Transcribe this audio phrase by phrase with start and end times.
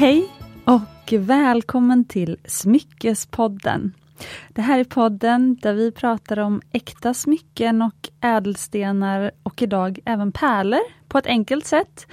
[0.00, 0.28] Hej
[0.64, 3.92] och välkommen till Smyckespodden.
[4.48, 10.32] Det här är podden där vi pratar om äkta smycken och ädelstenar och idag även
[10.32, 12.06] pärlor på ett enkelt sätt.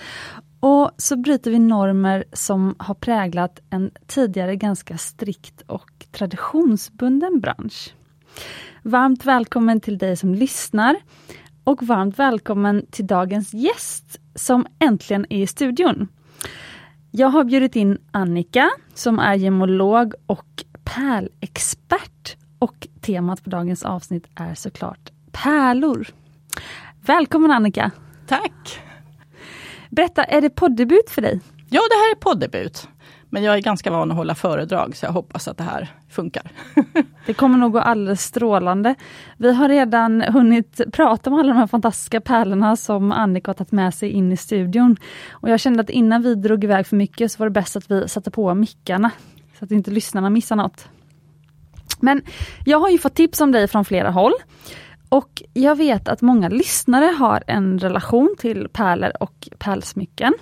[0.60, 7.96] Och så bryter vi normer som har präglat en tidigare ganska strikt och traditionsbunden bransch.
[8.83, 10.96] Varmt välkommen till dig som lyssnar
[11.64, 16.08] och varmt välkommen till dagens gäst som äntligen är i studion.
[17.18, 24.28] Jag har bjudit in Annika som är gemolog och pärlexpert och temat för dagens avsnitt
[24.36, 26.08] är såklart pärlor.
[27.02, 27.92] Välkommen Annika!
[28.28, 28.80] Tack!
[29.89, 31.42] Berätta, är det poddebut för dig?
[31.70, 32.88] Ja, det här är poddebut.
[33.30, 36.52] Men jag är ganska van att hålla föredrag så jag hoppas att det här funkar.
[37.26, 38.95] det kommer nog gå alldeles strålande.
[39.38, 43.72] Vi har redan hunnit prata om alla de här fantastiska pärlorna som Annika har tagit
[43.72, 44.97] med sig in i studion.
[45.31, 47.92] Och jag kände att innan vi drog iväg för mycket så var det bäst att
[47.92, 49.11] vi satte på mickarna.
[49.59, 50.88] Så att inte lyssnarna missar något.
[52.00, 52.22] Men
[52.66, 54.34] jag har ju fått tips om dig från flera håll.
[55.09, 60.34] Och jag vet att många lyssnare har en relation till pärlor och pärlsmycken.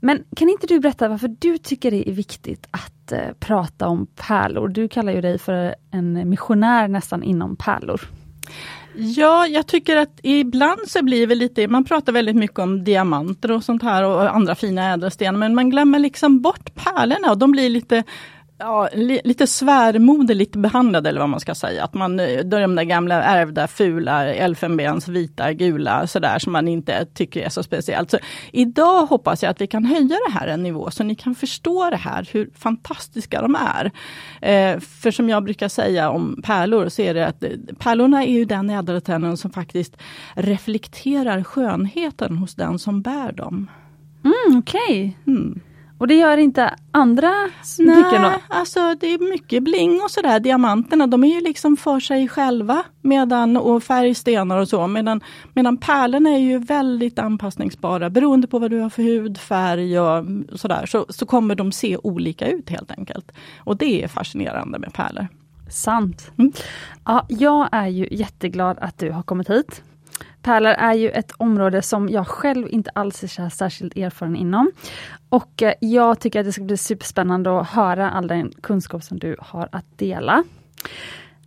[0.00, 4.06] Men kan inte du berätta varför du tycker det är viktigt att eh, prata om
[4.06, 4.68] pärlor?
[4.68, 8.00] Du kallar ju dig för en missionär nästan inom pärlor.
[8.98, 13.52] Ja, jag tycker att ibland så blir det lite, man pratar väldigt mycket om diamanter
[13.52, 17.52] och sånt här och andra fina ädelstenar, men man glömmer liksom bort pärlorna och de
[17.52, 18.04] blir lite
[18.58, 21.84] ja, li, lite svärmoderligt behandlade eller vad man ska säga.
[21.84, 27.06] Att man, eh, de där gamla ärvda fula elfenbens vita, gula sådär som man inte
[27.14, 28.10] tycker är så speciellt.
[28.10, 28.18] Så
[28.52, 31.90] idag hoppas jag att vi kan höja det här en nivå så ni kan förstå
[31.90, 33.92] det här, hur fantastiska de är.
[34.40, 38.32] Eh, för som jag brukar säga om pärlor så är det att eh, pärlorna är
[38.32, 39.96] ju den ädelstenen som faktiskt
[40.34, 43.70] reflekterar skönheten hos den som bär dem.
[44.24, 45.16] Mm, Okej.
[45.24, 45.34] Okay.
[45.34, 45.60] Mm.
[45.98, 48.32] Och det gör inte andra smycken då?
[48.48, 50.40] alltså det är mycket bling och sådär.
[50.40, 54.86] Diamanterna de är ju liksom för sig själva medan, och färgstenar och så.
[54.86, 55.20] Medan,
[55.54, 58.10] medan pärlorna är ju väldigt anpassningsbara.
[58.10, 60.24] Beroende på vad du har för hudfärg och
[60.54, 63.32] sådär så, så kommer de se olika ut helt enkelt.
[63.58, 65.28] Och det är fascinerande med pärlor.
[65.68, 66.30] Sant.
[66.38, 66.52] Mm.
[67.04, 69.82] Ja, jag är ju jätteglad att du har kommit hit.
[70.46, 74.70] Pärlor är ju ett område som jag själv inte alls är särskilt erfaren inom.
[75.28, 79.18] Och eh, jag tycker att det ska bli superspännande att höra all den kunskap som
[79.18, 80.44] du har att dela.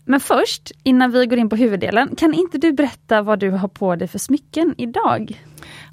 [0.10, 3.68] Men först, innan vi går in på huvuddelen, kan inte du berätta vad du har
[3.68, 5.44] på dig för smycken idag?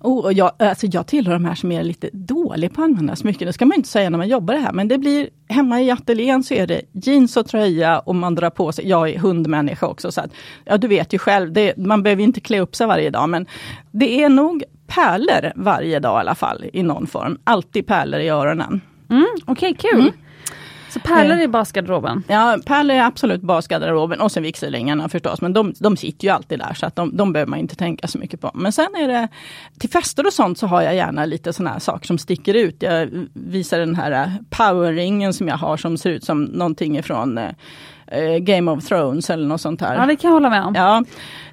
[0.01, 3.47] Oh, jag, alltså jag tillhör de här som är lite dålig på att använda smycken.
[3.47, 4.73] Det ska man inte säga när man jobbar det här.
[4.73, 8.51] Men det blir hemma i ateljén så är det jeans och tröja och man drar
[8.51, 10.31] på sig, jag är hundmänniska också, så att,
[10.65, 13.47] ja du vet ju själv, det, man behöver inte klä upp sig varje dag men
[13.91, 17.39] det är nog pärlor varje dag i alla fall i någon form.
[17.45, 18.81] Alltid pärlor i öronen.
[19.11, 20.01] Mm, Okej, okay, kul!
[20.01, 20.13] Mm.
[20.97, 22.23] Så pärlor är basgarderoben?
[22.29, 25.41] Ja, pärlor är absolut basgarderoben och sen vigselringarna förstås.
[25.41, 28.07] Men de, de sitter ju alltid där så att de, de behöver man inte tänka
[28.07, 28.51] så mycket på.
[28.55, 29.29] Men sen är det
[29.79, 32.83] till fester och sånt så har jag gärna lite sådana här saker som sticker ut.
[32.83, 37.39] Jag visar den här powerringen som jag har som ser ut som någonting ifrån
[38.07, 39.95] eh, Game of Thrones eller något sånt här.
[39.95, 40.75] Ja det kan jag hålla med om.
[40.75, 41.05] Ja.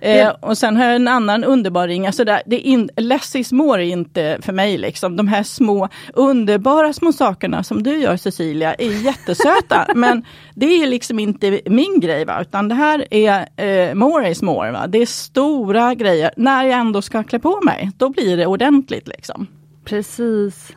[0.07, 3.51] Eh, och sen har jag en annan underbar ring, alltså det, det in, less is
[3.51, 5.15] more är inte för mig liksom.
[5.15, 10.25] De här små underbara små sakerna som du gör Cecilia är jättesöta men
[10.55, 12.41] det är liksom inte min grej va?
[12.41, 14.71] utan det här är eh, more is more.
[14.71, 14.87] Va?
[14.87, 16.31] Det är stora grejer.
[16.37, 19.47] När jag ändå ska klä på mig, då blir det ordentligt liksom.
[19.85, 20.71] Precis.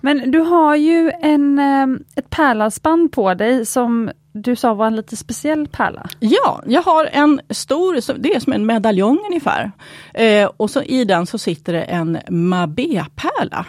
[0.00, 1.86] Men du har ju en, eh,
[2.16, 4.10] ett pärlhalsband på dig som
[4.42, 6.06] du sa var en lite speciell pärla?
[6.20, 9.72] Ja, jag har en stor, det är som en medaljong ungefär.
[10.14, 13.66] Eh, och så i den så sitter det en mabé-pärla.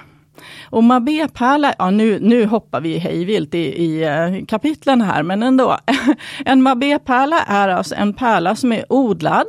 [0.64, 5.78] Och mabé-pärla, ja nu, nu hoppar vi hejvilt i, i eh, kapitlen här, men ändå.
[6.46, 9.48] en mabé-pärla är alltså en pärla som är odlad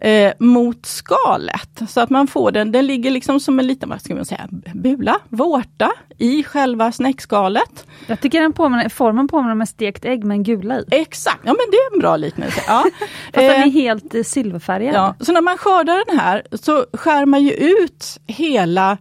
[0.00, 1.80] eh, mot skalet.
[1.88, 4.48] Så att man får den, den ligger liksom som en liten, vad ska man säga,
[4.74, 7.86] bula, vårta i själva snäckskalet.
[8.06, 10.84] Jag tycker den påminner, formen påminner om en stekt ägg med en gula i.
[10.90, 12.60] Exakt, ja men det är en bra liknelse.
[12.66, 12.84] Ja.
[12.98, 14.94] Fast den är eh, helt eh, silverfärgad.
[14.94, 15.14] Ja.
[15.20, 18.98] Så när man skördar den här så skär man ju ut hela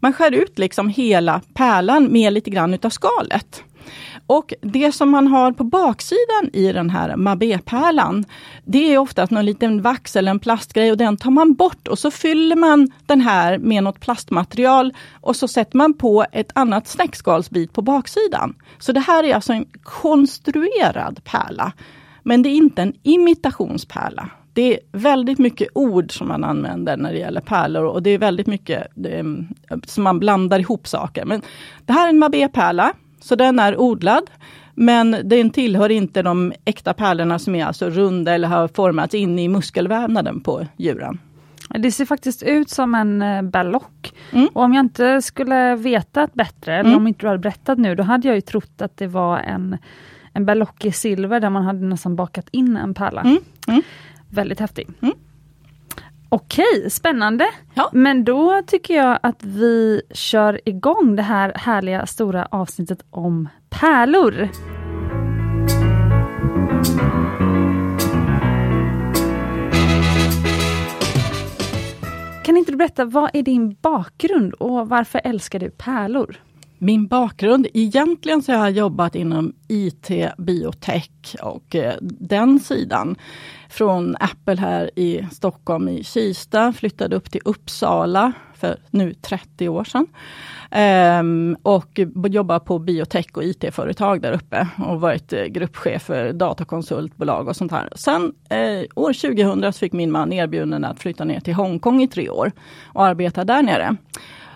[0.00, 3.62] man skär ut liksom hela pärlan med lite grann utav skalet.
[4.32, 8.24] Och det som man har på baksidan i den här mabépärlan,
[8.64, 11.98] det är oftast någon liten vax eller en plastgrej och den tar man bort och
[11.98, 16.88] så fyller man den här med något plastmaterial och så sätter man på ett annat
[16.88, 18.54] snäckskalsbit på baksidan.
[18.78, 21.72] Så det här är alltså en konstruerad pärla.
[22.22, 24.30] Men det är inte en imitationspärla.
[24.52, 28.18] det är väldigt mycket ord som man använder när det gäller pärlor och det är
[28.18, 29.24] väldigt mycket det,
[29.86, 31.24] som man blandar ihop saker.
[31.24, 31.42] Men
[31.86, 34.30] det här är en mabépärla, så den är odlad.
[34.74, 39.38] Men den tillhör inte de äkta pärlorna som är alltså runda eller har formats in
[39.38, 41.18] i muskelvävnaden på djuren.
[41.68, 44.12] Det ser faktiskt ut som en eh, ballock.
[44.32, 44.48] Mm.
[44.52, 46.96] Och om jag inte skulle vetat bättre, eller mm.
[46.96, 49.78] om inte du hade berättat nu, då hade jag ju trott att det var en,
[50.32, 53.20] en ballock i silver där man hade nästan bakat in en pärla.
[53.20, 53.38] Mm.
[53.68, 53.82] mm.
[54.28, 54.88] Väldigt häftig.
[56.34, 57.46] Okej, spännande.
[57.74, 57.90] Ja.
[57.92, 64.48] Men då tycker jag att vi kör igång det här härliga stora avsnittet om pärlor.
[72.44, 76.36] Kan inte du berätta, vad är din bakgrund och varför älskar du pärlor?
[76.78, 83.16] Min bakgrund, egentligen så har jag jobbat inom IT, biotech och eh, den sidan.
[83.72, 89.84] Från Apple här i Stockholm i Kista, flyttade upp till Uppsala för nu 30 år
[89.84, 90.06] sedan.
[90.70, 97.48] Ehm, och jobbar på biotech och IT-företag där uppe och varit eh, gruppchef för datakonsultbolag
[97.48, 97.88] och sånt här.
[97.96, 102.30] Sen eh, år 2000 fick min man erbjudande att flytta ner till Hongkong i tre
[102.30, 102.52] år
[102.84, 103.96] och arbeta där nere.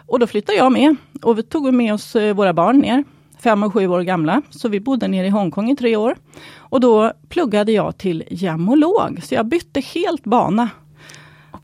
[0.06, 3.04] Och då flyttade jag med och vi tog med oss eh, våra barn ner,
[3.38, 4.42] fem och sju år gamla.
[4.50, 6.16] Så vi bodde nere i Hongkong i tre år.
[6.56, 10.68] Och då pluggade jag till gemmolog, så jag bytte helt bana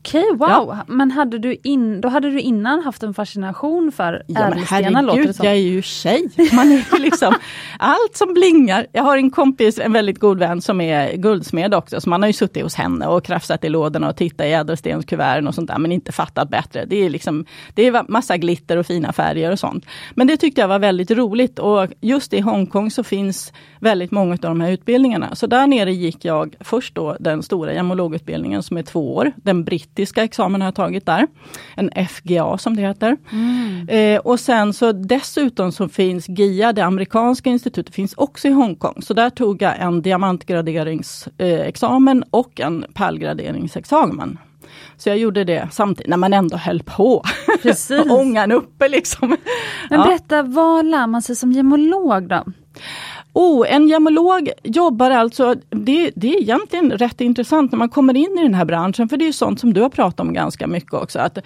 [0.05, 0.49] Okej, wow!
[0.49, 0.77] Ja.
[0.87, 5.23] Men hade du in, då hade du innan haft en fascination för ja, ädelstenar låter
[5.23, 5.45] det som.
[5.45, 6.29] jag är ju tjej!
[6.53, 7.33] Man är liksom,
[7.79, 8.87] allt som blingar.
[8.91, 12.27] Jag har en kompis, en väldigt god vän som är guldsmed också, så man har
[12.27, 15.77] ju suttit hos henne och krafsat i lådorna och tittat i ädelstenskuverten och sånt där,
[15.77, 16.85] men inte fattat bättre.
[16.85, 19.85] Det är liksom, det är massa glitter och fina färger och sånt.
[20.15, 24.33] Men det tyckte jag var väldigt roligt och just i Hongkong så finns väldigt många
[24.33, 25.35] av de här utbildningarna.
[25.35, 29.63] Så där nere gick jag först då den stora gemmologutbildningen som är två år, den
[29.93, 31.27] brittiska examen har jag tagit där.
[31.75, 33.17] En FGA som det heter.
[33.31, 33.89] Mm.
[33.89, 39.01] Eh, och sen så dessutom så finns GIA, det amerikanska institutet, finns också i Hongkong.
[39.01, 44.37] Så där tog jag en diamantgraderingsexamen och en pärlgraderingsexamen.
[44.97, 47.23] Så jag gjorde det samtidigt när man ändå höll på.
[48.09, 49.37] Ångan uppe liksom.
[49.89, 52.43] Men berätta, vad lär man sig som gemolog då?
[53.35, 58.37] Oh, en gemmolog jobbar alltså, det, det är egentligen rätt intressant när man kommer in
[58.39, 60.93] i den här branschen, för det är sånt som du har pratat om ganska mycket
[60.93, 61.19] också.
[61.19, 61.37] Att,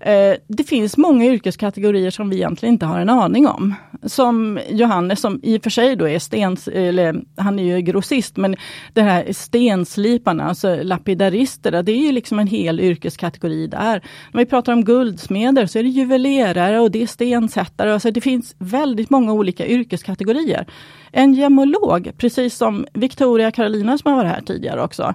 [0.00, 3.74] eh, det finns många yrkeskategorier som vi egentligen inte har en aning om.
[4.02, 8.36] Som Johannes, som i och för sig då är stens, eller han är ju grossist,
[8.36, 8.56] men
[8.92, 14.02] det här stensliparna, alltså lapidarister, det är ju liksom en hel yrkeskategori där.
[14.32, 17.92] När vi pratar om guldsmeder så är det juvelerare och det är stensättare.
[17.92, 20.66] Alltså det finns väldigt många olika yrkeskategorier.
[21.12, 25.14] En gemmolog, precis som Victoria Carolina som har varit här tidigare också.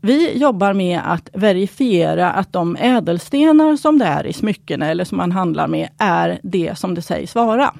[0.00, 5.18] Vi jobbar med att verifiera att de ädelstenar som det är i smycken eller som
[5.18, 7.74] man handlar med är det som det sägs vara.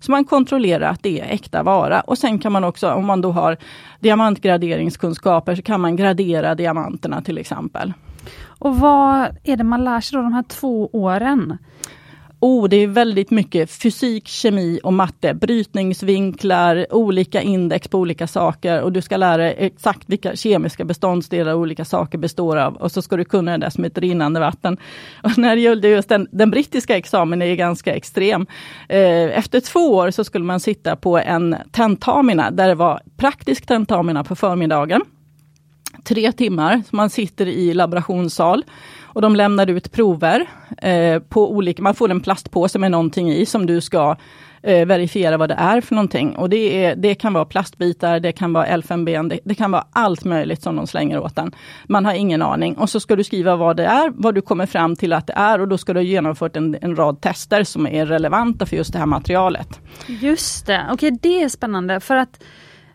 [0.00, 3.20] Så man kontrollerar att det är äkta vara och sen kan man också, om man
[3.20, 3.56] då har
[4.00, 7.92] diamantgraderingskunskaper, så kan man gradera diamanterna till exempel.
[8.44, 11.58] Och vad är det man lär sig då de här två åren?
[12.42, 15.34] Oh, det är väldigt mycket fysik, kemi och matte.
[15.34, 21.54] Brytningsvinklar, olika index på olika saker och du ska lära dig exakt vilka kemiska beståndsdelar
[21.54, 22.76] olika saker består av.
[22.76, 24.76] Och så ska du kunna det som ett rinnande vatten.
[25.22, 28.46] Och när det gällde just den, den brittiska examen är ganska extrem.
[28.88, 33.66] Eh, efter två år så skulle man sitta på en tentamina där det var praktisk
[33.66, 35.02] tentamina på förmiddagen.
[36.04, 38.64] Tre timmar, så man sitter i laborationssal.
[39.12, 40.46] Och de lämnar ut prover
[40.78, 44.16] eh, på olika, man får en plastpåse med någonting i som du ska
[44.62, 46.36] eh, verifiera vad det är för någonting.
[46.36, 49.84] Och det, är, det kan vara plastbitar, det kan vara elfenben, det, det, kan vara
[49.92, 51.52] allt möjligt som de slänger åt en.
[51.84, 52.74] Man har ingen aning.
[52.74, 55.32] Och så ska du skriva vad det är, vad du kommer fram till att det
[55.36, 58.76] är och då ska du ha genomfört en, en rad tester som är relevanta för
[58.76, 59.80] just det här materialet.
[60.06, 62.42] Just det, okej okay, det är spännande för att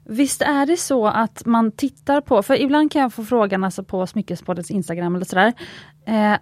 [0.07, 3.83] Visst är det så att man tittar på, för ibland kan jag få frågan alltså
[3.83, 5.53] på Smyckespoddens Instagram eller sådär.
[6.07, 6.35] Eh,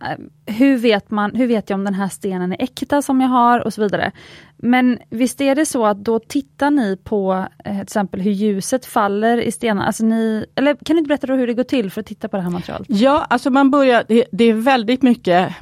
[0.45, 3.59] hur, vet man, hur vet jag om den här stenen är äkta som jag har
[3.59, 4.11] och så vidare.
[4.57, 8.85] Men visst är det så att då tittar ni på eh, till exempel hur ljuset
[8.85, 9.85] faller i stenarna?
[9.87, 12.37] Alltså ni, eller kan du inte berätta hur det går till för att titta på
[12.37, 12.87] det här materialet?
[12.89, 15.53] Ja, alltså man börjar, det, det är väldigt mycket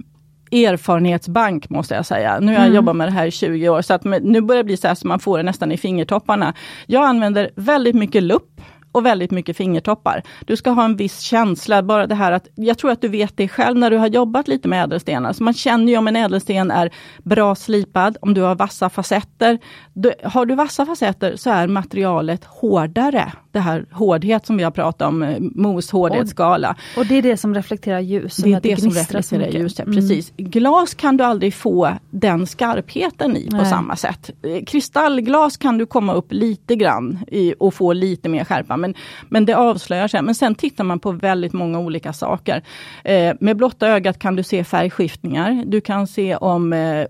[0.51, 2.39] erfarenhetsbank måste jag säga.
[2.39, 2.75] Nu har jag mm.
[2.75, 5.03] jobbat med det här i 20 år, så att nu börjar det bli så att
[5.03, 6.53] man får det nästan i fingertopparna.
[6.85, 10.23] Jag använder väldigt mycket lupp och väldigt mycket fingertoppar.
[10.45, 13.37] Du ska ha en viss känsla, bara det här att, jag tror att du vet
[13.37, 15.33] det själv när du har jobbat lite med ädelstenar.
[15.33, 16.91] Så man känner ju om en ädelsten är
[17.23, 19.59] bra slipad, om du har vassa facetter.
[19.93, 24.71] Du, har du vassa facetter så är materialet hårdare det här hårdhet som vi har
[24.71, 26.75] pratat om, eh, mos hårdhetsskala.
[26.97, 28.35] Och det är det som reflekterar ljus?
[28.35, 30.33] Det är det som reflekterar ljus, ja, precis.
[30.37, 30.51] Mm.
[30.51, 33.65] Glas kan du aldrig få den skarpheten i på Nej.
[33.65, 34.29] samma sätt.
[34.41, 38.95] Eh, kristallglas kan du komma upp lite grann i, och få lite mer skärpa, men,
[39.29, 40.21] men det avslöjar sig.
[40.21, 42.61] Men sen tittar man på väldigt många olika saker.
[43.03, 45.63] Eh, med blotta ögat kan du se färgskiftningar.
[45.65, 47.07] Du kan se om eh,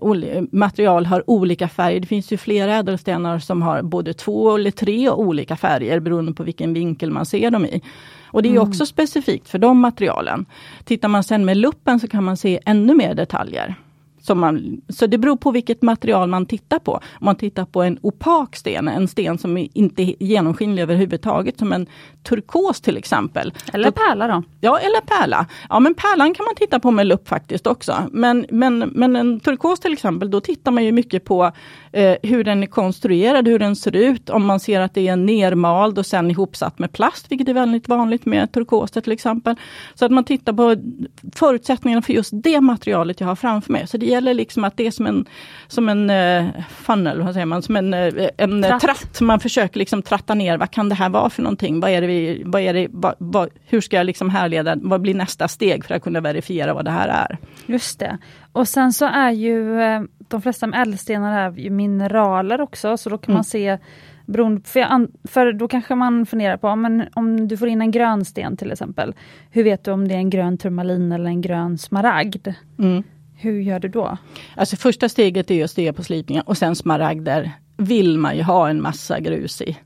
[0.52, 2.00] material har olika färger.
[2.00, 6.42] Det finns ju flera ädelstenar som har både två eller tre olika färger beroende på
[6.42, 7.82] vilken vinkel man ser dem i.
[8.26, 8.68] Och det är mm.
[8.68, 10.46] också specifikt för de materialen.
[10.84, 13.76] Tittar man sen med luppen så kan man se ännu mer detaljer.
[14.34, 16.92] Man, så det beror på vilket material man tittar på.
[16.92, 21.72] Om man tittar på en opak sten, en sten som inte är genomskinlig överhuvudtaget, som
[21.72, 21.86] en
[22.22, 23.52] turkos till exempel.
[23.72, 24.42] Eller då, pärla då?
[24.60, 25.46] Ja, eller pärla.
[25.68, 27.96] Ja, men pärlan kan man titta på med lupp faktiskt också.
[28.12, 31.52] Men, men, men en turkos till exempel, då tittar man ju mycket på
[31.92, 34.30] eh, hur den är konstruerad, hur den ser ut.
[34.30, 37.88] Om man ser att det är nermald och sen ihopsatt med plast, vilket är väldigt
[37.88, 39.56] vanligt med turkoser till exempel.
[39.94, 40.76] Så att man tittar på
[41.34, 43.86] förutsättningarna för just det materialet jag har framför mig.
[43.86, 45.26] Så det gäller liksom att det är som en,
[45.68, 48.80] som en uh, funnel, vad säger man, som en, uh, en tratt.
[48.80, 49.20] tratt.
[49.20, 51.80] Man försöker liksom tratta ner, vad kan det här vara för någonting?
[51.80, 55.00] Vad är det vi, vad är det, vad, vad, hur ska jag liksom härleda, vad
[55.00, 57.38] blir nästa steg för att kunna verifiera vad det här är?
[57.66, 58.18] Just det.
[58.52, 63.18] Och sen så är ju eh, de flesta ädelstenar är ju mineraler också, så då
[63.18, 63.36] kan mm.
[63.36, 63.78] man se
[64.26, 68.24] Beroende, för, för då kanske man funderar på, men om du får in en grön
[68.24, 69.14] sten till exempel,
[69.50, 72.48] hur vet du om det är en grön turmalin eller en grön smaragd?
[72.78, 73.02] Mm.
[73.36, 74.18] Hur gör du då?
[74.56, 77.52] Alltså första steget är att stirra på slipningen och sen smaragder
[77.84, 79.76] vill man ju ha en massa grus i.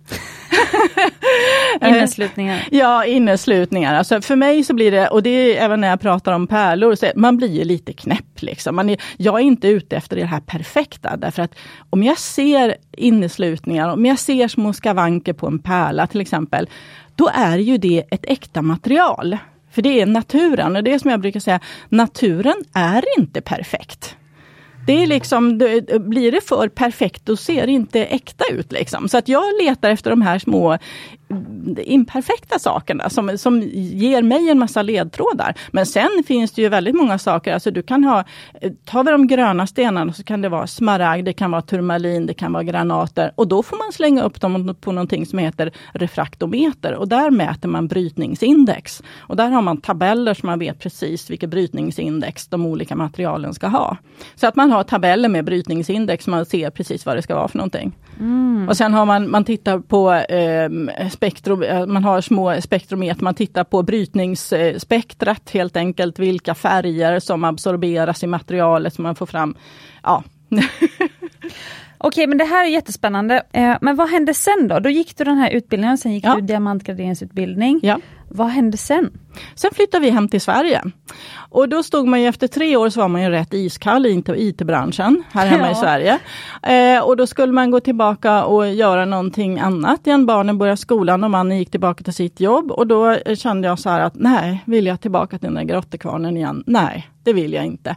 [1.83, 2.69] inneslutningar?
[2.71, 3.95] Ja, inneslutningar.
[3.95, 6.95] Alltså för mig så blir det, och det är även när jag pratar om pärlor,
[6.95, 8.43] så man blir lite knäpp.
[8.43, 8.77] Liksom.
[8.77, 11.55] Man är, jag är inte ute efter det här perfekta, därför att
[11.91, 16.69] om jag ser inneslutningar, om jag ser små skavanker på en pärla till exempel,
[17.15, 19.39] då är ju det ett äkta material.
[19.71, 24.17] För det är naturen och det är som jag brukar säga, naturen är inte perfekt.
[24.87, 28.73] Det är liksom, det, blir det för perfekt då ser det inte äkta ut.
[28.73, 29.09] Liksom.
[29.09, 30.79] Så att jag letar efter de här små
[31.79, 35.55] imperfekta sakerna som, som ger mig en massa ledtrådar.
[35.71, 38.25] Men sen finns det ju väldigt många saker, alltså du kan ha,
[38.85, 42.35] tar vi de gröna stenarna så kan det vara smaragd, det kan vara turmalin, det
[42.35, 46.95] kan vara granater och då får man slänga upp dem på någonting som heter refraktometer
[46.95, 49.03] och där mäter man brytningsindex.
[49.19, 53.67] Och där har man tabeller så man vet precis vilket brytningsindex de olika materialen ska
[53.67, 53.97] ha.
[54.35, 57.49] Så att man har tabeller med brytningsindex så man ser precis vad det ska vara
[57.49, 57.97] för någonting.
[58.21, 58.69] Mm.
[58.69, 60.71] Och sen har man, man tittar på eh,
[61.17, 67.45] spektrum, eh, man har små spektrometer, man tittar på brytningsspektrat helt enkelt, vilka färger som
[67.45, 69.57] absorberas i materialet som man får fram.
[70.03, 70.23] Ja.
[71.99, 73.43] Okej men det här är jättespännande.
[73.53, 74.79] Eh, men vad hände sen då?
[74.79, 76.35] Då gick du den här utbildningen, sen gick ja.
[76.35, 77.81] du diamantgraderingsutbildning.
[77.83, 77.99] Ja.
[78.29, 79.11] Vad hände sen?
[79.55, 80.83] Sen flyttade vi hem till Sverige.
[81.51, 84.23] Och då stod man ju efter tre år så var man ju rätt iskall i
[84.37, 85.73] IT-branschen här hemma ja.
[85.73, 86.19] i Sverige.
[86.63, 90.27] Eh, och då skulle man gå tillbaka och göra någonting annat igen.
[90.27, 92.71] Barnen började skolan och mannen gick tillbaka till sitt jobb.
[92.71, 96.37] Och då kände jag så här att nej, vill jag tillbaka till den där grottekvarnen
[96.37, 96.65] igen?
[96.67, 97.97] Nej, det vill jag inte.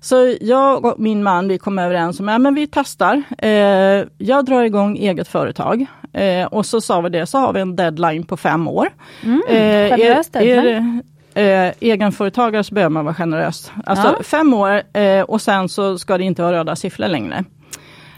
[0.00, 3.22] Så jag och min man vi kom överens om att ja, vi testar.
[3.38, 5.86] Eh, jag drar igång eget företag.
[6.12, 8.88] Eh, och så sa vi det, så har vi en deadline på fem år.
[9.22, 11.02] Mm, eh, är, är,
[11.34, 13.72] eh, egenföretagare så behöver man vara generös.
[13.84, 14.22] Alltså ja.
[14.22, 17.44] fem år eh, och sen så ska det inte vara röda siffror längre.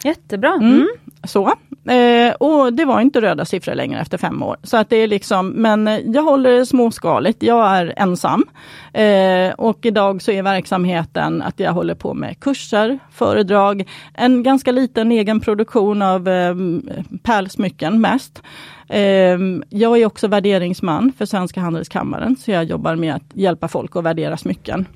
[0.04, 0.52] Jättebra.
[0.52, 0.72] Mm.
[0.72, 0.88] Mm.
[1.24, 1.52] Så.
[1.84, 4.56] Eh, och det var inte röda siffror längre efter fem år.
[4.62, 8.44] Så att det är liksom, men jag håller småskaligt, jag är ensam.
[8.92, 14.72] Eh, och idag så är verksamheten att jag håller på med kurser, föredrag, en ganska
[14.72, 16.54] liten egen produktion av eh,
[17.22, 18.42] pärlsmycken mest.
[18.88, 23.96] Eh, jag är också värderingsman för Svenska Handelskammaren, så jag jobbar med att hjälpa folk
[23.96, 24.86] att värdera smycken.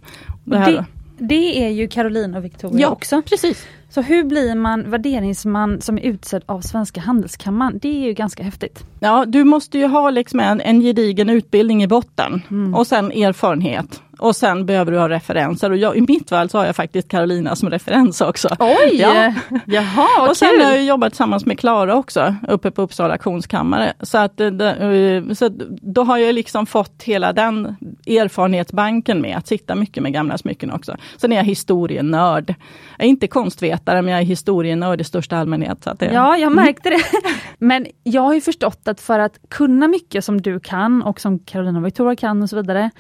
[0.45, 0.85] Det, det,
[1.19, 3.23] det är ju Caroline och Victoria ja, också.
[3.23, 3.67] precis.
[3.89, 7.79] Så hur blir man värderingsman som är utsedd av Svenska Handelskammaren?
[7.83, 8.85] Det är ju ganska häftigt.
[9.01, 12.75] Ja, du måste ju ha liksom en, en gedigen utbildning i botten mm.
[12.75, 14.03] och sen erfarenhet.
[14.19, 17.09] Och sen behöver du ha referenser och jag, i mitt fall så har jag faktiskt
[17.09, 18.49] Carolina som referens också.
[18.59, 18.91] Oj!
[18.93, 19.35] Ja.
[19.67, 20.65] Jaha, Och sen kul.
[20.65, 23.93] har jag jobbat tillsammans med Klara också uppe på Uppsala auktionskammare.
[24.01, 29.47] Så, att, eh, eh, så då har jag liksom fått hela den erfarenhetsbanken med att
[29.47, 30.97] sitta mycket med gamla smycken också.
[31.17, 32.55] Sen är jag historienörd.
[32.99, 35.85] Jag är inte konstvetare men jag är historienörd i största allmänhet.
[35.85, 37.03] Så det, ja, jag märkte det.
[37.59, 41.39] Men jag har ju förstått att för att kunna mycket som du kan och som
[41.39, 42.91] Carolina och Victoria kan och så vidare,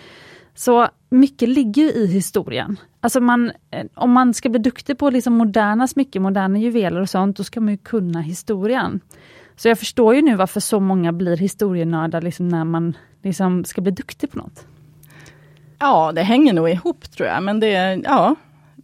[0.54, 2.76] så mycket ligger ju i historien.
[3.00, 7.10] Alltså man, eh, om man ska bli duktig på liksom moderna smycken, moderna juveler och
[7.10, 9.00] sånt, då ska man ju kunna historien.
[9.56, 13.80] Så jag förstår ju nu varför så många blir historienördar liksom när man liksom ska
[13.80, 14.66] bli duktig på något.
[15.78, 18.36] Ja, det hänger nog ihop tror jag, men det, ja,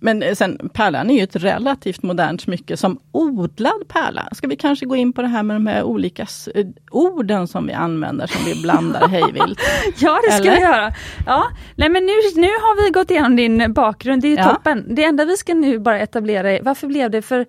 [0.02, 4.28] men sen pärlan är ju ett relativt modernt smycke som odlad pärla.
[4.32, 7.66] Ska vi kanske gå in på det här med de här olika eh, orden som
[7.66, 9.61] vi använder som vi blandar hejvilt?
[9.99, 10.56] ja det ska Eller?
[10.56, 10.92] vi göra.
[11.26, 11.44] Ja,
[11.76, 14.54] nej men nu, nu har vi gått igenom din bakgrund, det är ja.
[14.54, 14.94] toppen.
[14.94, 17.47] Det enda vi ska nu bara etablera är, varför blev det för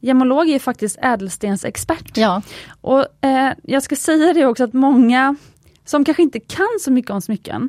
[0.00, 2.16] Gemolog är faktiskt ädelstensexpert.
[2.16, 2.42] Ja.
[2.80, 5.36] Och eh, jag ska säga det också att många
[5.84, 7.68] som kanske inte kan så mycket om smycken,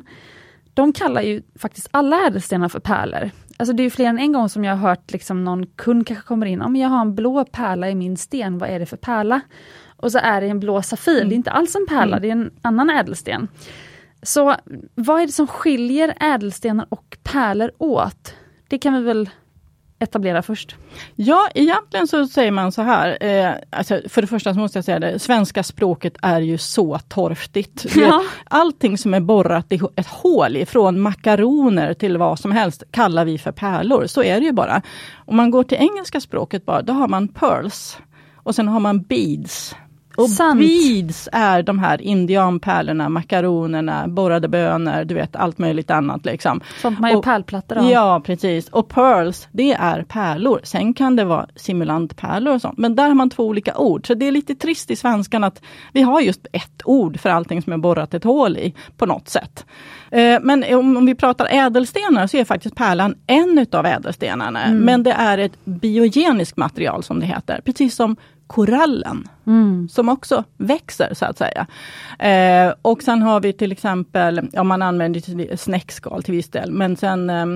[0.74, 4.48] de kallar ju faktiskt alla ädelstenar för pärlor alltså det är fler än en gång
[4.48, 7.44] som jag har hört liksom någon kund kanske kommer in, om jag har en blå
[7.44, 9.40] pärla i min sten, vad är det för pärla?
[9.96, 11.28] Och så är det en blå safir, mm.
[11.28, 12.22] det är inte alls en pärla, mm.
[12.22, 13.48] det är en annan ädelsten.
[14.22, 14.54] Så
[14.94, 18.34] vad är det som skiljer ädelstenar och pärlor åt?
[18.68, 19.30] Det kan vi väl
[19.98, 20.76] etablera först?
[21.16, 23.18] Ja, egentligen så säger man så här.
[23.20, 26.98] Eh, alltså för det första så måste jag säga det, svenska språket är ju så
[26.98, 27.86] torftigt.
[27.96, 28.24] Ja.
[28.44, 33.38] Allting som är borrat i ett hål, från makaroner till vad som helst, kallar vi
[33.38, 34.06] för pärlor.
[34.06, 34.82] Så är det ju bara.
[35.14, 37.98] Om man går till engelska språket bara, då har man pearls.
[38.36, 39.74] Och sen har man beads.
[40.18, 40.60] Och Sant.
[40.60, 46.24] beads är de här indianpärlorna, makaronerna, borrade bönor, du vet allt möjligt annat.
[46.24, 46.60] Liksom.
[46.82, 47.90] Sånt man gör pärlplattor av.
[47.90, 48.68] Ja precis.
[48.68, 50.60] Och pearls, det är pärlor.
[50.62, 52.78] Sen kan det vara simulantpärlor och sånt.
[52.78, 54.06] Men där har man två olika ord.
[54.06, 57.62] Så det är lite trist i svenskan att vi har just ett ord för allting
[57.62, 59.66] som är borrat ett hål i på något sätt.
[60.10, 64.64] Eh, men om vi pratar ädelstenar så är faktiskt pärlan en utav ädelstenarna.
[64.64, 64.78] Mm.
[64.78, 67.60] Men det är ett biogeniskt material som det heter.
[67.64, 69.88] Precis som korallen, mm.
[69.88, 71.66] som också växer så att säga.
[72.18, 76.96] Eh, och sen har vi till exempel, ja man använder snäckskal till viss del, men
[76.96, 77.46] sen eh,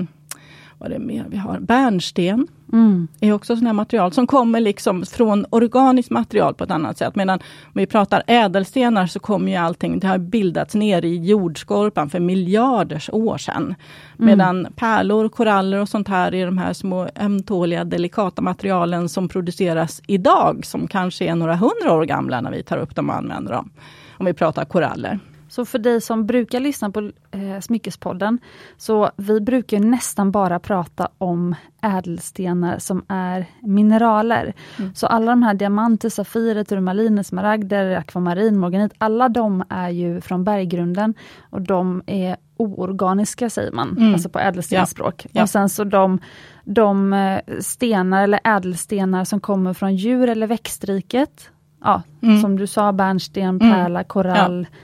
[0.83, 1.59] vad är det mer vi har?
[1.59, 3.07] Bärnsten mm.
[3.19, 7.15] är också sådana material som kommer liksom från organiskt material på ett annat sätt.
[7.15, 12.09] Medan om vi pratar ädelstenar så kommer ju allting, det har bildats ner i jordskorpan
[12.09, 13.63] för miljarders år sedan.
[13.63, 13.75] Mm.
[14.17, 20.01] Medan pärlor, koraller och sånt här är de här små ömtåliga delikata materialen som produceras
[20.07, 23.53] idag, som kanske är några hundra år gamla när vi tar upp dem och använder
[23.53, 23.69] dem.
[24.17, 25.19] Om vi pratar koraller.
[25.53, 28.39] Så för dig som brukar lyssna på eh, Smyckespodden,
[28.77, 34.53] så vi brukar nästan bara prata om ädelstenar som är mineraler.
[34.79, 34.95] Mm.
[34.95, 40.43] Så alla de här diamanter, safirer, turmaliner, smaragder, akvamarin, morganit, alla de är ju från
[40.43, 41.13] berggrunden
[41.49, 44.13] och de är oorganiska säger man, mm.
[44.13, 45.25] alltså på ädelstensspråk.
[45.25, 45.29] Ja.
[45.33, 45.43] Ja.
[45.43, 46.19] Och sen så de,
[46.63, 51.49] de eh, stenar eller ädelstenar som kommer från djur eller växtriket,
[51.81, 52.41] ja, mm.
[52.41, 53.59] som du sa, bärnsten, mm.
[53.59, 54.77] pärla, korall, ja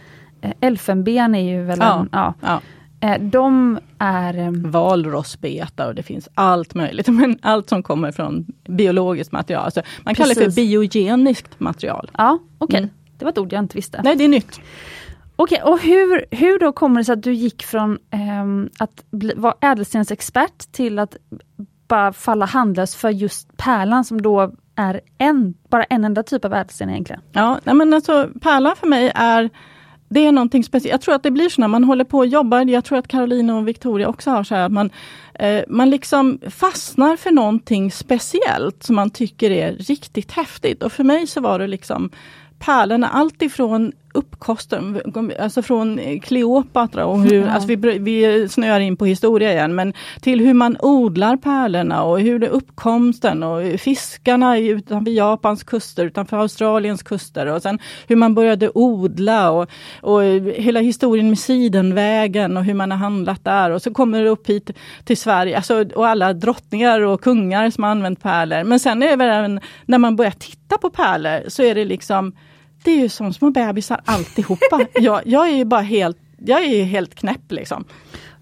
[0.60, 2.34] elfenben är ju väl ja, en, ja.
[2.42, 2.62] ja.
[3.00, 4.38] Eh, de är...
[4.38, 7.08] Eh, Valrossbetar och det finns allt möjligt.
[7.14, 9.64] Men allt som kommer från biologiskt material.
[9.64, 10.36] Alltså man Precis.
[10.36, 12.12] kallar det för biogeniskt material.
[12.18, 12.66] Ja, okej.
[12.66, 12.80] Okay.
[12.80, 12.90] Mm.
[13.18, 14.02] Det var ett ord jag inte visste.
[14.04, 14.62] Nej, det är nytt.
[15.36, 17.98] Okej, okay, och hur, hur då kommer det sig att du gick från
[18.42, 21.18] um, att bli, vara ädelstensexpert till att
[21.88, 26.54] bara falla handlös för just pärlan som då är en, bara en enda typ av
[26.54, 27.22] ädelsten egentligen?
[27.32, 29.50] Ja, nej men alltså pärlan för mig är
[30.10, 30.92] det är någonting speciellt.
[30.92, 32.66] Jag tror att det blir så när man håller på och jobbar.
[32.66, 34.90] Jag tror att Caroline och Victoria också har så här att man,
[35.34, 40.84] eh, man liksom fastnar för någonting speciellt som man tycker är riktigt häftigt.
[40.84, 42.10] Och för mig så var det liksom
[42.60, 45.02] pärlorna, alltifrån uppkosten,
[45.40, 47.50] alltså från Kleopatra och hur, ja.
[47.50, 52.20] alltså vi, vi snöar in på historia igen, men till hur man odlar pärlorna och
[52.20, 58.36] hur det uppkomsten och fiskarna utanför Japans kuster, utanför Australiens kuster och sen hur man
[58.36, 59.70] började odla och,
[60.02, 60.24] och
[60.56, 64.50] hela historien med Sidenvägen och hur man har handlat där och så kommer det upp
[64.50, 64.72] hit
[65.04, 68.64] till Sverige, alltså, och alla drottningar och kungar som har använt pärlor.
[68.64, 72.34] Men sen är det även när man börjar titta på pärlor så är det liksom
[72.84, 74.86] det är ju som små bebisar alltihopa.
[74.94, 77.86] jag, jag är ju bara helt, jag är helt knäpp liksom.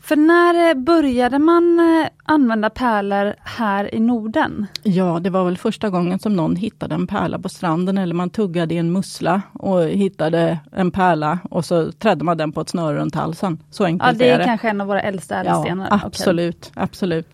[0.08, 4.66] För när började man eh, använda pärlor här i Norden?
[4.84, 8.30] Ja, det var väl första gången som någon hittade en pärla på stranden eller man
[8.30, 12.70] tuggade i en mussla och hittade en pärla och så trädde man den på ett
[12.70, 13.58] snöre runt halsen.
[13.70, 14.46] Så enkelt ja, det är, är det.
[14.46, 15.88] kanske en av våra äldsta ädelstenar.
[15.92, 16.84] Ja, absolut, okay.
[16.84, 17.28] absolut.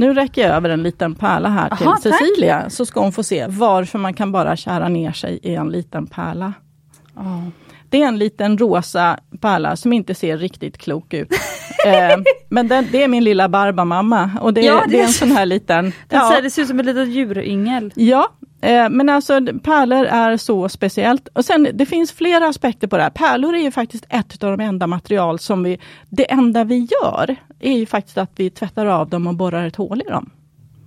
[0.00, 2.72] Nu räcker jag över en liten pärla här till Aha, Cecilia, tack.
[2.72, 6.06] så ska hon få se varför man kan bara kära ner sig i en liten
[6.06, 6.52] pärla.
[7.16, 7.48] Oh.
[7.90, 11.32] Det är en liten rosa pärla som inte ser riktigt klok ut.
[11.86, 15.12] eh, men den, det är min lilla Barbamamma och det, ja, det, det är en
[15.12, 15.92] sån här liten...
[16.08, 16.40] Ja.
[16.42, 17.92] Det ser ut som ett litet djuryngel.
[17.96, 18.28] Ja,
[18.62, 21.28] Eh, men alltså pärlor är så speciellt.
[21.28, 23.10] Och sen det finns flera aspekter på det här.
[23.10, 27.36] Pärlor är ju faktiskt ett av de enda material som vi, det enda vi gör
[27.60, 30.30] är ju faktiskt att vi tvättar av dem och borrar ett hål i dem.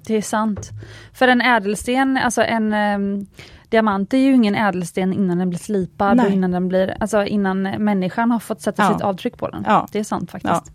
[0.07, 0.69] Det är sant.
[1.13, 3.25] För en ädelsten, alltså en ehm,
[3.73, 6.25] diamant är ju ingen ädelsten innan den blir slipad Nej.
[6.25, 8.93] och innan den blir, alltså innan människan har fått sätta Ja.
[8.93, 9.63] sitt avtryck på den.
[9.67, 9.87] Ja.
[9.91, 10.71] Det är sant faktiskt.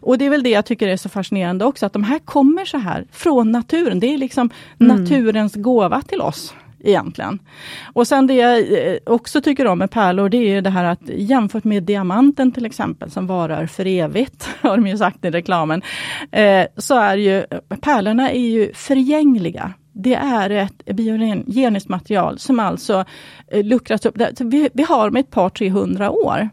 [0.00, 2.64] Och det är väl det jag tycker är så fascinerande också, att de här kommer
[2.64, 4.00] så här från naturen.
[4.00, 4.96] Det är liksom Mm.
[5.02, 7.38] naturens gåva till oss egentligen.
[7.94, 10.84] Och sen det jag eh, också tycker om med pärlor, det är ju det här
[10.84, 15.30] att jämfört med diamanten till exempel, som varar för evigt, har de ju sagt i
[15.30, 15.82] reklamen,
[16.32, 17.44] eh, så är ju
[17.80, 19.72] pärlorna är ju förgängliga.
[19.98, 23.04] Det är ett biogeniskt material som alltså
[23.48, 24.16] eh, luckras upp.
[24.40, 26.48] Vi, har med ett par 300 år.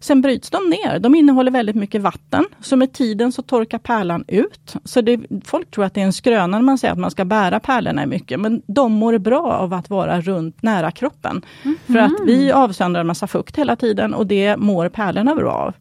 [0.00, 0.98] Sen bryts de ner.
[0.98, 2.44] De innehåller väldigt mycket vatten.
[2.60, 4.74] Så med tiden så torkar pärlan ut.
[4.84, 7.24] Så det, folk tror att det är en skröna när man säger att man ska
[7.24, 8.40] bära pärlorna mycket.
[8.40, 11.42] Men de mår bra av att vara runt nära kroppen.
[11.86, 15.74] För att vi avsöndrar en massa fukt hela tiden och det mår pärlorna bra av.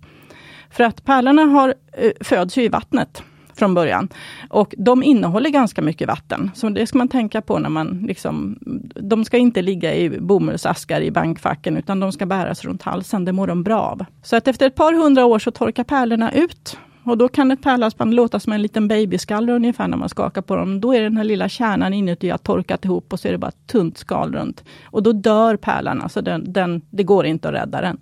[0.69, 3.23] För att pärlorna har, eh, föds ju i vattnet
[3.55, 4.09] från början.
[4.53, 6.51] Och de innehåller ganska mycket vatten.
[6.53, 8.57] Så det ska man tänka på när man liksom,
[8.95, 13.25] de ska inte ligga i bomullsaskar i bankfacken, utan de ska bäras runt halsen.
[13.25, 14.05] Det mår de bra av.
[14.23, 16.77] Så att efter ett par hundra år så torkar pärlorna ut.
[17.03, 20.55] Och då kan ett pärlhalsband låta som en liten babyskalle ungefär när man skakar på
[20.55, 20.81] dem.
[20.81, 23.47] Då är den här lilla kärnan inuti har torkat ihop och så är det bara
[23.47, 24.63] ett tunt skal runt.
[24.85, 27.97] Och då dör pärlan, alltså den, den, det går inte att rädda den.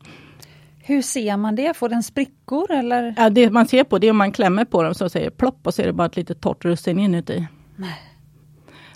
[0.91, 1.77] Hur ser man det?
[1.77, 3.13] Får den sprickor eller?
[3.17, 5.37] Ja, det man ser på det är om man klämmer på dem så säger det
[5.37, 7.47] plopp och så är det bara ett litet torrt russin inuti.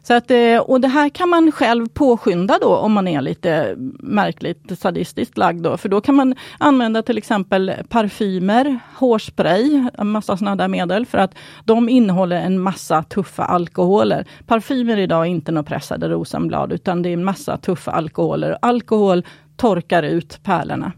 [0.04, 3.76] Så att, eh, och det här kan man själv påskynda då om man är lite
[4.00, 5.64] märkligt sadistiskt lagd.
[5.64, 11.06] Då, för då kan man använda till exempel parfymer, hårspray, en massa sådana där medel
[11.06, 14.26] för att de innehåller en massa tuffa alkoholer.
[14.46, 18.58] Parfymer idag är inte några pressade rosenblad utan det är en massa tuffa alkoholer.
[18.62, 20.92] Alkohol torkar ut pärlorna.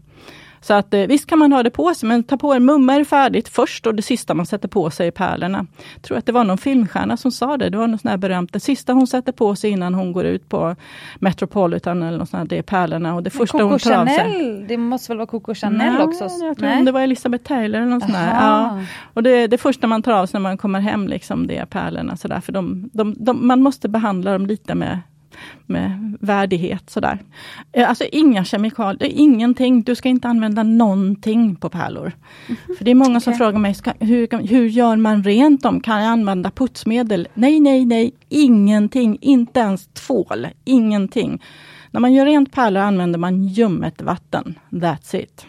[0.68, 2.94] Så att eh, visst kan man ha det på sig, men ta på er mumma
[2.94, 5.66] är färdigt först och det sista man sätter på sig är pärlorna.
[5.94, 8.16] Jag tror att det var någon filmstjärna som sa det, det var något sånt här
[8.16, 8.52] berömt.
[8.52, 10.76] Det sista hon sätter på sig innan hon går ut på
[11.18, 13.14] Metropolitan eller något sånt här, det är pärlorna.
[13.14, 14.16] Och det första Coco hon tar av sig.
[14.16, 16.28] Chanel, det måste väl vara Coco Chanel Nej, också?
[16.44, 18.34] Jag tror om det var Elizabeth Taylor eller något sånt där.
[18.34, 18.80] Ja.
[19.14, 21.66] Och det, det första man tar av sig när man kommer hem, liksom, det är
[21.66, 22.16] pärlorna.
[22.16, 24.98] Så där, för de, de, de, man måste behandla dem lite med
[25.66, 27.18] med värdighet sådär.
[27.72, 29.82] Eh, Alltså inga kemikalier, ingenting.
[29.82, 32.12] Du ska inte använda någonting på pärlor.
[32.78, 33.38] För det är många som Okej.
[33.38, 35.80] frågar mig, ska, hur, hur gör man rent dem?
[35.80, 37.28] Kan jag använda putsmedel?
[37.34, 39.18] Nej, nej, nej, ingenting.
[39.20, 41.42] Inte ens tvål, ingenting.
[41.90, 44.54] När man gör rent pärlor använder man ljummet vatten.
[44.70, 45.46] That's it.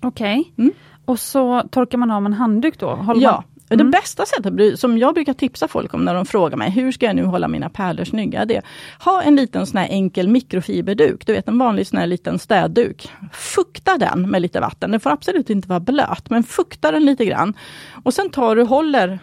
[0.00, 0.52] Okej.
[0.58, 0.72] Mm.
[1.04, 2.90] Och så torkar man av med en handduk då?
[2.90, 3.86] Håller Ja, Mm.
[3.86, 7.06] det bästa sättet som jag brukar tipsa folk om när de frågar mig, hur ska
[7.06, 8.44] jag nu hålla mina pärlor snygga?
[8.44, 8.62] Det är,
[8.98, 13.08] ha en liten sån här enkel mikrofiberduk, du vet en vanlig sån här liten städduk.
[13.32, 17.24] Fukta den med lite vatten, den får absolut inte vara blöt, men fukta den lite
[17.24, 17.54] grann.
[18.02, 19.18] Och sen tar du, håller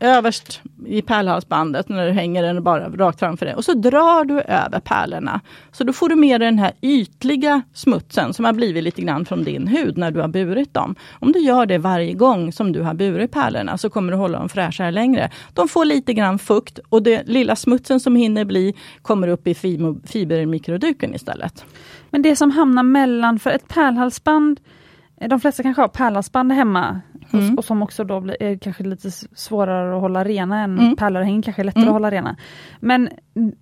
[0.00, 4.40] överst i pärlhalsbandet när du hänger den bara rakt framför dig och så drar du
[4.40, 5.40] över pärlorna.
[5.72, 9.24] Så då får du med dig den här ytliga smutsen som har blivit lite grann
[9.24, 10.94] från din hud när du har burit dem.
[11.12, 14.38] Om du gör det varje gång som du har burit pärlorna så kommer du hålla
[14.38, 15.30] dem fräschare längre.
[15.52, 19.54] De får lite grann fukt och den lilla smutsen som hinner bli kommer upp i
[20.04, 21.64] fibermikroduken istället.
[22.10, 24.60] Men det som hamnar mellan, för ett pärlhalsband,
[25.28, 27.00] de flesta kanske har pärlhalsband hemma
[27.38, 27.52] Mm.
[27.52, 30.96] och, och som också då blir, är kanske lite svårare att hålla rena än Mm.
[30.96, 31.88] pärlörhängen, kanske lättare Mm.
[31.88, 32.36] att hålla rena.
[32.80, 33.08] Men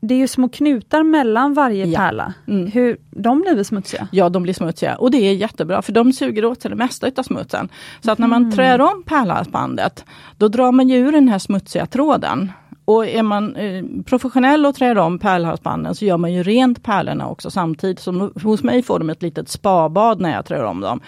[0.00, 1.98] det är ju små knutar mellan varje Ja.
[1.98, 2.34] pärla.
[2.48, 2.66] Mm.
[2.66, 4.08] Hur, de blir väl smutsiga?
[4.12, 7.06] Ja, de blir smutsiga och det är jättebra för de suger åt sig det mesta
[7.08, 7.68] utav smutsen.
[8.00, 10.04] Så att när man trär om pärlhalsbandet,
[10.38, 12.52] då drar man ju ur den här smutsiga tråden.
[12.84, 17.28] Och är man eh, professionell och trär om pärlhalsbanden så gör man ju rent pärlorna
[17.28, 18.00] också samtidigt.
[18.00, 21.00] Som hos mig får de ett litet spabad när jag trär om dem.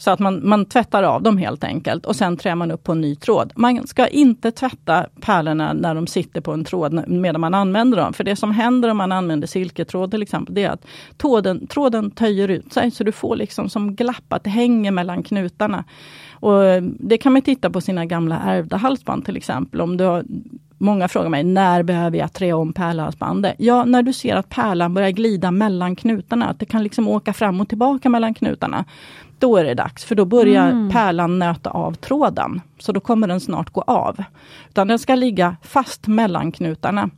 [0.00, 2.92] Så att man, man tvättar av dem helt enkelt och sen trär man upp på
[2.92, 3.52] en ny tråd.
[3.56, 8.12] Man ska inte tvätta pärlorna när de sitter på en tråd medan man använder dem.
[8.12, 10.86] För det som händer om man använder silketråd till exempel, det är att
[11.16, 15.22] tråden, tråden töjer ut sig så du får liksom som glapp, att det hänger mellan
[15.22, 15.84] knutarna.
[16.32, 19.80] Och eh, det kan man titta på sina gamla ärvda halsband till exempel.
[19.80, 20.24] Om du har,
[20.78, 23.54] många frågar mig, när behöver jag trä om pärlhalsbandet?
[23.58, 27.32] Ja, när du ser att pärlan börjar glida mellan knutarna, att det kan liksom åka
[27.32, 28.84] fram och tillbaka mellan knutarna.
[29.40, 30.90] Då är det dags, för då börjar Mm.
[30.90, 32.60] pärlan nöta av tråden.
[32.78, 34.24] Så då kommer den snart gå av.
[34.68, 37.10] Utan den ska ligga fast mellan knutarna.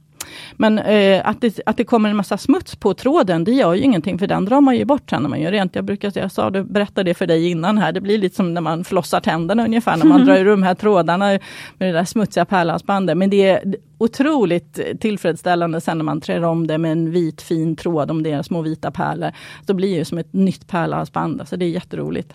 [0.57, 3.81] Men eh, att, det, att det kommer en massa smuts på tråden, det gör ju
[3.81, 5.75] ingenting, för den drar man ju bort sen när man gör rent.
[5.75, 8.55] Jag brukar jag sa det, berättade det för dig innan här, det blir lite som
[8.55, 11.41] när man flossar tänderna ungefär, när man drar ur de här trådarna med
[11.79, 13.17] det där smutsiga pärlhalsbandet.
[13.17, 17.77] Men det är otroligt tillfredsställande sen när man trär om det med en vit fin
[17.77, 19.33] tråd, om det är små vita pärlor.
[19.67, 22.35] Så blir det ju som ett nytt pärlhalsband, alltså det är jätteroligt.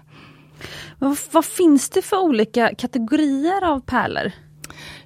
[0.99, 4.31] Vad, vad finns det för olika kategorier av pärlor?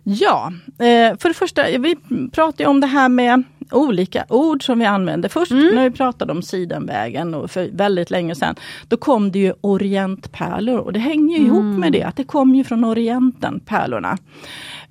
[0.03, 1.95] Ja, eh, för det första, vi
[2.31, 5.29] pratar om det här med olika ord som vi använder.
[5.29, 5.75] Först mm.
[5.75, 8.55] när vi pratade om Sidenvägen och för väldigt länge sedan,
[8.87, 11.55] då kom det ju orientpärlor och det hänger ju mm.
[11.55, 14.17] ihop med det, att det kom ju från Orienten, pärlorna.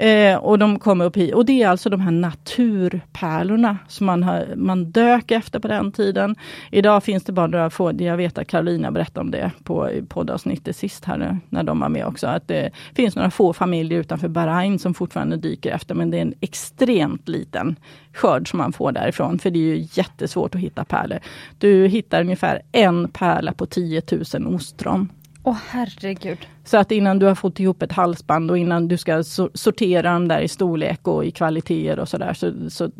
[0.00, 1.34] Eh, och de kommer upp hit.
[1.34, 5.92] Och det är alltså de här naturpärlorna som man, har, man dök efter på den
[5.92, 6.36] tiden.
[6.70, 10.76] Idag finns det bara några få, jag vet att Karolina berättade om det på poddavsnittet
[10.76, 14.78] sist här när de var med också, att det finns några få familjer utanför Bahrain
[14.78, 17.76] som fortfarande dyker efter, men det är en extremt liten
[18.12, 21.18] skörd som man får därifrån, för det är ju jättesvårt att hitta pärlor.
[21.58, 24.02] Du hittar ungefär en pärla på 10
[24.34, 25.08] 000 ostron.
[25.42, 26.38] Åh oh, herregud.
[26.64, 29.22] Så att innan du har fått ihop ett halsband och innan du ska
[29.54, 32.34] sortera dem där i storlek och i kvaliteter och sådär.
[32.34, 32.90] Så, så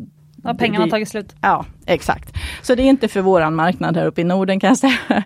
[0.43, 1.35] Ja, pengarna har tagit slut.
[1.41, 2.33] Ja, exakt.
[2.61, 5.23] Så det är inte för våran marknad här uppe i Norden kan jag säga.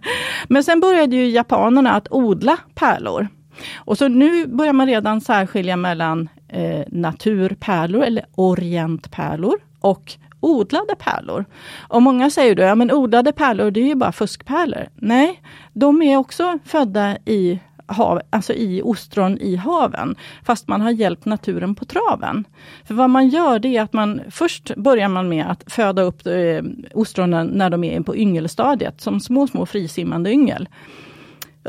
[0.48, 3.28] Men sen började ju japanerna att odla pärlor.
[3.76, 10.14] Och så nu börjar man redan särskilja mellan eh, naturpärlor eller orientpärlor och
[10.46, 11.46] odlade pärlor.
[11.88, 14.88] Och många säger då, ja men odlade pärlor det är ju bara fuskpärlor.
[14.96, 15.42] Nej,
[15.74, 21.26] de är också födda i hav, alltså i ostron i haven, fast man har hjälpt
[21.26, 22.48] naturen på traven.
[22.84, 26.28] För vad man gör det är att man först börjar man med att föda upp
[26.28, 26.62] eh,
[26.94, 30.68] ostronen när de är på yngelstadiet, som små, små frisimmande yngel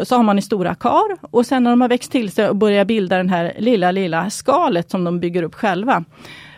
[0.03, 2.57] så har man i stora kar och sen när de har växt till sig och
[2.57, 6.05] börjar bilda den här lilla, lilla skalet som de bygger upp själva,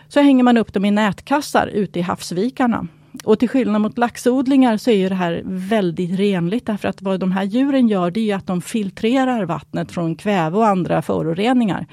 [0.08, 2.86] så hänger man upp dem i nätkassar ute i havsvikarna.
[3.24, 7.32] Och till skillnad mot laxodlingar så är det här väldigt renligt därför att vad de
[7.32, 11.86] här djuren gör det är att de filtrerar vattnet från kväve och andra föroreningar.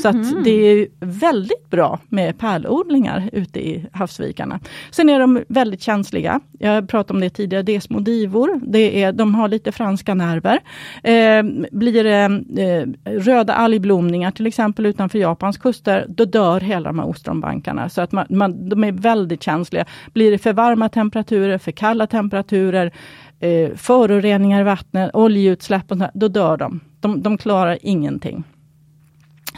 [0.00, 0.42] Så att mhm.
[0.44, 4.60] det är väldigt bra med pärlodlingar ute i havsvikarna.
[4.90, 6.40] Sen är de väldigt känsliga.
[6.58, 8.60] Jag pratade om det tidigare, det är små divor.
[8.62, 10.60] Det är, de har lite franska nerver.
[11.02, 16.98] Eh, blir det eh, röda algblomningar till exempel utanför Japans kuster, då dör hela de
[16.98, 17.88] här ostronbankarna.
[17.88, 19.84] Så att man, man, de är väldigt känsliga.
[20.12, 22.92] Blir det för varma temperaturer, för kalla temperaturer,
[23.40, 26.80] eh, föroreningar i vattnet, oljeutsläpp, och så, då dör de.
[27.00, 27.22] de.
[27.22, 28.44] De klarar ingenting.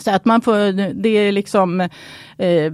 [0.00, 1.80] Så att man får, det är liksom,
[2.38, 2.72] eh,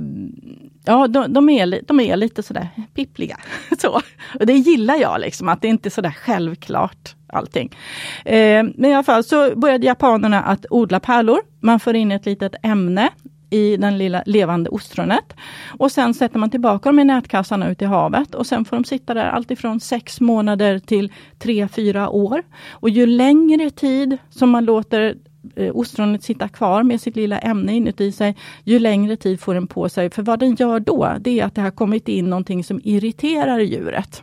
[0.84, 3.36] ja de, de, är, de är lite sådär pippliga.
[3.78, 4.00] Så.
[4.40, 7.76] Och det gillar jag, liksom, att det inte är sådär självklart allting.
[8.24, 11.40] Eh, men i alla fall så började japanerna att odla pärlor.
[11.60, 13.10] Man får in ett litet ämne
[13.50, 15.34] i den lilla levande ostronet.
[15.78, 18.84] Och sen sätter man tillbaka dem i nätkassarna ute i havet och sen får de
[18.84, 22.42] sitta där alltifrån sex månader till tre, fyra år.
[22.70, 25.16] Och ju längre tid som man låter
[25.56, 29.66] Eh, ostronet sitta kvar med sitt lilla ämne inuti sig, ju längre tid får den
[29.66, 30.10] på sig.
[30.10, 33.58] För vad den gör då, det är att det har kommit in någonting som irriterar
[33.58, 34.22] djuret.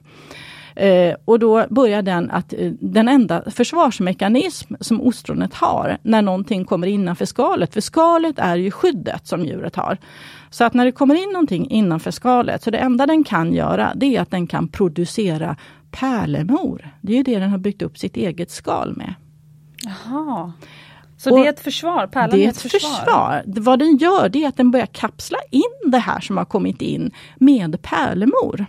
[0.75, 6.65] Eh, och då börjar den att eh, den enda försvarsmekanism som ostronet har när någonting
[6.65, 9.97] kommer innanför skalet, för skalet är ju skyddet som djuret har.
[10.49, 13.91] Så att när det kommer in någonting innanför skalet, så det enda den kan göra,
[13.95, 15.55] det är att den kan producera
[15.91, 16.89] pärlemor.
[17.01, 19.13] Det är ju det den har byggt upp sitt eget skal med.
[19.83, 20.53] Jaha.
[21.17, 22.07] Så och det är ett försvar?
[22.07, 22.89] Pärlan det är ett försvar.
[22.89, 23.43] försvar.
[23.45, 26.81] Vad den gör det är att den börjar kapsla in det här som har kommit
[26.81, 28.65] in med pärlemor.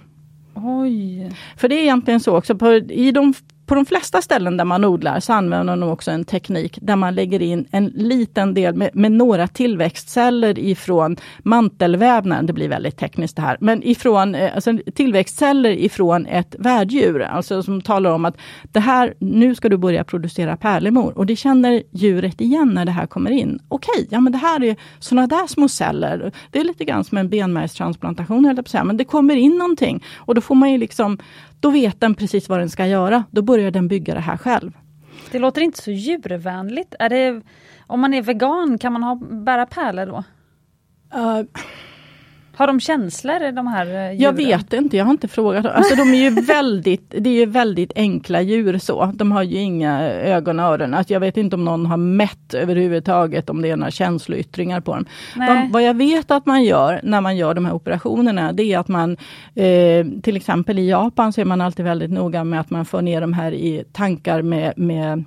[0.55, 1.33] Oj.
[1.57, 3.35] För det är egentligen så också, på, i de
[3.69, 7.15] på de flesta ställen där man odlar så använder de också en teknik där man
[7.15, 12.47] lägger in en liten del med, med några tillväxtceller ifrån mantelvävnaden.
[12.47, 13.57] Det blir väldigt tekniskt det här.
[13.61, 17.23] Men ifrån eh, alltså tillväxtceller ifrån ett värddjur.
[17.23, 21.13] Alltså som talar om att det här, nu ska du börja producera pärlemor.
[21.19, 23.59] Och det känner djuret igen när det här kommer in.
[23.69, 26.33] Okej, okay, ja men det här är sådana där små celler.
[26.51, 28.85] Det är lite grann som en benmärgstransplantation, höll jag på att säga.
[28.85, 30.05] Men det kommer in någonting.
[30.17, 31.19] Och då får man ju liksom
[31.61, 33.25] då vet den precis vad den ska göra.
[33.31, 34.73] Då börjar den bygga det här själv.
[35.31, 36.95] Det låter inte så djurvänligt.
[36.99, 37.43] Är det,
[37.87, 40.25] om man är vegan, kan man ha, bära pärlor då?
[41.19, 41.47] Uh,
[42.59, 44.21] har de känslor de här eh, djuren?
[44.21, 45.67] Jag vet inte, jag har inte frågat.
[45.67, 49.13] Alltså de är ju väldigt, det är ju väldigt enkla djur så.
[49.15, 50.95] De har ju inga ögon och öron.
[50.95, 54.95] Alltså, jag vet inte om någon har mätt överhuvudtaget om det är några känsloyttringar på
[54.95, 55.05] dem.
[55.37, 58.79] Vad, vad, jag vet att man gör när man gör de här operationerna, det är
[58.79, 59.17] att man
[59.55, 63.03] eh, till exempel i Japan så är man alltid väldigt noga med att man får
[63.03, 65.25] ner de här i tankar med, med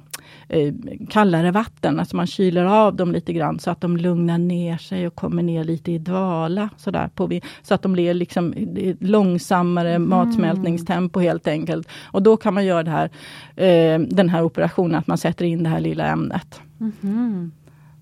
[0.51, 0.73] eh,
[1.09, 1.99] kallare vatten.
[1.99, 5.43] Alltså man kyler av dem lite grann så att de lugnar ner sig och kommer
[5.43, 6.69] ner lite i dvala.
[6.77, 8.53] Sådär, på, så att de blir liksom
[8.99, 10.09] långsammare mm.
[10.09, 11.87] matsmältningstempo helt enkelt.
[12.03, 13.09] Och då kan man göra här,
[13.55, 16.61] eh, den här operationen, att man sätter in det här lilla ämnet.
[17.03, 17.51] Mm.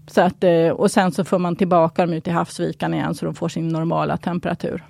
[0.07, 3.25] Så att, eh, och sen så får man tillbaka dem ut i havsvikan igen så
[3.25, 4.83] de får sin normala temperatur.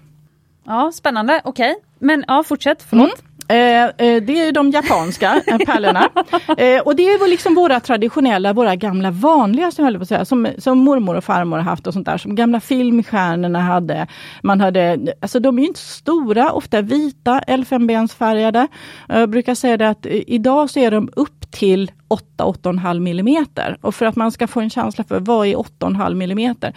[0.66, 1.72] Ja, spännande, okej.
[1.72, 1.84] Okay.
[2.00, 3.20] Men ja, fortsätt, förlåt.
[3.20, 3.29] Mm.
[3.50, 6.10] Eh, eh, det är de japanska eh, pärlorna.
[6.58, 10.78] Eh, och det är liksom våra traditionella, våra gamla vanliga som, på säga, som, som
[10.78, 12.18] mormor och farmor har haft och sånt där.
[12.18, 14.08] Som gamla filmstjärnorna hade.
[14.44, 18.68] Man hade alltså de är inte stora, ofta vita, elfenbensfärgade.
[19.08, 21.92] Jag brukar säga det att eh, idag så är de upp till
[22.38, 23.78] 8-8,5 millimeter.
[23.82, 26.74] Och för att man ska få en känsla för vad är 8,5 millimeter?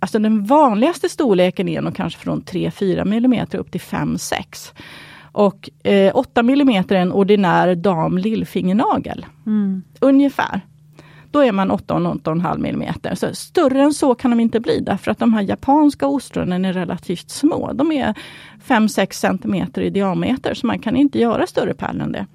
[0.00, 4.72] Alltså den vanligaste storleken är nog kanske från 3-4 millimeter upp till 5-6.
[5.32, 9.26] Och eh, 8 mm är en ordinär dam lillfingernagel.
[9.46, 9.82] Mm.
[10.00, 10.60] Ungefär.
[11.30, 13.16] Då är man 8-8,5 mm.
[13.16, 16.72] Så större än så kan de inte bli därför att de här japanska ostronen är
[16.72, 17.72] relativt små.
[17.72, 18.14] De är
[18.66, 22.26] 5-6 cm i diameter så man kan inte göra större pärlor än det.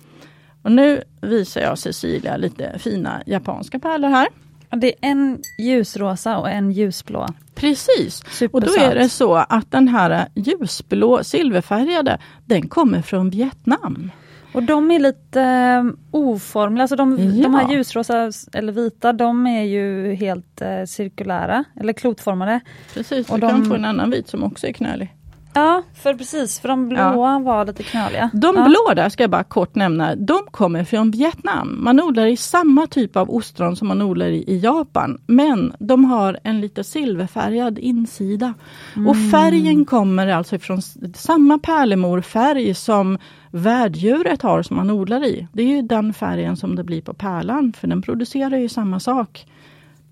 [0.61, 4.27] Och nu visar jag Cecilia lite fina japanska pärlor här.
[4.75, 7.27] Det är en ljusrosa och en ljusblå.
[7.55, 14.11] Precis, och då är det så att den här ljusblå silverfärgade, den kommer från Vietnam.
[14.53, 15.39] Och de är lite
[15.83, 17.43] uh, oformliga, alltså de, ja.
[17.43, 22.59] de här ljusrosa eller vita, de är ju helt uh, cirkulära eller klotformade.
[22.93, 23.49] Precis, och du de...
[23.49, 25.13] kan få en annan vit som också är knölig.
[25.55, 27.39] Ja, för precis, för de blåa ja.
[27.39, 28.29] var lite knöliga.
[28.33, 28.63] De ja.
[28.65, 31.77] blå där, ska jag bara kort nämna, de kommer från Vietnam.
[31.83, 35.21] Man odlar i samma typ av ostron som man odlar i, i Japan.
[35.27, 38.53] Men de har en lite silverfärgad insida.
[38.95, 39.07] Mm.
[39.07, 40.81] Och färgen kommer alltså från
[41.15, 43.17] samma pärlemorfärg som
[43.51, 45.47] värddjuret har som man odlar i.
[45.53, 48.99] Det är ju den färgen som det blir på pärlan, för den producerar ju samma
[48.99, 49.45] sak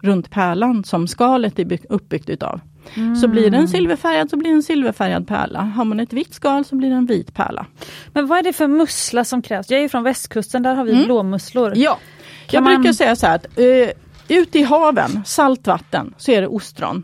[0.04, 2.60] runt pärlan som skalet är uppbyggt utav.
[2.94, 3.16] Mm.
[3.16, 5.62] Så blir den silverfärgad så blir det en silverfärgad pärla.
[5.62, 7.66] Har man ett vitt skal så blir det en vit pärla.
[8.14, 9.72] Men vad är det för mussla som krävs?
[9.72, 11.06] Jag är från västkusten, där har vi mm.
[11.06, 11.74] blåmusslor.
[11.76, 12.00] Ja,
[12.48, 12.76] kan jag man...
[12.76, 13.90] brukar säga så här att uh,
[14.28, 17.04] ute i haven, saltvatten, så är det ostron.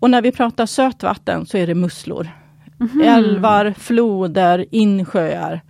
[0.00, 2.28] Och när vi pratar sötvatten så är det musslor.
[2.80, 3.08] Mm.
[3.08, 5.60] Älvar, floder, insjöar,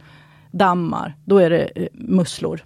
[0.50, 2.60] dammar, då är det uh, musslor.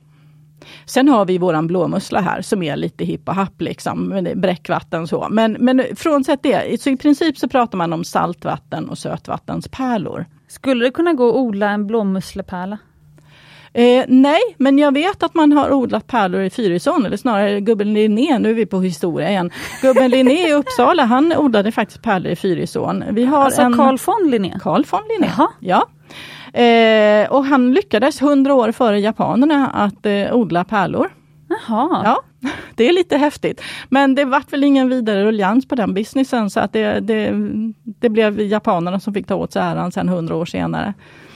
[0.86, 5.26] Sen har vi våran blåmussla här som är lite hipp och happ, liksom, bräckvatten så.
[5.30, 10.24] Men, men frånsett det, så i princip så pratar man om saltvatten och sötvattenspärlor.
[10.48, 12.78] Skulle det kunna gå att odla en blåmusslepärla?
[13.76, 17.94] Eh, nej, men jag vet att man har odlat pärlor i Fyrisån, eller snarare gubben
[17.94, 19.50] Linné, nu är vi på historia igen.
[19.82, 23.04] Gubben Linné i Uppsala, han odlade faktiskt pärlor i Fyrisån.
[23.10, 23.76] Vi har alltså en...
[23.76, 24.58] Carl von Linné?
[24.62, 25.48] Carl von Linné, Jaha.
[25.60, 25.86] ja.
[26.54, 31.10] Eh, och han lyckades hundra år före japanerna att eh, odla pärlor.
[31.48, 32.02] Jaha.
[32.04, 32.22] Ja,
[32.74, 33.60] det är lite häftigt.
[33.88, 37.32] Men det vart väl ingen vidare ruljans på den businessen så att det, det,
[37.84, 40.94] det blev japanerna som fick ta åt sig äran sen hundra år senare.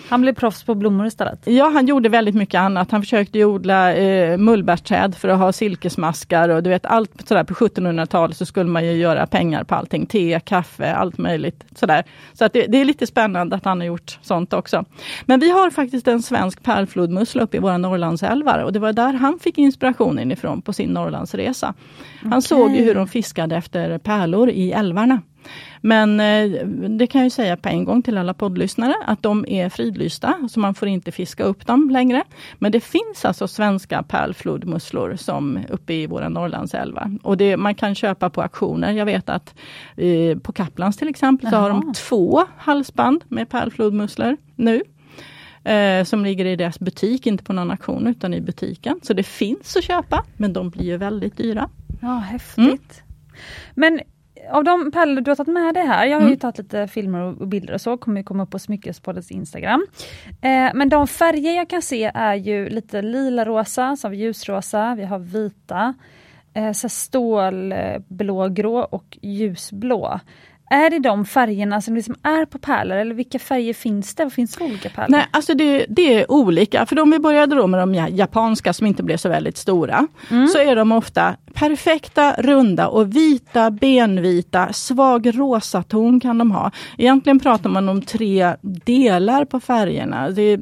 [0.08, 1.46] Han blev proffs på blommor istället?
[1.46, 2.90] Ja, han gjorde väldigt mycket annat.
[2.90, 7.54] Han försökte odla eh, mullbärsträd för att ha silkesmaskar och du vet allt sådär på
[7.54, 10.06] 1700-talet så skulle man ju göra pengar på allting.
[10.06, 12.04] Te, kaffe, allt möjligt sådär.
[12.32, 14.84] Så att det, det, är lite spännande att han har gjort sånt också.
[15.24, 19.12] Men vi har faktiskt en svensk pärlflodmussla uppe i våra Norrlandsälvar och det var där
[19.12, 21.74] han fick inspirationen ifrån på sin Norrlandsresa.
[22.20, 22.40] Han okay.
[22.40, 25.20] såg ju hur de fiskade efter pärlor i älvarna.
[25.80, 29.68] Men eh, det kan jag säga på en gång till alla poddlyssnare att de är
[29.68, 32.24] fridlysta, så man får inte fiska upp dem längre.
[32.58, 37.18] Men det finns alltså svenska pärlflodmusslor som uppe i våra Norrlandsälvar.
[37.22, 38.92] Och det, man kan köpa på auktioner.
[38.92, 39.54] Jag vet att
[39.96, 44.82] eh, på Kaplans till exempel så har de två halsband med pärlflodmusslor nu.
[45.64, 49.00] Eh, som ligger i deras butik, inte på någon auktion utan i butiken.
[49.02, 51.68] Så det finns att köpa, men de blir ju väldigt dyra.
[52.00, 52.56] Ja, häftigt.
[52.56, 52.78] Mm.
[53.74, 54.00] Men
[54.50, 56.30] av de pärlor du har tagit med dig här, jag har mm.
[56.30, 59.86] ju tagit lite filmer och bilder och så, kommer ju komma upp på Smyckespoddens Instagram.
[60.28, 65.18] Eh, men de färger jag kan se är ju lite lila-rosa, vi ljusrosa, vi har
[65.18, 65.94] vita,
[66.54, 70.20] eh, stålblågrå och ljusblå.
[70.70, 74.30] Är det de färgerna som liksom är på pärlor eller vilka färger finns det?
[74.30, 75.10] Finns det olika pärlor?
[75.10, 76.86] Nej, alltså det, det är olika.
[76.86, 80.48] För om vi började då med de japanska som inte blev så väldigt stora, mm.
[80.48, 86.70] så är de ofta perfekta, runda och vita, benvita, svag rosa ton kan de ha.
[86.98, 90.30] Egentligen pratar man om tre delar på färgerna.
[90.30, 90.60] Det,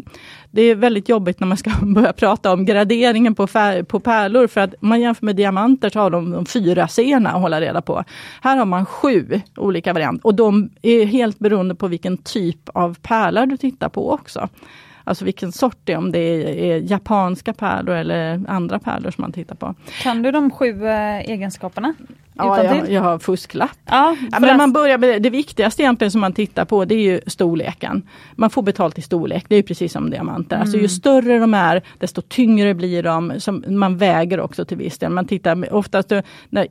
[0.57, 4.47] det är väldigt jobbigt när man ska börja prata om graderingen på, fär, på pärlor.
[4.47, 7.61] För att om man jämför med diamanter så har de, de fyra sena att hålla
[7.61, 8.05] reda på.
[8.43, 12.99] Här har man sju olika varianter och de är helt beroende på vilken typ av
[13.03, 14.49] pärla du tittar på också.
[15.05, 19.33] Alltså vilken sort det är, om det är, japanska pärlor eller andra pärlor som man
[19.33, 19.75] tittar på.
[20.03, 21.95] Kan du de sju eh, egenskaperna?
[22.39, 23.79] Ja, jag, jag har fusklapp.
[23.85, 27.01] Ja, ja, men man börjar med, det viktigaste egentligen som man tittar på det är
[27.01, 28.03] ju storleken.
[28.35, 30.57] Man får betalt i storlek, det är precis som diamanter.
[30.57, 30.63] Mm.
[30.63, 30.89] Alltså ju mm.
[30.89, 33.33] större de är, desto tyngre blir de.
[33.39, 35.11] Som man väger också till viss del.
[35.11, 36.13] Man tittar oftast,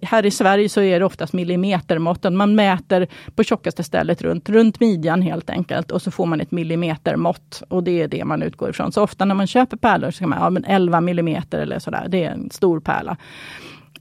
[0.01, 2.33] här i Sverige så är det oftast millimetermått.
[2.33, 5.91] Man mäter på tjockaste stället runt, runt midjan helt enkelt.
[5.91, 7.63] Och så får man ett millimetermått.
[7.69, 8.91] Och det är det man utgår ifrån.
[8.91, 12.05] Så ofta när man köper pärlor så kan man, ja men 11 millimeter eller sådär,
[12.09, 13.17] det är en stor pärla.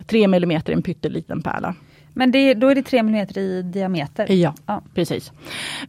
[0.06, 1.74] 3 mm är en pytteliten pärla.
[2.14, 4.32] Men det, då är det 3 mm i diameter?
[4.32, 4.82] Ja, ja.
[4.94, 5.32] precis.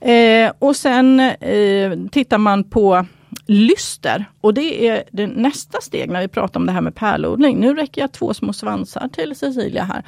[0.02, 3.06] Eh, och sen eh, tittar man på
[3.46, 4.26] lyster.
[4.42, 7.60] Och det är det nästa steg när vi pratar om det här med pärlodling.
[7.60, 10.04] Nu räcker jag två små svansar till Cecilia här.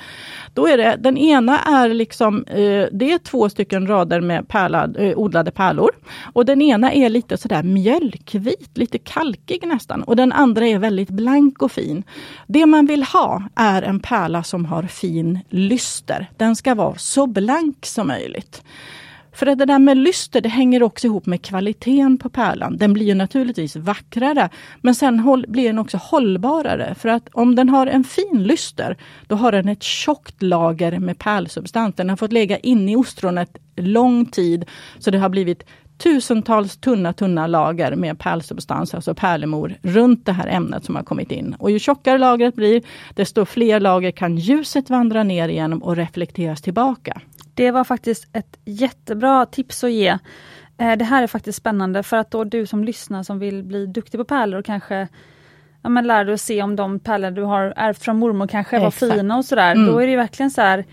[0.54, 4.98] Då är det, den ena är liksom, eh, det är två stycken rader med pärlad,
[5.00, 5.90] eh, odlade pärlor.
[6.34, 10.04] Och den ena är lite sådär mjölkvit, lite kalkig nästan.
[10.04, 12.04] Och den andra är väldigt blank och fin.
[12.48, 16.30] Det man vill ha är en pärla som har fin lyster.
[16.38, 18.64] Den ska vara så blank som möjligt.
[19.38, 22.78] För att det där med lyster, det hänger också ihop med kvaliteten på pärlan.
[22.78, 24.50] Den blir ju naturligtvis vackrare,
[24.82, 26.96] men sen håll, blir den också hållbarare.
[26.96, 31.20] För att om den har en fin lyster, då har den ett tjockt lager med
[31.20, 31.96] pärlsubstans.
[31.96, 34.66] Den har fått lägga inne i ostronet lång tid,
[35.00, 35.64] så det har blivit
[35.98, 41.32] tusentals tunna, tunna lager med pärlsubstans, alltså pärlemor, runt det här ämnet som har kommit
[41.32, 41.56] in.
[41.60, 42.82] Och ju tjockare lagret blir,
[43.16, 47.22] desto fler lager kan ljuset vandra ner igenom och reflekteras tillbaka.
[47.58, 50.18] Det var faktiskt ett jättebra tips att ge.
[50.78, 53.86] Eh, det här är faktiskt spännande för att då du som lyssnar som vill bli
[53.86, 55.08] duktig på pärlor och kanske
[55.82, 58.80] ja, men lär dig att se om de pärlor du har ärvt från mormor kanske
[58.80, 59.76] var fina och sådär.
[59.76, 59.88] Mm.
[59.88, 60.86] Då är det verkligen så här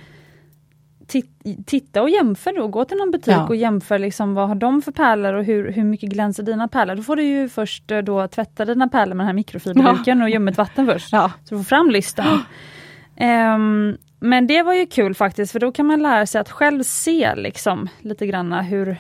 [1.66, 3.46] Titta och jämför då, gå till någon butik ja.
[3.46, 6.94] och jämför liksom vad har de för pärlor och hur, hur mycket glänser dina pärlor.
[6.94, 10.24] Då får du ju först eh, då tvätta dina pärlor med den här mikrofiberduken ja.
[10.24, 11.12] och ljummet vatten först.
[11.12, 11.32] Ja.
[11.44, 12.42] Så du får fram listan.
[13.20, 16.82] Um, men det var ju kul faktiskt för då kan man lära sig att själv
[16.82, 18.96] se liksom lite granna hur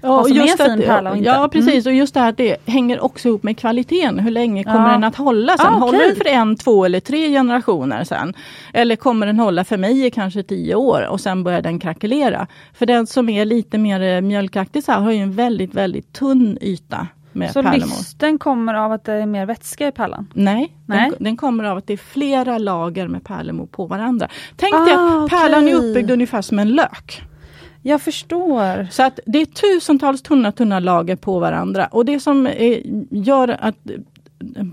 [0.00, 1.28] Ja, vad som är fin pärla och inte.
[1.28, 1.94] Ja precis, mm.
[1.94, 4.18] och just det här att det hänger också ihop med kvaliteten.
[4.18, 4.92] Hur länge kommer ja.
[4.92, 5.66] den att hålla sen?
[5.66, 5.80] Ah, okay.
[5.80, 8.34] Håller den för en, två eller tre generationer sen?
[8.72, 12.46] Eller kommer den hålla för mig i kanske tio år och sen börjar den krackelera?
[12.74, 16.12] För den som är lite mer eh, mjölkaktig så här, har ju en väldigt, väldigt
[16.12, 20.26] tunn yta med Så lysten kommer av att det är mer vätska i pärlan?
[20.34, 21.10] Nej, Nej.
[21.10, 24.28] Den, den, kommer av att det är flera lager med pärlemor på varandra.
[24.56, 25.74] Tänk ah, dig att pärlan okay.
[25.74, 27.22] är uppbyggd ungefär som en lök.
[27.82, 28.90] Jag förstår.
[28.90, 31.86] Så att det är tusentals tunna, tunna lager på varandra.
[31.86, 32.80] Och det som är,
[33.10, 33.76] gör att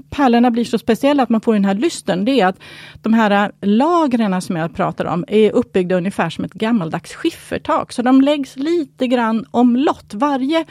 [0.09, 2.59] pärlorna blir så speciella, att man får den här lysten, det är att
[3.01, 7.91] de här lagren som jag pratar om är uppbyggda ungefär som ett gammaldags skiffertak.
[7.91, 10.13] Så de läggs lite grann omlott.
[10.13, 10.65] Varje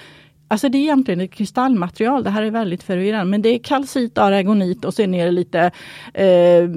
[0.53, 3.31] Alltså det är egentligen ett kristallmaterial, det här är väldigt förvirrande.
[3.31, 5.71] Men det är kalcit, aragonit och sen är det lite
[6.15, 6.69] eh,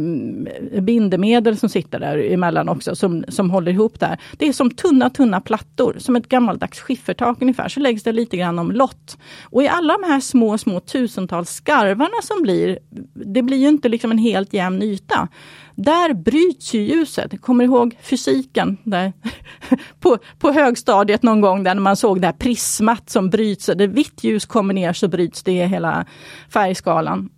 [0.81, 4.19] bindemedel som sitter där emellan också som, som håller ihop det här.
[4.37, 7.69] Det är som tunna, tunna plattor, som ett gammaldags skiffertak ungefär.
[7.69, 9.17] Så läggs det lite grann om lott.
[9.43, 12.79] Och i alla de här små, små tusentals skarvarna som blir,
[13.13, 15.27] det blir ju inte liksom en helt jämn yta.
[15.75, 17.41] Där bryts ju ljuset.
[17.41, 19.13] Kommer ihåg fysiken där
[19.99, 23.65] på, på högstadiet någon gång där man såg det här prismat som bryts.
[23.65, 26.05] Det vitt ljus kommer ner så bryts det i hela
[26.49, 27.29] färgskalan.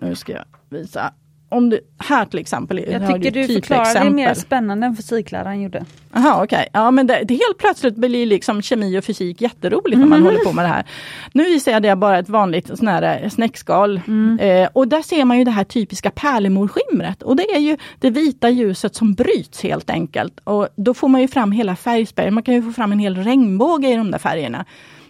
[0.00, 1.12] Nu ska jag visa
[1.54, 2.78] om du, här till exempel.
[2.78, 5.84] Jag tycker du förklarar det mer spännande än fysikläraren gjorde.
[6.10, 6.66] Okej, okay.
[6.72, 10.24] ja men det, det, helt plötsligt blir liksom kemi och fysik jätteroligt när man mm.
[10.24, 10.84] håller på med det här.
[11.32, 14.38] Nu visar jag bara ett vanligt sån här eh, snäckskal mm.
[14.38, 18.10] eh, och där ser man ju det här typiska pärlemorskimret och det är ju det
[18.10, 20.40] vita ljuset som bryts helt enkelt.
[20.44, 23.16] Och då får man ju fram hela färgspektrat, man kan ju få fram en hel
[23.16, 24.64] regnbåge i de där färgerna.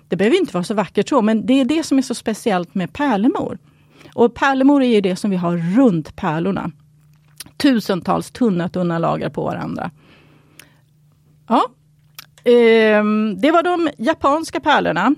[0.09, 2.75] Det behöver inte vara så vackert så, men det är det som är så speciellt
[2.75, 3.59] med pärlemor.
[4.15, 6.71] Och pärlemor är det som vi har runt pärlorna.
[7.57, 9.91] Tusentals tunna, tunna lager på varandra.
[11.49, 11.65] Ja,
[12.45, 13.05] eh,
[13.37, 15.15] det var de japanska pärlorna.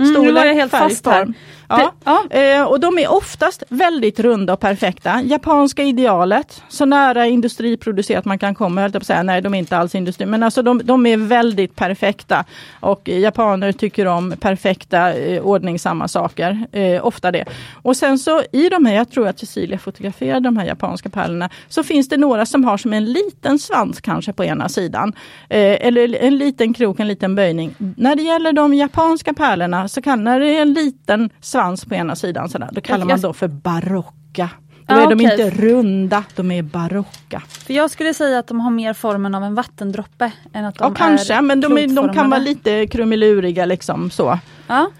[0.00, 1.34] Mm, nu var jag helt fast här.
[1.68, 1.92] Ja.
[2.04, 2.24] ja.
[2.30, 5.22] Eh, och de är oftast väldigt runda och perfekta.
[5.22, 9.22] Japanska idealet, så nära industriproducerat man kan komma, jag på säga.
[9.22, 12.44] Nej, de är inte alls industri, men alltså de, de är väldigt perfekta.
[12.80, 16.66] Och japaner tycker om perfekta, eh, ordningsamma saker.
[16.72, 17.44] Eh, ofta det.
[17.82, 21.50] Och sen så i de här, jag tror att Cecilia fotograferade de här japanska pärlorna,
[21.68, 25.12] så finns det några som har som en liten svans kanske på ena sidan.
[25.48, 27.74] Eh, eller en liten krok, en liten böjning.
[27.96, 31.94] När det gäller de japanska pärlorna så kan, när det är en liten svans på
[31.94, 34.50] ena sidan, sådär, då kallar man då för barocka.
[34.86, 35.30] Då ah, är de okay.
[35.30, 37.42] inte runda, de är barocka.
[37.48, 40.32] För jag skulle säga att de har mer formen av en vattendroppe.
[40.52, 44.38] Än att de ja, kanske, men de, är, de kan vara lite krumeluriga liksom så.
[44.66, 44.90] Ja.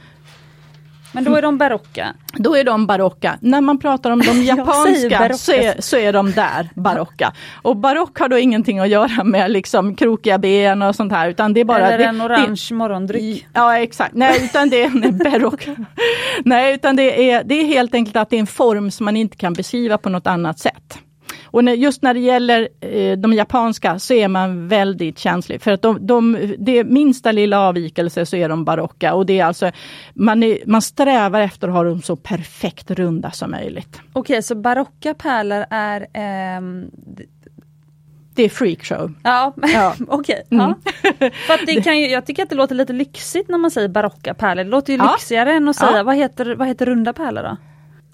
[1.14, 2.14] Men då är de barocka?
[2.32, 3.38] Då är de barocka.
[3.40, 7.32] När man pratar om de japanska så är, så är de där barocka.
[7.62, 11.28] Och barock har då ingenting att göra med liksom krokiga ben och sånt här.
[11.28, 13.46] Utan det är bara, Eller det, en orange det, morgondryck.
[13.52, 15.68] Ja exakt, nej utan det är barock.
[16.44, 19.16] nej utan det är, det är helt enkelt att det är en form som man
[19.16, 20.98] inte kan beskriva på något annat sätt.
[21.54, 25.62] Och när, just när det gäller eh, de japanska så är man väldigt känslig.
[25.62, 29.14] För att de, de, det minsta lilla avvikelse så är de barocka.
[29.14, 29.70] Och det är alltså,
[30.14, 34.00] man, är, man strävar efter att ha dem så perfekt runda som möjligt.
[34.12, 36.90] Okej, okay, så barocka pärlor är ehm
[38.34, 39.12] det är freakshow.
[39.22, 39.94] Ja, ja.
[40.08, 40.42] okej.
[40.48, 40.58] Okay.
[40.58, 40.74] Mm.
[40.90, 41.30] Ja.
[41.30, 44.34] För det kan ju, jag tycker att det låter lite lyxigt när man säger barocka
[44.34, 44.64] pärlor.
[44.64, 45.12] Det låter ju ja.
[45.12, 47.56] lyxigare än att säga, vad, heter, vad heter runda pärlor då?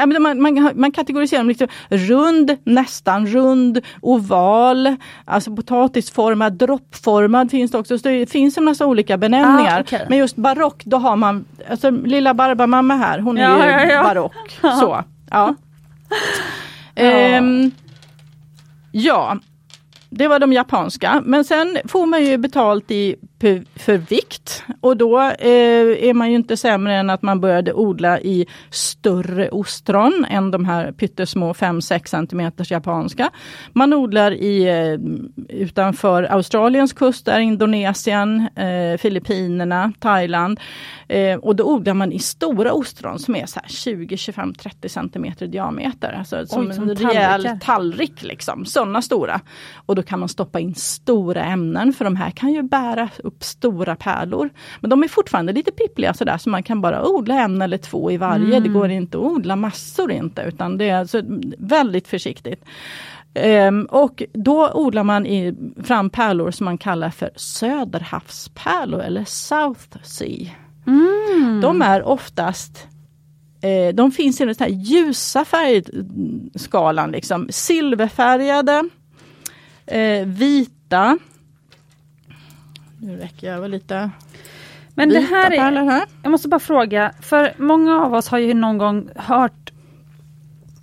[0.06, 7.78] Man, man, man kategoriserar dem liksom rund, nästan rund, oval, alltså potatisformad, droppformad finns det
[7.78, 7.98] också.
[7.98, 9.78] Så det finns en massa olika benämningar.
[9.78, 10.06] Ah, okay.
[10.08, 13.84] Men just barock, då har man, alltså lilla Barbamamma här, hon är ja, ju ja,
[13.84, 14.02] ja.
[14.02, 14.58] barock.
[14.60, 15.54] Så, ja.
[17.38, 17.70] Um,
[18.92, 19.38] ja,
[20.10, 21.22] det var de japanska.
[21.24, 23.16] Men sen får man ju betalt i
[23.76, 28.20] för vikt och då eh, är man ju inte sämre än att man började odla
[28.20, 33.30] i större ostron än de här pyttesmå 5-6 cm japanska.
[33.72, 34.98] Man odlar i, eh,
[35.48, 40.60] utanför Australiens kust, där Indonesien, eh, Filippinerna, Thailand.
[41.08, 45.24] Eh, och då odlar man i stora ostron som är så 20, 25, 30 cm
[45.38, 46.12] i diameter.
[46.18, 48.22] Alltså som, Oj, som en rejäl tallrik.
[48.22, 49.40] Liksom, sådana stora.
[49.86, 53.44] Och då kan man stoppa in stora ämnen för de här kan ju bära upp
[53.44, 54.50] stora pärlor.
[54.80, 58.10] Men de är fortfarande lite pippliga sådär så man kan bara odla en eller två
[58.10, 58.56] i varje.
[58.56, 58.62] Mm.
[58.62, 61.22] Det går inte att odla massor inte utan det är alltså
[61.58, 62.64] väldigt försiktigt.
[63.68, 65.54] Um, och då odlar man i,
[65.84, 70.50] fram pärlor som man kallar för söderhavspärlor eller South Sea.
[70.86, 71.60] Mm.
[71.60, 72.86] De är oftast
[73.62, 78.84] eh, de finns i den här ljusa färgskalan, liksom silverfärgade,
[79.86, 81.18] eh, vita,
[83.00, 84.10] nu räcker jag väl lite
[84.94, 86.04] Men det här är, här.
[86.22, 89.72] Jag måste bara fråga, för många av oss har ju någon gång hört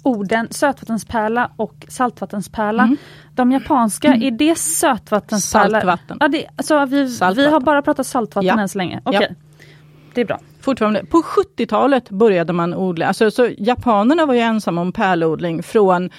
[0.03, 2.83] orden sötvattenspärla och saltvattenspärla.
[2.83, 2.97] Mm.
[3.35, 4.23] De japanska, mm.
[4.23, 5.81] är det sötvattenspärla?
[5.81, 6.17] Saltvatten.
[6.19, 7.43] Ja, det, alltså vi, saltvatten.
[7.43, 8.61] vi har bara pratat saltvatten ja.
[8.61, 9.01] än så länge.
[9.05, 9.27] Okay.
[9.29, 9.35] Ja.
[10.13, 10.39] Det är bra.
[10.61, 11.05] Fortfarande.
[11.05, 16.09] På 70-talet började man odla, alltså, så japanerna var ju ensamma om pärlodling från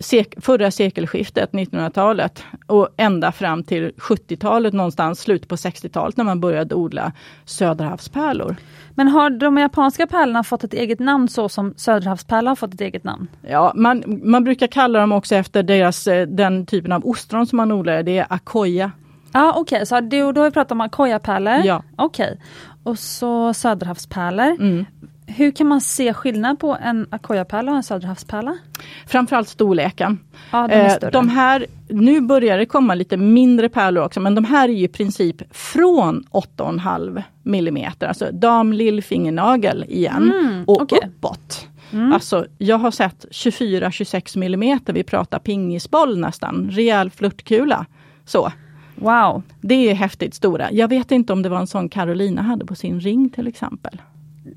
[0.00, 6.40] sek förra sekelskiftet, 1900-talet och ända fram till 70-talet någonstans, slutet på 60-talet när man
[6.40, 7.12] började odla
[7.44, 8.56] söderhavspärlor.
[8.94, 12.80] Men har de japanska pärlorna fått ett eget namn så som söderhavspärla har fått ett
[12.80, 13.28] eget namn?
[13.42, 17.56] Ja, man, man brukar kalla dem också efter deras, eh, den typen av ostron som
[17.56, 18.90] man odlar, det är akoya.
[19.32, 19.86] Ja okej, okay.
[19.86, 21.64] så då, då har vi pratat om akoya-pärlor.
[21.64, 21.82] Ja.
[21.96, 22.32] Okej.
[22.32, 22.38] Okay.
[22.82, 24.50] Och så söderhavspärlor.
[24.60, 24.84] Mm.
[25.30, 28.58] Hur kan man se skillnad på en akoyapärla och en söderhavspärla?
[29.06, 30.18] Framförallt storleken.
[30.52, 34.34] Ja, de, är eh, de här, nu börjar det komma lite mindre pärlor också, men
[34.34, 40.82] de här är ju i princip från 8,5 mm, alltså dam lillfingernagel igen mm, och
[40.82, 40.98] okay.
[41.08, 41.68] uppåt.
[41.92, 42.12] Mm.
[42.12, 47.86] Alltså jag har sett 24-26 mm, vi pratar pingisboll nästan, rejäl flörtkula.
[48.24, 48.52] Så.
[48.94, 49.42] Wow!
[49.60, 50.72] Det är häftigt stora.
[50.72, 54.00] Jag vet inte om det var en sån Carolina hade på sin ring till exempel.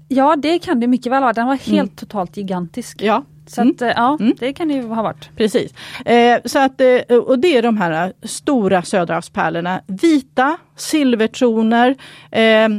[0.08, 1.34] Ja det kan det mycket väl vara.
[1.34, 1.96] Den var helt mm.
[1.96, 3.02] totalt gigantisk.
[3.02, 3.24] Ja.
[3.48, 3.76] Så mm.
[3.76, 4.34] att, ja, mm.
[4.40, 5.30] det kan det ju ha varit.
[5.38, 5.74] Precis.
[6.06, 9.82] Eh, så att, eh, och det är de här stora söderhavspärlorna.
[9.88, 11.96] Vita, silvertroner.
[12.32, 12.70] Eh,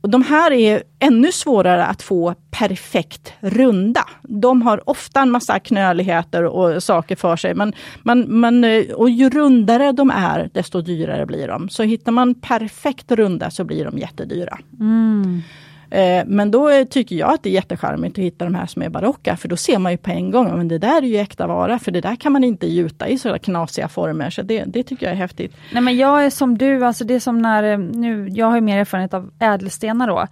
[0.00, 4.04] och de här är ännu svårare att få perfekt runda.
[4.22, 7.54] De har ofta en massa knöligheter och saker för sig.
[7.54, 7.72] Men,
[8.02, 11.68] man, man, eh, och ju rundare de är, desto dyrare blir de.
[11.68, 14.58] Så hittar man perfekt runda så blir de jättedyra.
[14.80, 15.42] Mm.
[15.90, 18.88] Eh, men då tycker jag att det är jättecharmigt att hitta de här som är
[18.88, 21.46] barocka, för då ser man ju på en gång, men det där är ju äkta
[21.46, 24.30] vara, för det där kan man inte gjuta i sådana knasiga former.
[24.30, 25.56] Så det, det tycker jag är häftigt.
[25.72, 28.54] Nej men jag är som du, alltså det är som när, eh, nu, jag har
[28.54, 30.26] ju mer erfarenhet av ädelstenar då.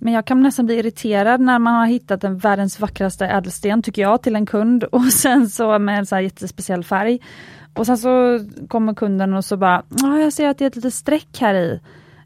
[0.00, 4.02] Men jag kan nästan bli irriterad när man har hittat den världens vackraste ädelsten, tycker
[4.02, 7.18] jag, till en kund och sen så med en så här jättespeciell färg.
[7.74, 10.94] Och sen så kommer kunden och så bara, jag ser att det är ett litet
[10.94, 11.80] streck här i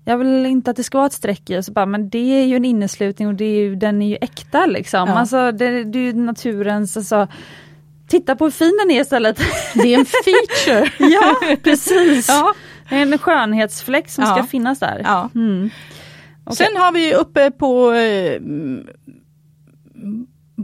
[0.05, 2.45] jag vill inte att det ska vara ett streck i, så bara, men det är
[2.45, 5.09] ju en inneslutning och det är ju, den är ju äkta liksom.
[5.09, 5.15] Ja.
[5.15, 7.29] Alltså det, det är ju naturens, alltså,
[8.09, 9.41] titta på hur fin den är istället.
[9.75, 10.91] Det är en feature!
[10.99, 12.29] ja precis!
[12.29, 12.55] Ja.
[12.89, 14.35] En skönhetsfläck som ja.
[14.35, 15.01] ska finnas där.
[15.05, 15.31] Ja.
[15.35, 15.71] Mm.
[16.45, 16.67] Okay.
[16.67, 18.41] Sen har vi uppe på eh,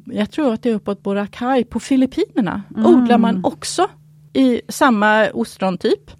[0.04, 2.62] jag tror att det är uppåt Boracay på Filippinerna.
[2.76, 2.86] Mm.
[2.86, 3.88] Odlar man också
[4.32, 6.10] i samma ostrontyp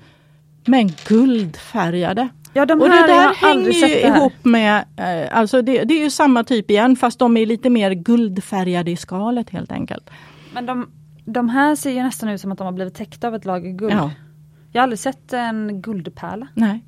[0.64, 2.28] men guldfärgade.
[2.52, 5.94] Ja, de och det där har aldrig hänger ju ihop med, eh, alltså det, det
[5.94, 10.10] är ju samma typ igen fast de är lite mer guldfärgade i skalet helt enkelt.
[10.54, 10.90] Men de,
[11.24, 13.70] de här ser ju nästan ut som att de har blivit täckta av ett lager
[13.70, 13.92] guld.
[13.92, 14.10] Ja.
[14.72, 16.48] Jag har aldrig sett en guldpärla.
[16.54, 16.84] Nej.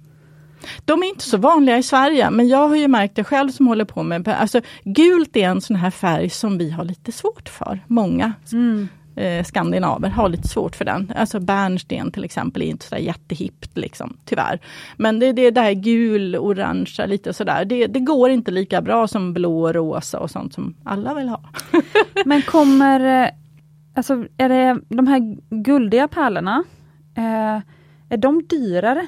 [0.84, 3.66] De är inte så vanliga i Sverige men jag har ju märkt det själv som
[3.66, 7.48] håller på med, alltså gult är en sån här färg som vi har lite svårt
[7.48, 8.88] för, många Mm.
[9.20, 11.12] Eh, skandinaver har lite svårt för den.
[11.16, 14.60] Alltså bärnsten till exempel är inte så jättehippt liksom, tyvärr.
[14.96, 17.64] Men det, det där gul, orangea, lite sådär.
[17.64, 21.40] Det, det går inte lika bra som blå, rosa och sånt som alla vill ha.
[22.24, 23.30] Men kommer, eh,
[23.94, 26.64] alltså är det de här guldiga pärlorna,
[27.16, 27.60] eh,
[28.08, 29.06] är de dyrare?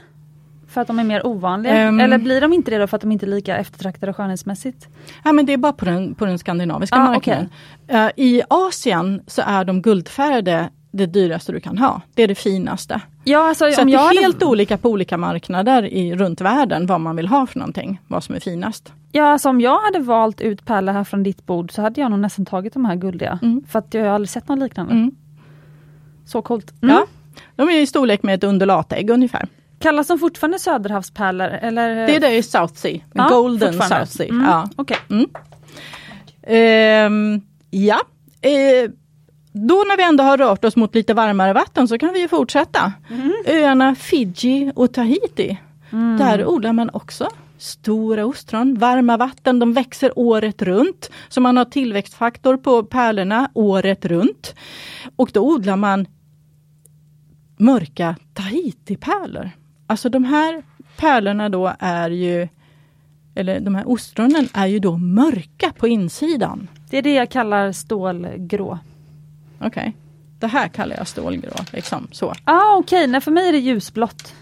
[0.72, 1.72] För att de är mer ovanliga?
[1.74, 2.00] Ehm.
[2.00, 4.88] Eller blir de inte det då för att de inte är lika eftertraktade skönhetsmässigt?
[5.24, 7.48] Ja, men det är bara på den, på den skandinaviska Ah, marknaden.
[7.88, 12.00] Eh, I Asien så är de guldfärgade det dyraste du kan ha.
[12.14, 13.00] Det är det finaste.
[13.24, 17.00] Ja, alltså, Så det är hade, helt olika på olika marknader i, runt världen vad
[17.00, 18.92] man vill ha för någonting, vad som är finast.
[19.12, 22.10] ja, alltså, om jag hade valt ut pärlor här från ditt bord så hade jag
[22.10, 23.38] nog nästan tagit de här guldiga.
[23.42, 23.64] Mm.
[23.68, 24.92] För att jag har aldrig sett något liknande.
[24.92, 25.10] Mm.
[26.26, 26.72] Så coolt.
[26.82, 26.94] Mm.
[26.94, 27.06] Ja.
[27.56, 29.48] De är i storlek med ett undulatägg ungefär.
[29.82, 31.46] Kallas de fortfarande söderhavspärlor?
[31.46, 31.94] Eller?
[32.06, 33.72] Det är det i South Sea, Ja, Golden.
[33.72, 34.28] South Sea.
[34.28, 34.44] Mm.
[34.44, 34.68] Ja.
[34.76, 34.96] Okej.
[36.42, 38.00] Ehm, ja.
[38.40, 38.90] Eh,
[39.52, 42.28] då när vi ändå har rört oss mot lite varmare vatten så kan vi ju
[42.28, 42.92] fortsätta.
[43.46, 45.58] Öarna Fiji och Tahiti.
[46.18, 47.28] Där odlar man också
[47.58, 51.10] stora ostron, varma vatten, de växer året runt.
[51.28, 54.54] Så man har tillväxtfaktor på pärlorna året runt.
[55.16, 56.06] Och då odlar man
[57.56, 59.50] mörka Tahiti-pärlor.
[59.92, 60.62] Alltså de här
[60.96, 62.48] pärlorna då är ju,
[63.34, 66.68] eller de här ostronen är ju då mörka på insidan.
[66.90, 68.78] Det är det jag kallar stålgrå.
[69.60, 69.96] Okej.
[70.38, 71.52] Det här kallar jag stålgrå.
[71.72, 72.34] Liksom, så.
[72.44, 74.34] Ah, Okej, nej för mig är det ljusblått.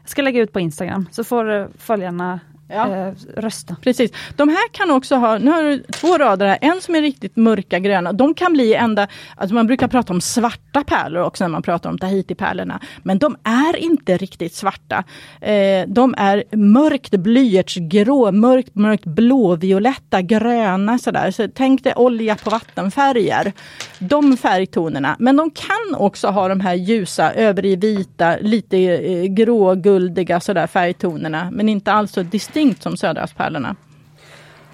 [0.00, 2.96] Jag ska lägga ut på Instagram så får följarna Ja.
[2.96, 3.76] eh, rösta.
[3.82, 4.12] Precis.
[4.36, 7.36] De här kan också ha, nu har du två rader här, en som är riktigt
[7.36, 8.12] mörka gröna.
[8.12, 11.90] De kan bli ända, alltså man brukar prata om svarta pärlor också när man pratar
[11.90, 12.80] om Tahiti-pärlorna.
[13.02, 15.04] Men de är inte riktigt svarta.
[15.40, 21.30] Eh, de är mörkt blyertsgrå, mörkt, mörkt blåvioletta, gröna sådär.
[21.30, 23.52] Så tänk dig olja på vattenfärger.
[23.98, 25.16] De färgtonerna.
[25.18, 30.66] Men de kan också ha de här ljusa, över i vita, lite eh, gråguldiga sådär
[30.66, 31.50] färgtonerna.
[31.52, 32.22] Men inte alls så
[32.56, 33.76] distinkt som söderhavspärlorna.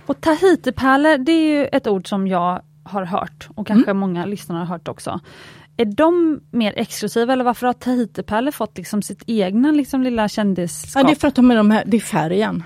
[0.07, 4.59] Och Tahitipärlor, det är ju ett ord som jag har hört och kanske många lyssnare
[4.59, 5.21] har hört också.
[5.77, 11.03] Är de mer exklusiva eller varför har Tahitipärlor fått liksom sitt egna liksom lilla kändisskap?
[11.03, 12.65] Ja, det är för att de är de här, det är färgen.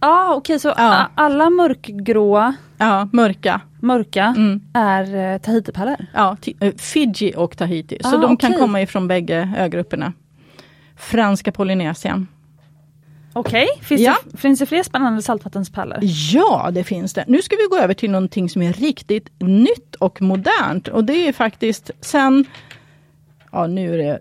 [0.00, 0.74] ah, okej så Ja.
[0.94, 3.60] a- alla mörkgråa, Ja, mörka.
[3.80, 4.60] mörka Mm.
[4.74, 5.96] är eh, Tahitipärlor?
[6.14, 7.98] Ja, eh, Fiji och Tahiti.
[8.00, 8.60] Så Ah, de kan okej.
[8.60, 10.12] komma ifrån bägge ögrupperna.
[10.96, 12.26] Franska Polynesien.
[13.32, 14.16] Okej, finns, Ja.
[14.30, 15.98] det, finns det fler spännande saltvattenspärlor?
[16.32, 17.24] Ja, det finns det.
[17.28, 20.88] Nu ska vi gå över till någonting som är riktigt nytt och modernt.
[20.88, 22.44] Och det är faktiskt sen,
[23.52, 24.20] ja nu är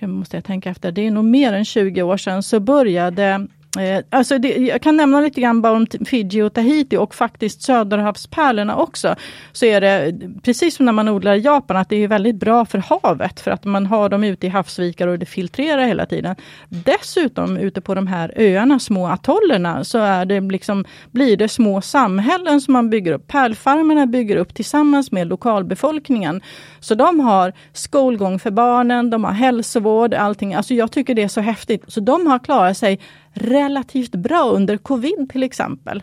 [0.00, 3.46] det, måste jag tänka efter, det är nog mer än 20 år sedan så började
[3.78, 7.62] Eh, alltså det, jag kan nämna lite grann bara om Fiji och Tahiti och faktiskt
[7.62, 9.16] Söderhavspärlorna också.
[9.52, 12.64] Så är det precis som när man odlar i Japan att det är väldigt bra
[12.64, 16.36] för havet för att man har dem ute i havsvikar och det filtrerar hela tiden.
[16.68, 21.80] Dessutom ute på de här öarna, små atollerna, så är det liksom, blir det små
[21.80, 23.28] samhällen som man bygger upp.
[23.28, 26.40] Pärlfarmerna bygger upp tillsammans med lokalbefolkningen.
[26.80, 30.54] Så de har skolgång för barnen, de har hälsovård, allting.
[30.54, 31.84] Alltså jag tycker det är så häftigt.
[31.86, 33.00] Så de har klarat sig
[33.32, 36.02] relativt bra under covid till exempel.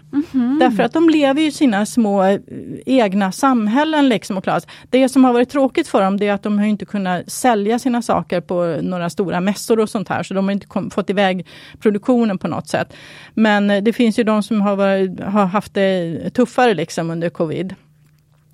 [0.60, 2.40] Därför att de lever i sina små eh,
[2.86, 4.70] egna samhällen liksom och klarar sig.
[4.90, 7.80] Det som har varit tråkigt för dem det är att de har inte kunnat sälja
[7.80, 10.24] sina saker på några stora mässor och sånt här.
[10.24, 11.48] Så de har inte kom, fått iväg
[11.80, 12.94] produktionen på något sätt.
[13.34, 17.30] Men eh, det finns ju de som har, varit, har haft det tuffare liksom under
[17.30, 17.76] covid.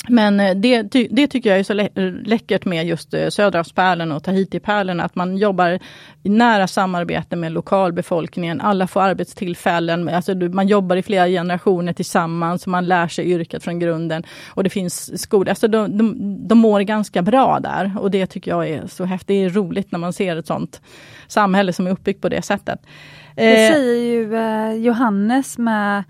[0.10, 1.89] Men eh, det, det tycker jag är så lä
[2.26, 5.80] läckert med just eh, Söderhavspärlorna och Tahitipärlorna, att man jobbar
[6.24, 8.62] i nära samarbete med lokalbefolkningen.
[8.62, 13.80] Alla får arbetstillfällen, alltså man jobbar i flera generationer tillsammans, man lär sig yrket från
[13.80, 14.24] grunden.
[14.47, 18.51] Och det finns skolor, alltså de, de, de mår ganska bra där och det tycker
[18.51, 19.28] jag är så häftigt.
[19.28, 20.82] Det är roligt när man ser ett sånt
[21.28, 22.80] samhälle som är uppbyggt på det sättet.
[23.36, 26.04] Det Eh, säger ju Johannes med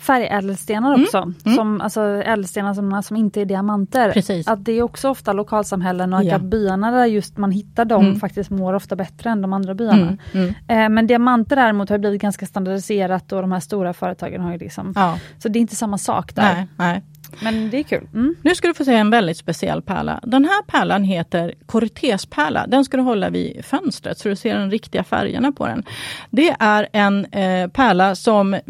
[0.00, 4.12] färgädelstenar Mm, också, Som, alltså ädelstenar som, som inte är diamanter.
[4.12, 4.48] Precis.
[4.48, 6.36] Att det är också ofta lokalsamhällen och Ja.
[6.36, 8.20] att byarna där just man hittar dem Mm.
[8.20, 9.96] faktiskt mår ofta bättre än de andra byarna.
[10.02, 14.40] mm, mm, Eh, men diamanter däremot har blivit ganska standardiserat och de här stora företagen
[14.40, 16.42] har ju liksom, ja, så det är inte samma sak där.
[16.54, 17.02] nej, nej.
[17.42, 18.08] Men det är kul.
[18.14, 18.34] Mm.
[18.42, 20.20] Nu ska du få se en väldigt speciell pärla.
[20.22, 22.66] Den här pärlan heter Cortez-pärla.
[22.66, 25.82] Den ska du hålla vid fönstret så du ser de riktiga färgerna på den.
[26.30, 28.60] Det är en eh, pärla som eh,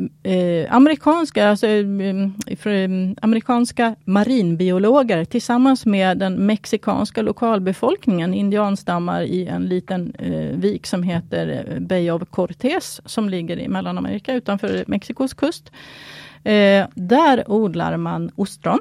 [0.70, 2.16] amerikanska, alltså, eh,
[2.64, 2.90] eh
[3.22, 11.64] amerikanska marinbiologer tillsammans med den mexikanska lokalbefolkningen, indianstammar i en liten eh, vik som heter
[11.68, 15.72] eh, Bay of Cortez som ligger i Mellanamerika utanför Mexikos kust.
[16.44, 18.78] Eh, där odlar man ostron.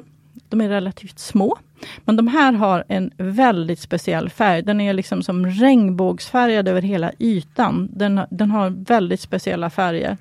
[0.48, 1.58] De är relativt små.
[2.04, 4.62] Men de här har en väldigt speciell färg.
[4.62, 7.88] Den är liksom som regnbågsfärgad över hela ytan.
[7.92, 10.16] Den, den har väldigt speciella färger.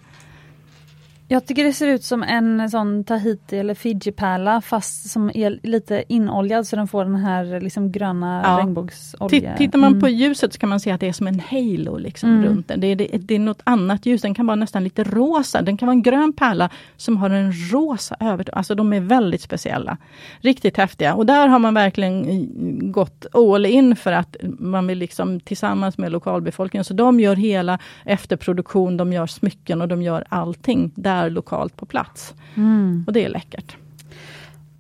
[1.32, 6.03] Jag tycker det ser ut som en sån Tahiti eller Fiji-pärla fast som är lite
[6.07, 8.59] inoljad så den får den här liksom gröna ja.
[8.59, 9.57] regnbågsolja.
[9.57, 10.01] Tittar man mm.
[10.01, 12.43] på ljuset så kan man se att det är som en halo liksom mm.
[12.43, 12.80] runt den.
[12.80, 15.61] Det är, det, det, är något annat ljus, den kan vara nästan lite rosa.
[15.61, 18.53] Den kan vara en grön pärla som har en rosa överton.
[18.57, 19.97] Alltså de är väldigt speciella.
[20.41, 25.39] Riktigt häftiga och där har man verkligen gått all in för att man vill liksom
[25.39, 26.84] tillsammans med lokalbefolkningen.
[26.84, 30.91] Så de gör hela efterproduktion, de gör smycken och de gör allting.
[30.95, 32.34] Där här lokalt på plats.
[32.55, 33.03] Mm.
[33.07, 33.76] Och det är läckert.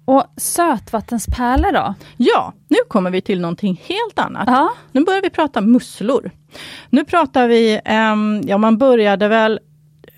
[0.05, 1.93] Och sötvattenspärlor då?
[2.17, 4.43] Ja, nu kommer vi till någonting helt annat.
[4.47, 4.69] Ja.
[4.91, 6.31] Nu börjar vi prata musslor.
[6.89, 7.81] Nu pratar vi,
[8.13, 9.59] um, ja man började väl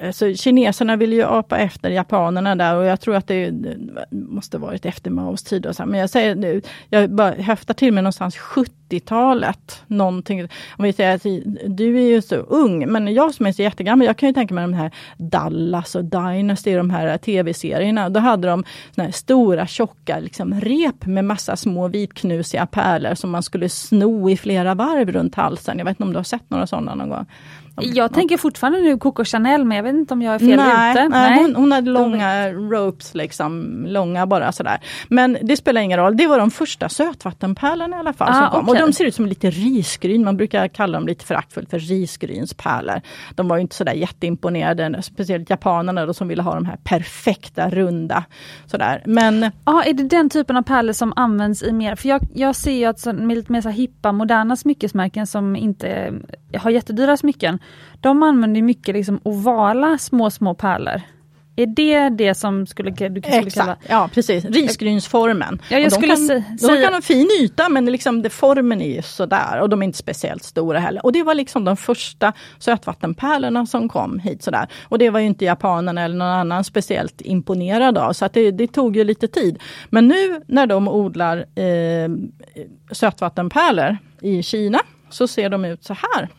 [0.01, 3.53] Eh, så kineserna ville ju apa efter japanerna där och jag tror att det,
[4.11, 5.65] måste varit efter Maos tid.
[5.65, 5.85] Och så.
[5.85, 9.83] Men jag säger nu, jag bara höftar till mig någonstans 70-talet.
[9.87, 10.41] Någonting.
[10.77, 11.25] Om vi säger att
[11.77, 14.53] du är ju så ung, men jag som är så jättegammal, jag kan ju tänka
[14.53, 18.09] mig de här Dallas och Dynasty, de här tv-serierna.
[18.09, 18.63] Då hade de
[18.97, 24.37] här stora tjocka liksom, rep med massa små vitknusiga pärlor som man skulle sno i
[24.37, 25.77] flera varv runt halsen.
[25.77, 27.25] Jag vet inte om du har sett några sådana någon gång?
[27.83, 30.91] Jag tänker fortfarande nu Coco Chanel men jag vet inte om jag är fel nej,
[30.91, 31.07] ute.
[31.07, 34.79] Nej, hon, hon hade långa ropes, liksom, långa bara sådär.
[35.07, 38.29] Men det spelar ingen roll, det var de första sötvattenpärlorna i alla fall.
[38.31, 38.69] Ah, som kom.
[38.69, 43.01] Och de ser ut som lite risgryn, man brukar kalla dem lite föraktfullt för risgrynspärlor.
[43.35, 48.23] De var inte sådär jätteimponerade, speciellt japanerna då, som ville ha de här perfekta runda.
[48.65, 49.03] Sådär.
[49.05, 52.21] Men, ja, ah, är det den typen av pärlor som används i mer, för jag,
[52.33, 56.13] jag ser ju att så, med lite mer så hippa, moderna smyckesmärken som inte
[56.57, 57.59] har jättedyra smycken,
[58.01, 61.01] de använder mycket liksom ovala små, små pärlor.
[61.55, 63.77] Är det det som skulle, du skulle Exakt, kalla...
[63.89, 65.61] ja precis, risgrynsformen.
[65.69, 66.43] Ja, jag de, skulle kan, säga...
[66.61, 69.85] de kan ha fin yta men liksom det, formen är ju sådär och de är
[69.85, 71.05] inte speciellt stora heller.
[71.05, 74.67] Och det var liksom de första sötvattenpärlorna som kom hit sådär.
[74.83, 78.51] Och det var ju inte japanerna eller någon annan speciellt imponerad av så att det,
[78.51, 79.59] det tog ju lite tid.
[79.89, 82.09] Men nu när de odlar eh,
[82.91, 86.29] sötvattenpärlor i Kina så ser de ut så här.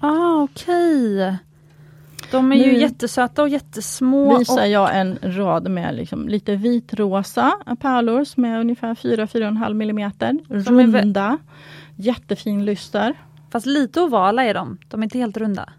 [0.00, 1.14] Ah, okej.
[1.14, 1.36] Okay.
[2.30, 4.38] De är nu ju jättesöta och jättesmå.
[4.38, 10.38] visar jag en rad med liksom lite vitrosa pärlor som är ungefär 4-4,5 millimeter.
[10.48, 11.38] Runda,
[11.96, 13.14] jättefin lyster.
[13.50, 15.72] Fast lite ovala är de, de är inte helt runda.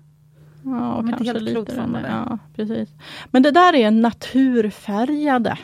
[0.63, 2.89] Ja, de är inte helt lite Ja, precis.
[3.31, 5.57] Men det där är naturfärgade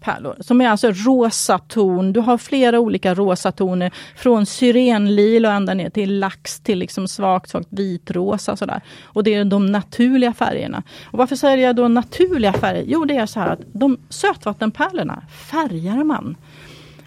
[0.00, 2.12] pärlor som är alltså rosa ton.
[2.12, 7.50] Du har flera olika rosa toner från syrenlila ända ner till lax till liksom svagt,
[7.50, 8.56] svagt vitrosa.
[8.56, 8.80] Sådär.
[9.04, 10.82] Och det är de naturliga färgerna.
[11.04, 12.84] Och varför säger jag då naturliga färger?
[12.86, 16.36] Jo, det är så här att de sötvattenpärlorna färgar man.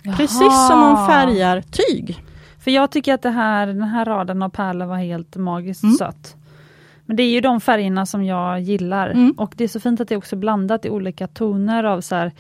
[0.04, 0.16] Jaha.
[0.16, 2.24] Precis som man färgar tyg.
[2.60, 5.96] För jag tycker att det här, den här raden av pärlor var helt magiskt mm.
[5.96, 6.36] sött.
[7.06, 9.10] Men det är ju de färgerna som jag gillar.
[9.10, 9.32] Mm.
[9.32, 12.16] Och det är så fint att det är också blandat i olika toner av så
[12.16, 12.32] här,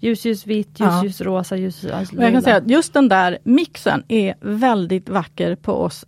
[0.00, 4.02] ljus, ljus, vitt, ljus, ljus, rosa, ljus, Jag kan säga att just den där mixen
[4.08, 6.04] är väldigt vacker på oss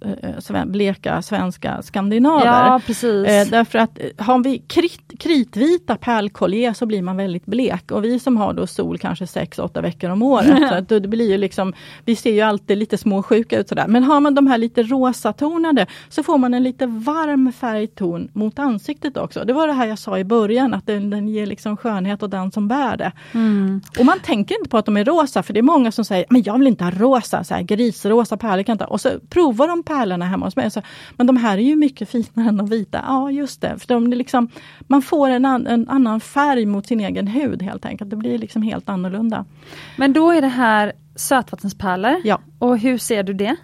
[0.50, 2.46] eh, bleka svenska skandinaver.
[2.46, 3.26] Ja, precis.
[3.26, 8.04] Eh, därför att eh, har vi krit, kritvita pärlkollier så blir man väldigt blek och
[8.04, 10.58] vi som har då sol kanske 6-8 veckor om året.
[10.68, 11.72] så att det blir ju liksom,
[12.04, 13.86] vi ser ju alltid lite småsjuka ut sådär.
[13.88, 18.58] Men har man de här lite rosatonade så får man en lite varm färgton mot
[18.58, 19.44] ansiktet också.
[19.44, 22.30] Det var det här jag sa i början att den, den ger liksom skönhet och
[22.30, 23.12] den som bär det.
[23.32, 23.77] Mm.
[23.98, 26.26] Och man tänker inte på att de är rosa, för det är många som säger,
[26.30, 29.68] men jag vill inte ha rosa, så här, grisrosa pärlor kan inte Och så provar
[29.68, 30.70] de pärlorna hemma hos mig.
[30.70, 30.82] Så,
[31.16, 33.04] men de här är ju mycket finare än de vita.
[33.06, 33.78] Ja, just det.
[33.78, 34.48] För de liksom,
[34.80, 38.10] man får en, an, en annan färg mot sin egen hud helt enkelt.
[38.10, 39.44] Det blir liksom helt annorlunda.
[39.96, 42.16] Men då är det här sötvattenspärlor.
[42.24, 42.40] Ja.
[42.58, 43.56] Och hur ser du det?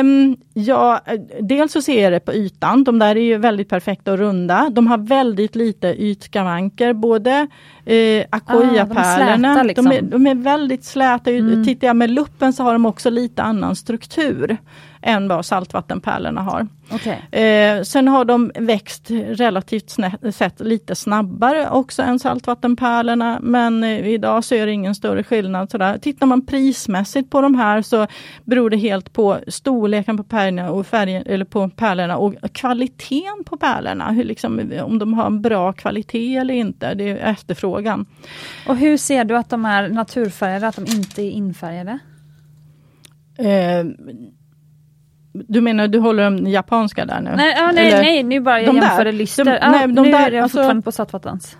[0.00, 1.00] Um, ja,
[1.40, 2.84] dels så ser jag det på ytan.
[2.84, 4.70] De där är ju väldigt perfekta och runda.
[4.72, 6.92] De har väldigt lite ytskavanker.
[6.92, 7.46] Både
[7.84, 9.88] eh, akoya-pärlorna, ah, de, liksom.
[9.88, 11.30] de, de, är väldigt släta.
[11.30, 11.64] Mm.
[11.64, 14.56] Tittar jag med luppen så har de också lite annan struktur
[15.02, 16.68] än vad saltvattenpärlorna har.
[16.90, 17.42] Okay.
[17.42, 19.96] Eh, sen har de växt relativt
[20.32, 23.38] sett lite snabbare också än saltvattenpärlorna.
[23.42, 25.70] Men eh, idag så är det ingen större skillnad.
[25.70, 25.98] Sådär.
[25.98, 28.06] Tittar man prismässigt på de här så
[28.44, 33.56] beror det helt på storleken på pärlorna och färgen, eller på pärlorna och kvaliteten på
[33.56, 34.10] pärlorna.
[34.10, 36.94] Hur liksom, om de har en bra kvalitet eller inte.
[36.94, 38.06] Det är efterfrågan.
[38.68, 41.98] Och hur ser du att de är naturfärgade, att de inte är infärgade?
[43.38, 43.84] Eh,
[45.48, 47.30] du menar du håller de japanska där nu?
[47.36, 49.12] Nej, ja, nej, nej, nu bara jag jämförde.
[49.12, 51.56] De, ja, nej, de nu där, är jag alltså, fortfarande på Saltvattens.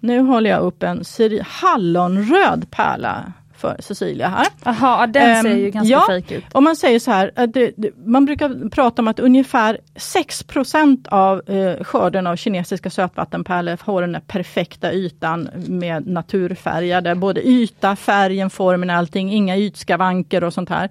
[0.00, 1.04] Nu håller jag upp en
[1.42, 4.46] hallonröd pärla för Cecilia här.
[4.64, 6.44] Jaha, den ser um, ju ganska ja, fejk ut.
[6.52, 11.50] Om man säger så här, det, det, man brukar prata om att ungefär 6% av
[11.50, 18.90] eh, skörden av kinesiska sötvattenpärlor har den perfekta ytan med naturfärgade, både yta, färgen, formen,
[18.90, 20.90] allting, inga ytskavanker och sånt här.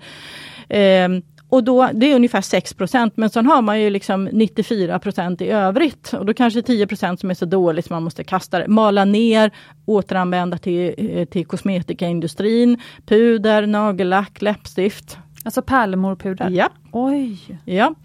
[1.05, 1.21] Um,
[1.55, 6.13] och då, det är ungefär 6% men sen har man ju liksom 94% i övrigt.
[6.13, 8.67] Och då kanske 10% som är så dåligt som man måste kasta det.
[8.67, 9.51] Mala ner,
[9.85, 15.17] återanvända till, eh, till kosmetikaindustrin, puder, nagellack, läppstift.
[15.45, 16.49] Alltså pärlemorpuder?
[16.49, 16.69] Ja.
[16.91, 17.37] Oj!
[17.65, 17.95] Ja.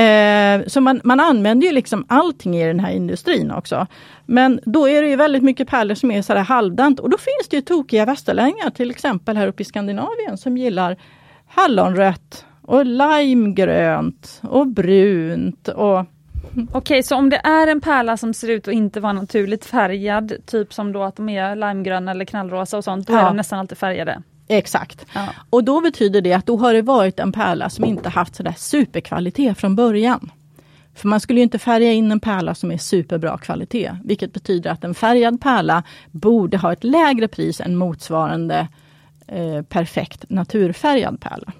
[0.00, 3.86] Eh, så man, man använder ju liksom allting i den här industrin också.
[4.26, 7.18] Men då är det ju väldigt mycket pärlor som är så här halvdant och då
[7.18, 10.96] finns det ju tokiga västerlänningar, till exempel här uppe i Skandinavien, som gillar
[11.46, 15.68] hallonrött och limegrönt och brunt.
[15.68, 19.12] Och Okej, okay, så om det är en pärla som ser ut att inte vara
[19.12, 23.20] naturligt färgad, typ som då att de är limegröna eller knallrosa och sånt, då ja.
[23.20, 24.22] är de nästan alltid färgade?
[24.48, 25.06] Exakt.
[25.14, 25.28] Ja.
[25.50, 28.54] Och då betyder det att då har det varit en pärla som inte haft sådär
[28.56, 30.30] superkvalitet från början.
[30.94, 34.84] För man skulle inte färga in en pärla som är superbra kvalitet, vilket betyder att
[34.84, 38.68] en färgad pärla borde ha ett lägre pris än motsvarande
[39.26, 41.52] eh, perfekt naturfärgad pärla.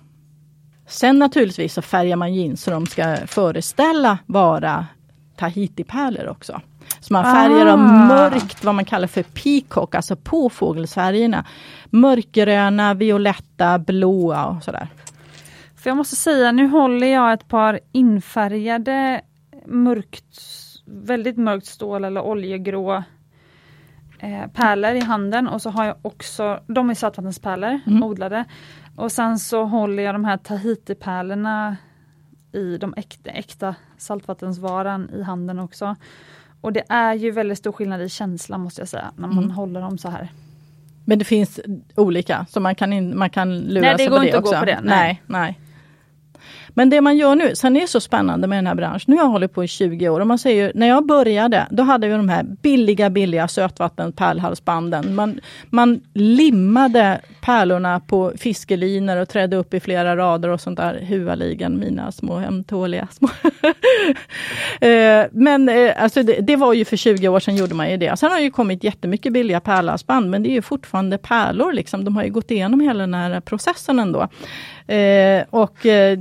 [0.91, 4.87] Sen naturligtvis så färgar man jeans så de ska föreställa vara
[5.37, 6.61] Tahiti-pärlor också.
[7.01, 7.71] Så man färgar ah.
[7.71, 11.45] dem mörkt, vad man kallar för peacock, alltså på fågelsfärgerna.
[11.91, 14.89] Mörkgröna, violetta, blåa och sådär.
[15.77, 19.21] För jag måste säga, nu håller jag ett par infärgade
[19.67, 20.41] mörkt,
[20.87, 23.03] väldigt mörkt stål eller oljegrå
[24.19, 28.03] eh, pärlor i handen och så har jag också, de är sötvattenspärlor, mm.
[28.03, 28.45] odlade.
[28.97, 31.77] Och sen så håller jag de här Tahiti-pärlorna
[32.53, 35.97] i de äkta, äkta saltvattensvaran i handen också.
[36.61, 39.51] Och det är ju väldigt stor skillnad i känsla måste jag säga, när man mm.
[39.51, 40.29] håller dem så här.
[41.05, 41.61] Men det finns
[41.97, 44.27] olika, så man kan, in, man kan lura nej, sig på det också?
[44.27, 44.81] Nej, det går inte att gå på det.
[44.83, 45.23] Nej.
[45.27, 45.60] nej, nej.
[46.75, 49.05] Men det man gör nu, sen är det så spännande med den här branschen.
[49.07, 51.83] Nu har jag hållit på i 20 år och man säger när jag började, då
[51.83, 55.15] hade vi de här billiga, billiga sötvattenpärlhalsbanden.
[55.15, 55.41] Man,
[55.71, 61.01] man limmade pärlorna på fiskelinor och trädde upp i flera rader och sånt där.
[61.01, 63.29] Huvaligen, mina små ömtåliga små.
[64.81, 67.97] Eh, men eh, alltså det, det, var ju för 20 år sedan gjorde man ju
[67.97, 68.19] det.
[68.19, 71.73] Sen har det ju kommit jättemycket billiga pärlhalsband, men det är ju fortfarande pärlor.
[71.73, 72.05] Liksom.
[72.05, 74.29] De har ju gått igenom hela den här processen ändå.
[74.91, 76.19] Eh, och eh,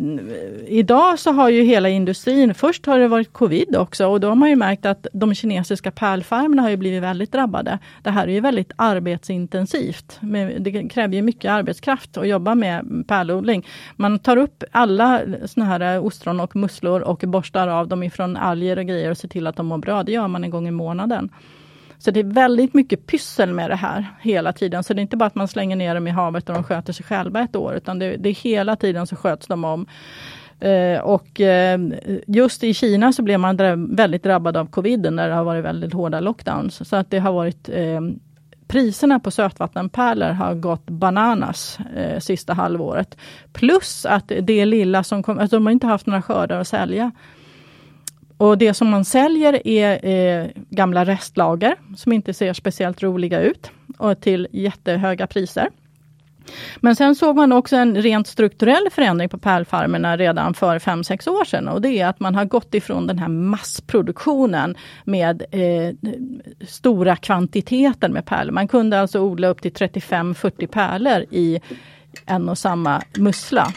[0.68, 4.36] idag så har ju hela industrin, först har det varit covid också och då har
[4.36, 7.80] man ju märkt att de kinesiska pärlfarmerna har ju blivit väldigt drabbade.
[8.04, 10.20] Det här är ju väldigt arbetsintensivt.
[10.60, 13.68] Det kräver ju mycket arbetskraft att jobba med pärlodling.
[13.96, 18.78] Man tar upp alla såna här ostron och musslor och borstar av dem ifrån alger
[18.78, 20.04] och grejer och ser till att de mår bra.
[20.04, 21.30] Det gör man en gång i månaden.
[22.00, 24.84] Så det är väldigt mycket pyssel med det här hela tiden.
[24.84, 26.94] Så det är inte bara att man slänger ner dem i havet och de sköter
[26.94, 29.86] sig själva ett år, utan det, det är hela tiden så sköts de om.
[30.60, 31.80] Eh, och eh,
[32.28, 35.66] just i Kina så blev man dra väldigt drabbad av covid när det har varit
[35.66, 36.90] väldigt hårda lockdowns.
[36.90, 38.02] Så att det har varit eh,
[38.70, 43.18] Priserna på sötvattenpärlor har gått bananas eh, sista halvåret.
[43.54, 47.12] Plus att det lilla som kom, alltså de har inte haft några skördar att sälja.
[48.40, 53.72] Och det som man säljer är eh, gamla restlager som inte ser speciellt roliga ut
[53.98, 55.70] och till jättehöga priser.
[56.78, 61.46] Men sen såg man också en rent strukturell förändring på pärlfarmerna redan för 5-6 år
[61.46, 65.96] sedan och det är att man har gått ifrån den här massproduktionen med eh,
[66.68, 68.52] stora kvantiteter med pärlor.
[68.52, 71.60] Man kunde alltså odla upp till 35-40 pärlor i
[72.26, 73.74] en och samma mussla.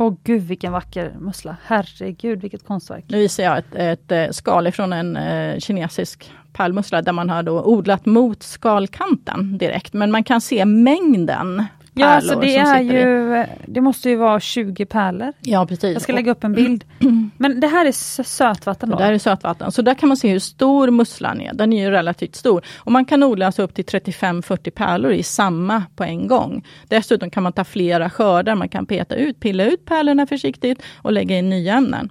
[0.00, 3.04] Åh gud vilken vacker mussla, herregud vilket konstverk.
[3.08, 7.42] Nu visar jag ett, ett, eh, skal ifrån en eh, kinesisk pärlmussla där man har
[7.42, 9.92] då odlat mot skalkanten direkt.
[9.92, 11.64] Men man kan se mängden
[11.98, 15.32] Ja, alltså det är ju, det måste ju vara 20 pärlor.
[15.40, 15.92] Ja, precis.
[15.92, 16.84] Jag ska lägga upp en bild.
[17.38, 18.96] Men det här är sötvatten då?
[18.96, 21.54] Det här är sötvatten, så där kan man se hur stor musslan är.
[21.54, 22.64] Den är ju relativt stor.
[22.76, 26.64] Och man kan odla alltså upp till 35-40 pärlor i samma på en gång.
[26.88, 31.12] Dessutom kan man ta flera skördar, man kan peta ut, pilla ut pärlorna försiktigt och
[31.12, 32.10] lägga in nya ämnen.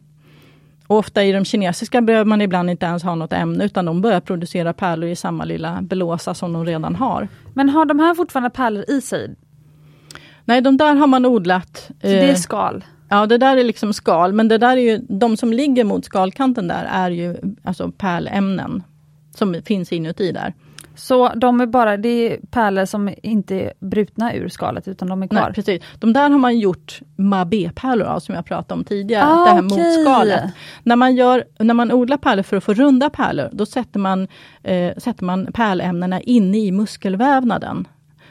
[0.88, 4.01] och ofta i de kinesiska behöver man ibland inte ens ha något ämne, utan de
[4.01, 7.27] börjar producera pärlor i samma lilla belåsa som de redan har.
[7.53, 9.35] Men har de här fortfarande pärlor i sig?
[10.47, 11.77] Nej, de där har man odlat.
[12.01, 12.85] Så det är skal?
[13.09, 16.05] Ja, det där är liksom skal, men det där är ju, de som ligger mot
[16.05, 18.83] skalkanten där är ju alltså pärlämnen
[19.35, 20.53] som finns inuti där.
[20.95, 25.23] Så de är bara, det är pärlor som inte är brutna ur skalet utan de
[25.23, 25.41] är kvar?
[25.41, 25.83] Nej, precis.
[25.99, 29.25] De där har man gjort mabé-pärlor av som jag pratade om tidigare.
[29.25, 29.83] Ah, det här okay.
[29.83, 30.43] motskalet.
[30.83, 34.27] När man, gör, när man odlar pärlor för att få runda pärlor, då sätter man,
[34.63, 37.87] eh, sätter man pärlämnena inne i muskelvävnaden.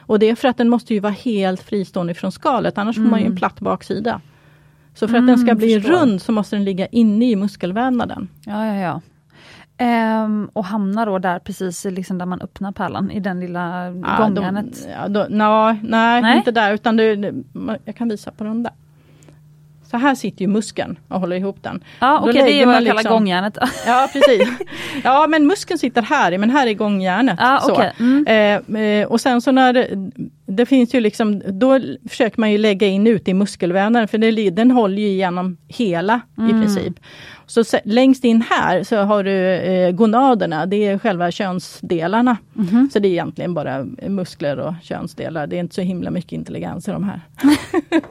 [0.07, 3.07] Och det är för att den måste ju vara helt fristående från skalet, annars mm.
[3.07, 3.39] får man ju en mm.
[3.39, 4.21] platt baksida.
[4.95, 5.93] Så för att mm, den ska bli förstår.
[5.93, 8.29] rund så måste den ligga inne i muskelvävnaden.
[8.45, 9.01] Ja, ja, ja.
[9.79, 14.17] Ehm, och hamnar då där precis liksom där man öppnar pärlan, i den lilla ja,
[14.19, 14.87] gångjärnet?
[15.09, 17.35] De, ja, no, nej, nej, inte där utan det,
[17.85, 18.73] jag kan visa på den där.
[19.91, 21.85] Så här sitter ju muskeln och håller ihop den.
[21.99, 23.59] Ja okej, okay, det är vad jag liksom, kallar gångjärnet.
[23.87, 24.49] ja precis.
[25.05, 27.37] Ja men muskeln sitter här men här är gångjärnet.
[27.41, 27.91] Ja, okay.
[27.99, 28.27] mm.
[28.27, 30.11] eh, eh och sen så när det,
[30.47, 34.51] det, finns ju liksom, då försöker man ju lägga in ut i muskelvävnaden för det,
[34.51, 36.51] den håller ju igenom hela mm.
[36.51, 36.95] i princip.
[37.47, 42.37] Så längst in här så har du eh, gonaderna, det är själva könsdelarna.
[42.57, 42.91] Mm -hmm.
[42.91, 45.47] Så det är egentligen bara muskler och könsdelar.
[45.47, 47.21] Det är inte så himla mycket intelligens i de här.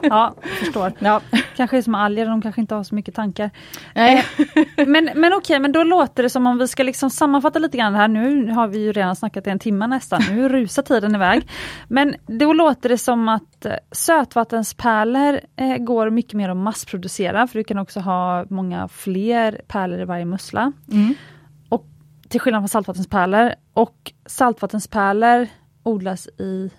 [0.02, 0.92] ja, förstår.
[0.98, 1.20] Ja.
[1.56, 3.50] Kanske är som alger, de kanske inte har så mycket tankar.
[3.94, 4.24] Nej.
[4.76, 7.78] Eh, men men okej, men då låter det som om vi ska liksom sammanfatta lite
[7.78, 8.08] grann här.
[8.08, 11.48] Nu har vi ju redan snackat i en timme nästan, nu rusar tiden iväg.
[11.88, 17.64] Men då låter det som att sötvattenspärlor eh, går mycket mer att massproducera, för du
[17.64, 20.72] kan också ha många fler fler pärlor i varje mussla.
[20.92, 21.14] Mm.
[21.68, 21.86] Och,
[22.28, 23.54] till skillnad från saltvattenspärlor.
[23.72, 25.48] Och saltvattenspärlor
[25.82, 26.70] odlas i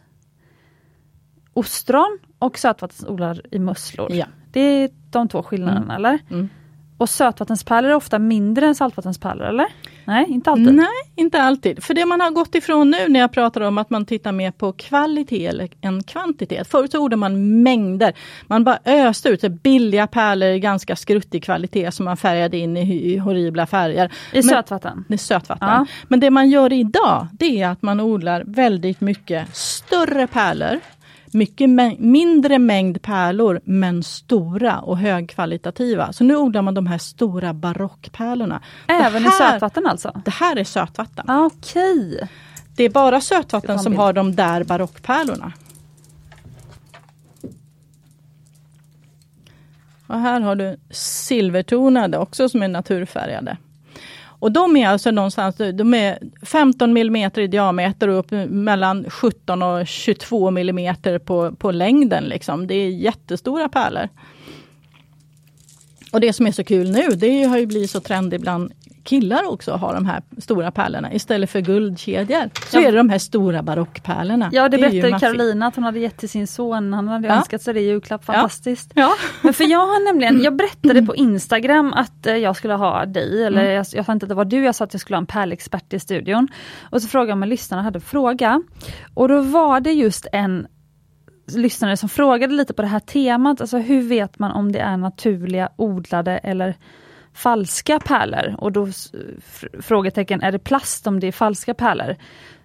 [1.53, 4.11] ostron och sötvattensodlar i musslor.
[4.11, 4.25] Ja.
[4.51, 5.95] Det är de två skillnaderna, mm.
[5.95, 6.19] eller?
[6.29, 6.49] Mm.
[6.97, 9.67] Och sötvattenspärlor är ofta mindre än saltvattenspärlor, eller?
[10.07, 10.73] Nej, inte alltid.
[10.73, 11.83] Nej, inte alltid.
[11.83, 14.51] För det man har gått ifrån nu när jag pratar om att man tittar mer
[14.51, 16.67] på kvalitet än kvantitet.
[16.67, 18.13] Förut så ordade man mängder.
[18.47, 23.17] Man bara öste ut billiga pärlor i ganska skruttig kvalitet som man färgade in i
[23.17, 24.05] horribla färger.
[24.05, 25.05] I Men, sötvatten?
[25.09, 25.69] I sötvatten.
[25.69, 25.85] Ja.
[26.07, 30.79] Men det man gör idag, det är att man odlar väldigt mycket större pärlor
[31.33, 31.69] mycket
[31.99, 36.13] mindre mängd pärlor men stora och högkvalitativa.
[36.13, 38.61] Så nu odlar man de här stora barockpärlorna.
[38.87, 40.21] Även här, i sötvatten alltså?
[40.25, 41.25] Det här är sötvatten.
[41.29, 42.13] Ah, Okej.
[42.15, 42.27] Okay.
[42.75, 45.53] Det är bara sötvatten som har de där barockpärlorna.
[50.07, 53.57] Och här har du silvertonade också som är naturfärgade.
[54.39, 59.61] Och de är alltså någonstans, de är 15 mm i diameter och upp mellan 17
[59.61, 62.23] och 22 mm på, på längden.
[62.23, 62.67] Liksom.
[62.67, 64.09] Det är jättestora pärlor.
[66.11, 68.71] Och det som är så kul nu, det har ju blivit så trendigt bland
[69.07, 72.49] killar också att ha de här stora pärlorna istället för guldkedjor.
[72.69, 72.87] Så ja.
[72.87, 74.49] är det de här stora barockpärlorna.
[74.53, 77.35] Ja det, det berättade Carolina att hon hade gett till sin son, han hade ja.
[77.35, 78.91] önskat sig det i julklapp, fantastiskt.
[78.95, 79.13] Ja.
[79.41, 83.43] Men för jag har nämligen, jag berättade på Instagram att eh, jag skulle ha dig,
[83.43, 83.73] eller mm.
[83.73, 85.25] jag, jag sa inte att det var du, jag sa att jag skulle ha en
[85.25, 86.47] pärlexpert i studion.
[86.89, 88.61] Och så frågade jag om lyssnarna hade fråga.
[89.13, 90.67] Och då var det just en
[91.55, 94.97] lyssnare som frågade lite på det här temat, alltså hur vet man om det är
[94.97, 96.75] naturliga, odlade eller
[97.37, 98.87] falska pärlor och då
[99.79, 102.15] frågetecken, är det plast om det är falska pärlor?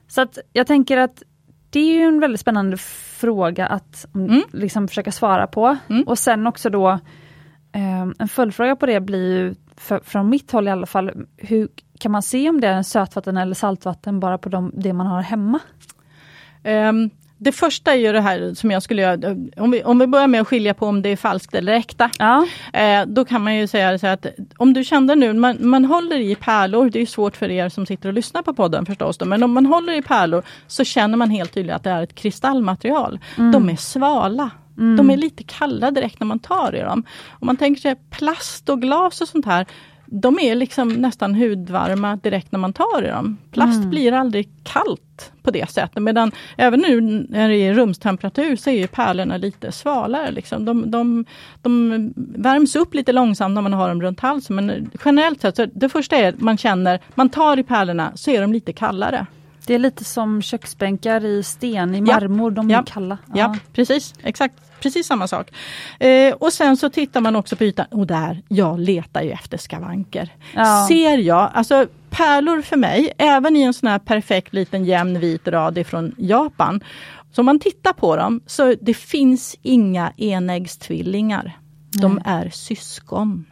[0.08, 1.22] Så att jag tänker att
[1.70, 4.42] det är ju en väldigt spännande fråga att mm.
[4.52, 5.76] liksom försöka svara på.
[5.88, 6.02] Mm.
[6.02, 6.88] Och sen också då
[7.72, 11.68] eh, en följdfråga på det blir ju, för, från mitt håll i alla fall, hur
[11.98, 15.22] kan man se om det är sötvatten eller saltvatten bara på de, det man har
[15.22, 15.58] hemma?
[16.64, 17.10] Um,
[17.44, 20.26] det första är ju det här som jag skulle göra, om vi, om vi börjar
[20.26, 22.10] med att skilja på om det är falskt eller äkta.
[22.18, 22.46] Ja.
[22.72, 24.26] Eh, då kan man ju säga så att
[24.56, 27.86] om du kände nu, man, man håller i pärlor, det är svårt för er som
[27.86, 31.16] sitter och lyssnar på podden förstås, då, men om man håller i pärlor så känner
[31.16, 33.20] man helt tydligt att det är ett kristallmaterial.
[33.38, 33.52] Mm.
[33.52, 34.50] De är svala.
[34.78, 34.96] Mm.
[34.96, 37.04] De är lite kalla direkt när man tar i dem.
[37.30, 39.66] Om man tänker sig plast och glas och sånt här,
[40.14, 43.38] de är liksom nästan hudvarma direkt när man tar i dem.
[43.50, 43.90] Plast mm.
[43.90, 46.02] blir aldrig kallt på det sättet.
[46.02, 50.30] Medan även nu när det är rumstemperatur så är pärlorna lite svalare.
[50.30, 50.64] Liksom.
[50.64, 51.24] De, de,
[51.62, 54.56] de värms upp lite långsamt när man har dem runt halsen.
[54.56, 58.30] Men generellt sett, så det första är att man känner, man tar i pärlorna så
[58.30, 59.26] är de lite kallare.
[59.66, 62.54] Det är lite som köksbänkar i sten, i marmor, ja.
[62.54, 62.84] de är ja.
[62.86, 63.18] kalla.
[63.26, 63.34] Ja.
[63.36, 65.50] ja, precis, exakt precis samma sak.
[65.98, 69.58] Eh, och sen så tittar man också på ytan, och där, jag letar ju efter
[69.58, 70.30] skavanker.
[70.88, 75.48] Ser jag, alltså pärlor för mig, även i en sån här perfekt liten jämn vit
[75.48, 76.80] rad ifrån Japan.
[77.32, 81.58] Så om man tittar på dem, så det finns inga enäggstvillingar.
[82.00, 83.44] De är syskon.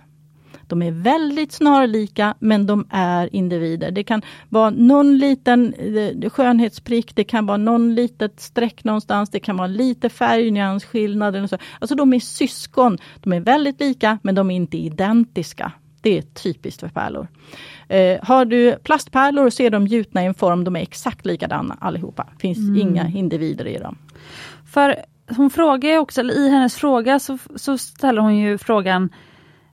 [0.71, 3.91] De är väldigt snarlika men de är individer.
[3.91, 9.41] Det kan vara någon liten eh, skönhetsprick, det kan vara någon litet streck någonstans, det
[9.41, 11.37] kan vara lite färgnyansskillnad.
[11.81, 12.99] Alltså de är syskon.
[13.21, 15.73] De är väldigt lika men de är inte identiska.
[16.01, 17.29] Det är typiskt för pärlor.
[17.89, 21.77] Eh, har du plastpärlor så är de gjutna i en form, de är exakt likadana
[21.81, 22.27] allihopa.
[22.33, 22.81] Det finns mm.
[22.81, 23.99] inga individer i dem.
[24.73, 24.97] För
[25.37, 29.11] hon frågar också, eller i hennes fråga så, så ställer hon ju frågan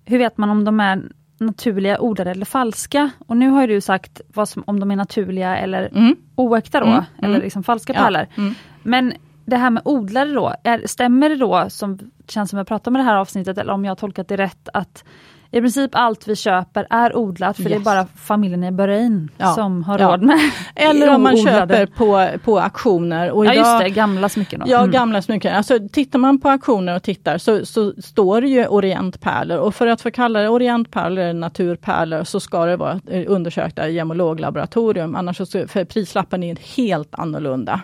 [0.09, 1.03] Hur vet man om de är
[1.39, 3.09] naturliga, odlade eller falska?
[3.27, 6.15] Och nu har du sagt vad som, om de är naturliga eller mm.
[6.35, 7.03] oäkta då, mm.
[7.17, 7.41] eller mm.
[7.41, 7.99] liksom falska ja.
[7.99, 8.27] pärlor.
[8.37, 8.53] Mm.
[8.83, 9.13] Men
[9.45, 12.99] det här med odlade då, är, stämmer det då, som känns som jag pratar med
[12.99, 15.03] det här avsnittet, eller om jag har tolkat det rätt, att
[15.51, 17.71] i princip allt vi köper är odlat för yes.
[17.71, 19.53] det är bara familjen i Bahrain ja.
[19.53, 20.07] som har ja.
[20.07, 20.39] råd med
[20.75, 23.31] Eller om man köper på, på auktioner.
[23.31, 24.63] Och idag, ja just det, gamla smycken.
[24.65, 24.91] Ja, mm.
[24.91, 25.55] gamla smycken.
[25.55, 29.87] Alltså, tittar man på auktioner och tittar så, så står det ju orientpärlor och för
[29.87, 35.15] att få kalla det orientpärlor eller naturpärlor så ska det vara eh, undersökta i gemologlaboratorium
[35.15, 37.81] annars så för prislappen är helt annorlunda.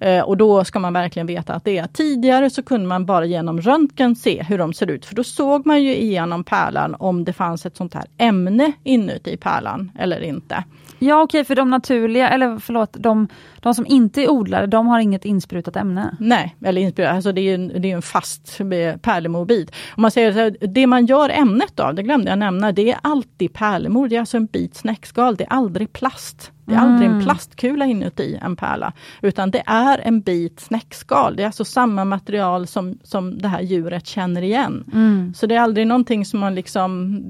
[0.00, 1.86] Eh, och då ska man verkligen veta att det är.
[1.86, 5.66] Tidigare så kunde man bara genom röntgen se hur de ser ut för då såg
[5.66, 10.64] man ju igenom pärlan om det fanns ett sånt här ämne inuti pärlan eller inte.
[10.98, 13.28] Ja okej, okay, för de naturliga, eller förlåt, de,
[13.64, 16.16] de som inte är odlade, de har inget insprutat ämne?
[16.20, 18.58] Nej, eller insprutat, alltså det är en, det är en fast
[19.02, 19.70] pärlemorbit.
[19.96, 22.98] Om man säger så det man gör ämnet av, det glömde jag nämna, det är
[23.02, 26.50] alltid pärlemor, det är alltså en bit snäckskal, det är aldrig plast.
[26.66, 26.90] Det är mm.
[26.90, 27.24] aldrig en mm.
[27.24, 28.92] plastkula inuti en pärla,
[29.22, 31.36] utan det är en bit snäckskal.
[31.36, 34.84] Det är alltså samma material som, som det här djuret känner igen.
[34.92, 35.34] Mm.
[35.34, 37.20] Så det är aldrig någonting som man liksom,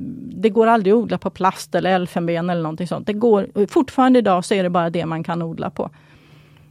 [0.43, 3.07] det går aldrig att odla på plast eller elfenben eller någonting sånt.
[3.07, 5.91] Det går, fortfarande idag så är det bara det man kan odla på.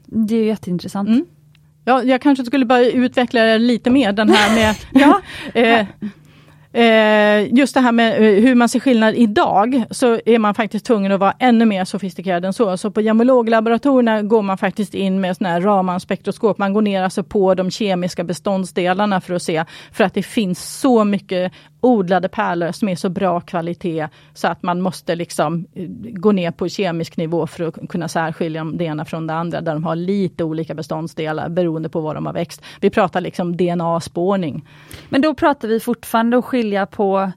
[0.05, 1.09] Det är jätteintressant.
[1.09, 1.25] Mm.
[1.85, 5.21] Ja, jag kanske skulle bara utveckla det lite mer, den här med ja,
[5.61, 5.87] eh,
[6.75, 10.85] Eh, just det här med eh, hur man ser skillnad idag, så är man faktiskt
[10.85, 12.77] tvungen att vara ännu mer sofistikerad än så.
[12.77, 16.57] Så på gemologlaboratorierna går man faktiskt in med sån här Raman-spektroskop.
[16.57, 20.79] Man går ner alltså på de kemiska beståndsdelarna för att se, för att det finns
[20.79, 21.51] så mycket
[21.83, 26.51] odlade pärlor som är så bra kvalitet så att man måste liksom eh, gå ner
[26.51, 29.95] på kemisk nivå för att kunna särskilja det ena från det andra, där de har
[29.95, 32.61] lite olika beståndsdelar beroende på var de har växt.
[32.79, 34.67] Vi pratar liksom DNA-spårning.
[35.09, 37.31] Men då pratar vi fortfarande att skilja på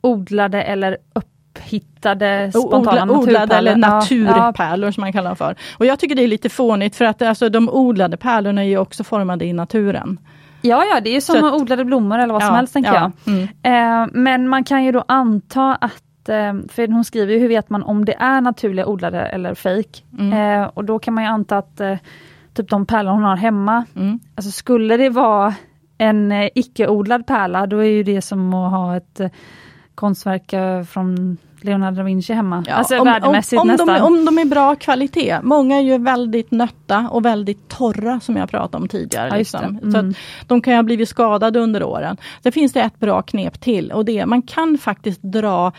[0.00, 4.92] odlade eller upphittade spontana Odla, Odlade eller naturpärlor ja.
[4.92, 5.56] som man kallar dem för.
[5.78, 8.78] Och jag tycker det är lite fånigt för att alltså, de odlade pärlorna är ju
[8.78, 10.18] också formade i naturen.
[10.62, 13.12] Ja, ja, det är som att, odlade blommor eller vad ja, som helst tänker ja,
[13.24, 13.34] jag.
[13.34, 13.48] Mm.
[13.62, 17.70] Eh, men man kan ju då anta att, eh, för hon skriver ju hur vet
[17.70, 20.04] man om det är naturliga odlade eller fejk.
[20.18, 20.62] Mm.
[20.62, 21.96] Eh, och då kan man ju anta att eh,
[22.54, 24.20] typ de pärlor hon har hemma, mm.
[24.34, 25.54] alltså skulle det vara
[26.02, 29.28] en eh, icke-odlad pärla, då är ju det som att ha ett eh,
[29.94, 30.54] konstverk
[30.88, 32.64] från Leonardo da Vinci hemma.
[32.66, 33.86] Ja, alltså om, värdemässigt om, om nästan.
[33.86, 35.38] De, om de är bra kvalitet.
[35.42, 39.28] Många är ju väldigt nötta och väldigt torra som jag pratade om tidigare.
[39.28, 39.78] Ja, liksom.
[39.82, 40.12] mm.
[40.12, 42.16] Så de kan ju ha blivit skadade under åren.
[42.42, 45.72] Sen finns det ett bra knep till och det är man kan faktiskt dra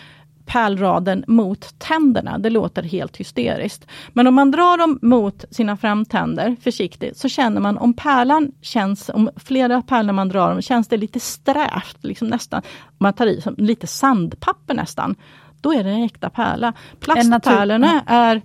[0.45, 2.37] pärlraden mot tänderna.
[2.37, 3.87] Det låter helt hysteriskt.
[4.13, 9.09] Men om man drar dem mot sina framtänder försiktigt så känner man om pärlan känns,
[9.09, 12.61] om flera pärlor man drar dem, känns det lite strävt, liksom nästan,
[12.97, 15.15] man tar i som lite sandpapper nästan
[15.63, 16.73] då är det en äkta pärla.
[16.99, 18.41] Plastpärlorna är,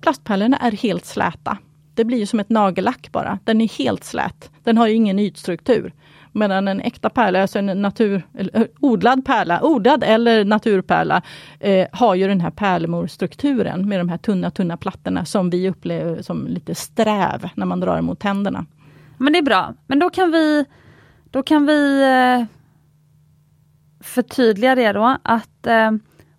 [0.00, 1.58] plastpärlorna är helt släta.
[1.94, 3.38] Det blir som ett nagellack bara.
[3.44, 4.50] Den är helt slät.
[4.62, 5.92] Den har ingen ytstruktur.
[6.32, 11.22] Medan en äkta pärla, alltså en natur, eller, eh, odlad pärla, odlad eller naturpärla,
[11.60, 16.22] eh, har ju den här pärlemorstrukturen med de här tunna, tunna plattorna som vi upplever
[16.22, 18.66] som lite sträv när man drar mot tänderna.
[19.18, 19.74] Men det är bra.
[19.86, 20.64] Men då kan vi,
[21.30, 22.44] då kan vi eh,
[24.00, 25.90] förtydliga det då, att eh,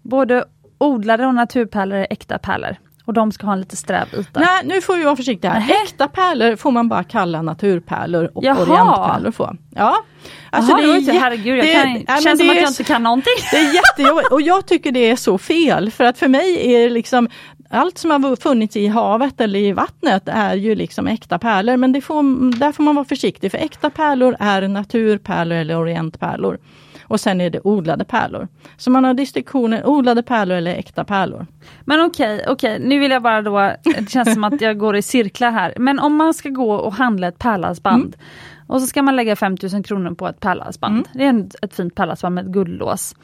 [0.03, 0.45] Både
[0.77, 2.75] odlade och naturpärlor är äkta pärlor.
[3.05, 4.39] Och de ska ha en lite sträv yta.
[4.39, 5.53] Nej, nu får vi vara försiktiga.
[5.53, 5.73] Nähä.
[5.83, 8.61] Äkta pärlor får man bara kalla naturpärlor och Jaha.
[8.61, 9.57] orientpärlor får.
[9.75, 10.03] Ja.
[10.49, 13.03] Alltså Jaha, det är, det, herregud, jag kan, det, känns som att jag inte kan
[13.03, 13.33] någonting.
[13.51, 15.91] Det är jättejobbigt och jag tycker det är så fel.
[15.91, 17.29] För att för mig är det liksom
[17.69, 21.77] allt som har funnits i havet eller i vattnet är ju liksom äkta pärlor.
[21.77, 26.57] Men det får, där får man vara försiktig för äkta pärlor är naturpärlor eller orientpärlor.
[27.03, 28.47] Och sen är det odlade pärlor.
[28.77, 31.47] Så man har distinktionen odlade pärlor eller äkta pärlor.
[31.85, 32.87] Men okej, okay, okej, okay.
[32.89, 35.73] nu vill jag bara då, det känns som att jag går i cirklar här.
[35.77, 38.67] Men om man ska gå och handla ett pärlhalsband mm.
[38.67, 40.93] och så ska man lägga 5000 kronor på ett pärlhalsband.
[40.95, 41.07] Mm.
[41.13, 43.15] Det är ett fint pärlhalsband med ett guldlås.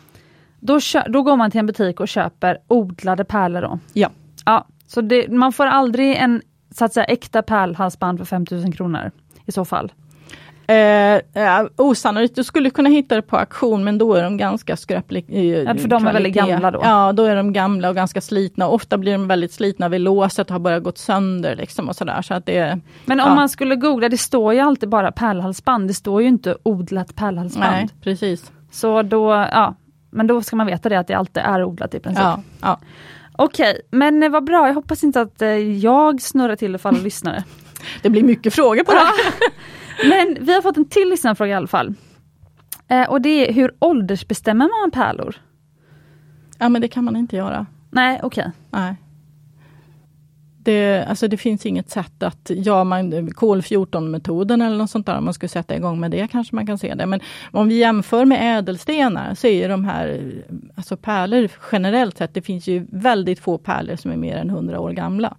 [0.60, 3.80] Då, då går man till en butik och köper odlade pärlor då?
[3.94, 4.10] Ja.
[4.46, 6.42] ja så det, man får aldrig en
[6.72, 9.12] så att säga äkta pärlhalsband för 5000 kronor
[9.46, 9.92] i så fall?
[10.70, 15.64] Eh, osannolikt, du skulle kunna hitta det på auktion men då är de ganska skröpliga.
[15.64, 16.82] Ja, för de är väldigt gamla då?
[16.84, 18.68] Ja, då är de gamla och ganska slitna.
[18.68, 21.56] Ofta blir de väldigt slitna vid låset och har börjat gått sönder.
[21.56, 23.36] Liksom och sådär, så att det, men om ja.
[23.36, 25.88] man skulle googla, det står ju alltid bara pärlhalsband.
[25.88, 27.72] Det står ju inte odlat pärlhalsband.
[27.72, 28.52] Nej, precis.
[28.72, 29.76] Så då, ja,
[30.10, 32.24] men då ska man veta det att det alltid är odlat i princip.
[32.24, 32.80] Ja, ja.
[33.32, 34.68] Okej, men eh, vad bra.
[34.68, 37.44] Jag hoppas inte att eh, jag snurrar till det för alla lyssnare.
[38.02, 39.00] Det blir mycket frågor på det.
[40.04, 41.94] Men vi har fått en till lyssnarfråga i alla fall.
[42.88, 45.36] Eh, och det är hur åldersbestämmer man pärlor?
[46.58, 47.66] Ja men det kan man inte göra.
[47.92, 48.52] Nej, okej.
[48.72, 48.96] Nej.
[50.64, 55.06] Det, alltså det finns inget sätt att, ja man, kol 14 metoden eller något sånt
[55.06, 57.06] där, om man skulle sätta igång med det kanske man kan se det.
[57.06, 57.20] Men
[57.52, 60.34] om vi jämför med ädelstenar så är de här,
[60.76, 64.80] alltså pärlor generellt sett, det finns ju väldigt få pärlor som är mer än 100
[64.80, 65.38] år gamla.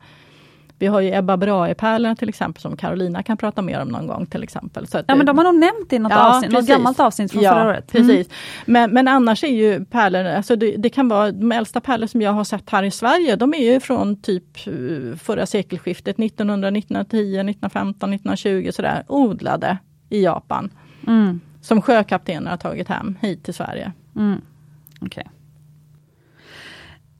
[0.80, 4.26] Vi har ju Ebba Brahe-pärlorna till exempel som Carolina kan prata mer om någon gång
[4.26, 4.86] till exempel.
[4.86, 7.42] Så ja men de har nog nämnt i något, Ja, avsnitt, något gammalt avsnitt från
[7.42, 7.94] ja, förra året.
[7.94, 8.08] Mm.
[8.08, 8.32] Precis.
[8.66, 12.22] Men, men annars är ju pärlor, alltså det, det kan vara de äldsta pärlor som
[12.22, 16.68] jag har sett här i Sverige, de är ju från typ eh, förra sekelskiftet, 1900,
[16.68, 19.78] 1910, 1915, 1920 sådär, odlade
[20.08, 20.70] i Japan.
[21.06, 21.40] Mm.
[21.60, 23.92] Som sjökaptener har tagit hem hit till Sverige.
[24.16, 24.40] Mm.
[25.00, 25.30] Okej.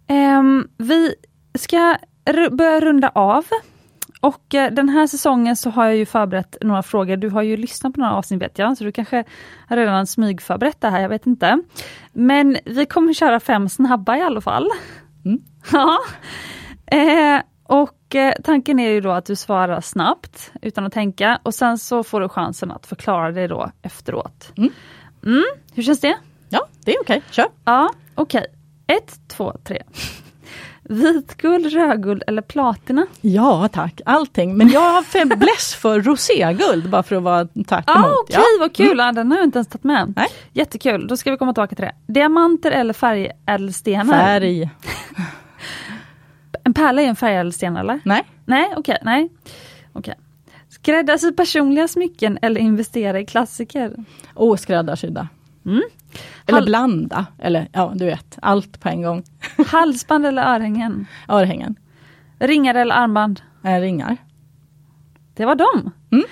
[0.06, 1.14] Ehm, vi
[1.54, 1.96] ska
[2.32, 3.44] ru- börja runda av.
[4.20, 7.16] Och eh, den här säsongen så har jag ju förberett några frågor.
[7.16, 9.24] Du har ju lyssnat på några avsnitt vet jag, så du kanske
[9.68, 11.62] redan smygförberett det här, jag vet inte.
[12.12, 14.68] Men vi kommer köra fem snabba i alla fall.
[15.24, 15.40] Mm.
[15.72, 15.98] Ja.
[16.86, 21.54] Eh, och eh, tanken är ju då att du svarar snabbt utan att tänka och
[21.54, 24.52] sen så får du chansen att förklara det då efteråt.
[24.56, 24.70] Mm.
[25.24, 25.44] Mm,
[25.74, 26.16] hur känns det?
[26.48, 27.46] Ja, det är okej, kör!
[27.64, 28.46] Ja, okej.
[28.86, 29.82] Ett, två, tre.
[30.90, 33.06] Vitguld, rödguld eller platina?
[33.20, 34.56] Ja tack, allting.
[34.56, 38.14] Men jag har fäbless för roséguld, bara för att vara tvärt Ja, emot.
[38.22, 38.98] okej, vad kul!
[38.98, 40.12] Ja, den har jag inte ens tagit med.
[40.16, 40.26] Nej.
[40.52, 41.92] Jättekul, då ska vi komma tillbaka till det.
[42.12, 44.14] Diamanter eller färgädelstenar?
[44.14, 44.70] Färg.
[46.64, 48.00] En pärla är en färgädelsten eller?
[48.04, 49.28] Nej, Nej, okej, nej.
[49.92, 50.14] Okej.
[50.68, 53.94] Skräddarsy personliga smycken eller investera i klassiker?
[54.34, 55.28] och skräddarsydda.
[55.66, 55.82] Mm.
[56.46, 59.22] Eller Hal- blanda, eller ja du vet, allt på en gång.
[59.66, 61.06] Halsband eller örhängen?
[61.28, 61.76] Örhängen,
[62.38, 63.42] Ringar eller armband?
[63.64, 64.16] äh, ringar.
[65.34, 65.90] Det var dem.
[66.12, 66.24] Mm.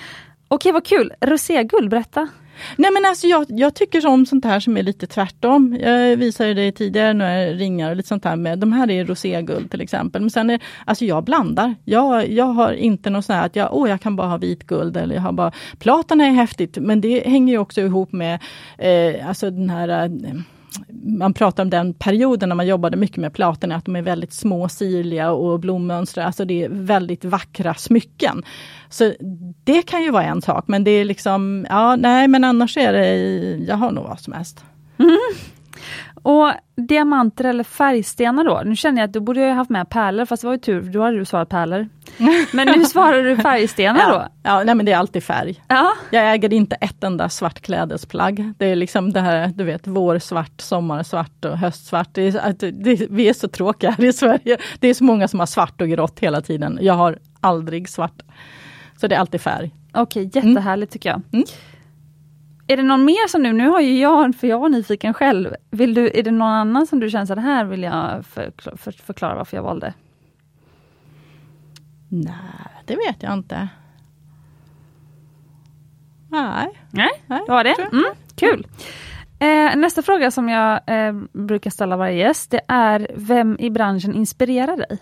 [0.49, 1.13] Okej, vad kul.
[1.21, 2.29] Roséguld, berätta.
[2.77, 5.79] Nej men alltså jag, jag tycker om sånt här som är lite tvärtom.
[5.81, 9.71] Jag visade dig tidigare några ringar och lite sånt här med, de här är roséguld
[9.71, 10.21] till exempel.
[10.21, 11.75] Men sen är, alltså jag blandar.
[11.85, 14.67] Jag, jag har inte något sånt här att jag, åh, jag kan bara ha vit
[14.67, 18.41] guld eller jag har bara, platina är häftigt men det hänger ju också ihop med
[18.79, 20.41] eh, alltså den här eh,
[21.03, 24.33] man pratar om den perioden när man jobbade mycket med platorna, att de är väldigt
[24.33, 26.27] små, sirliga och blommönstrade.
[26.27, 28.43] Alltså det är väldigt vackra smycken.
[28.89, 29.13] Så
[29.65, 32.93] det kan ju vara en sak, men det är liksom, ja nej men annars är
[32.93, 33.17] det,
[33.65, 34.65] jag har nog vad som helst.
[34.99, 35.19] Mm.
[36.23, 38.63] Och diamanter eller färgstenar då?
[38.65, 40.83] Nu känner jag att du borde ha haft med pärlor, fast det var ju tur,
[40.83, 41.89] för då hade du svarat pärlor.
[42.53, 44.17] Men nu svarar du färgstenar då?
[44.17, 45.63] Ja, ja nej men det är alltid färg.
[45.69, 45.93] Ja.
[46.11, 48.53] Jag äger inte ett enda svart klädesplagg.
[48.59, 52.09] Det är liksom det här, du vet, vårsvart, sommarsvart och höstsvart.
[52.13, 54.59] Det är, att det, vi är så tråkiga här i Sverige.
[54.79, 56.79] Det är så många som har svart och grått hela tiden.
[56.81, 58.23] Jag har aldrig svart.
[59.01, 59.75] Så det är alltid färg.
[59.93, 61.23] Okej, jättehärligt tycker jag.
[61.33, 61.45] Mm.
[62.71, 65.55] Är det någon mer som nu, nu har ju jag, för jag var nyfiken själv,
[65.71, 68.93] vill du, är det någon annan som du känner så här vill jag förklara, för,
[68.93, 69.95] förklara varför jag valde?
[72.09, 72.35] Nej,
[72.85, 73.69] det vet jag inte.
[76.31, 76.69] Nej.
[76.91, 77.77] Nej, Nej, det var det.
[77.93, 78.05] Mm,
[78.37, 78.67] kul!
[79.39, 84.15] Eh, nästa fråga som jag eh, brukar ställa varje gäst, det är vem i branschen
[84.15, 84.99] inspirerar dig?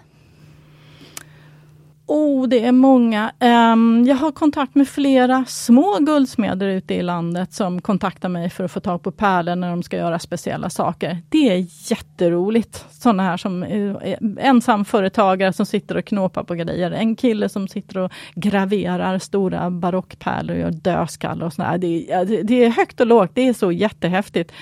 [2.08, 3.32] Oh, det är många.
[3.40, 8.64] Um, jag har kontakt med flera små guldsmeder ute i landet som kontaktar mig för
[8.64, 11.18] att få tag på pärlor när de ska göra speciella saker.
[11.28, 12.84] Det är jätteroligt.
[12.90, 13.96] Sådana här som uh,
[14.40, 16.90] ensamföretagare som sitter och knåpar på grejer.
[16.90, 21.78] En kille som sitter och graverar stora barockpärlor och gör dödskallar och sådär.
[21.78, 23.30] Det, är- det, det är högt och lågt.
[23.34, 24.52] Det är så jättehäftigt.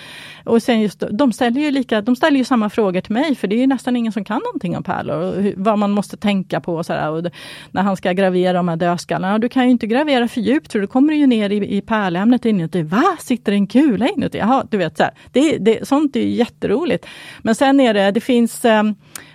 [0.44, 3.48] Och sen just, de ställer ju lika, de ställer ju samma frågor till mig, för
[3.48, 5.16] det är ju nästan ingen som kan någonting om pärlor.
[5.16, 7.30] Och hur, vad man måste tänka på och sådär.
[7.70, 9.38] När han ska gravera de här dödskallarna.
[9.38, 11.80] Du kan ju inte gravera för djupt, för då kommer du ju ner i, i
[11.80, 12.82] pärlämnet inuti.
[12.82, 13.16] Va?
[13.20, 14.38] Sitter det en kula inuti?
[14.38, 15.12] Jaha, du vet, så här.
[15.32, 17.06] Det, det, sånt är ju jätteroligt.
[17.42, 18.82] Men sen är det, det finns eh,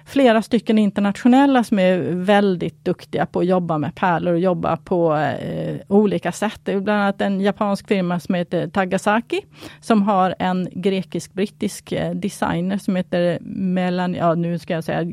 [0.09, 5.15] flera stycken internationella som är väldigt duktiga på att jobba med pärlor och jobba på
[5.15, 6.59] eh, olika sätt.
[6.63, 9.41] Det är bland annat en japansk firma som heter Tagasaki
[9.81, 15.05] som har en grekisk-brittisk eh, designer som heter Melan, ja nu ska jag säga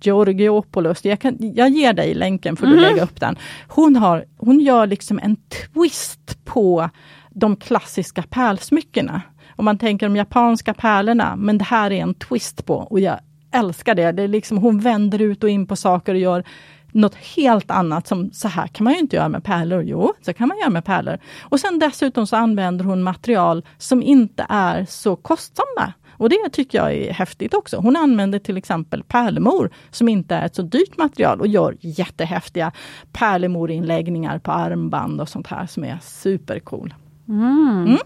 [0.00, 1.04] Georgiopoulos.
[1.04, 2.84] Jag, kan, jag ger dig länken för att mm.
[2.84, 3.36] lägga upp den.
[3.68, 6.90] Hon, har, hon gör liksom en twist på
[7.30, 9.22] de klassiska pärlsmyckena.
[9.56, 13.18] Om man tänker de japanska pärlorna, men det här är en twist på och jag
[13.52, 14.12] älskar det.
[14.12, 16.44] det är liksom, hon vänder ut och in på saker och gör
[16.92, 19.82] något helt annat som så här kan man ju inte göra med pärlor.
[19.82, 21.18] Jo, så kan man göra med pärlor.
[21.42, 25.92] Och sen dessutom så använder hon material som inte är så kostsamma.
[26.10, 27.76] Och det tycker jag är häftigt också.
[27.76, 32.72] Hon använder till exempel pärlemor som inte är ett så dyrt material och gör jättehäftiga
[33.12, 36.94] pärlemorinläggningar på armband och sånt här som är supercool.
[37.28, 37.84] Mm.
[37.86, 37.98] Mm.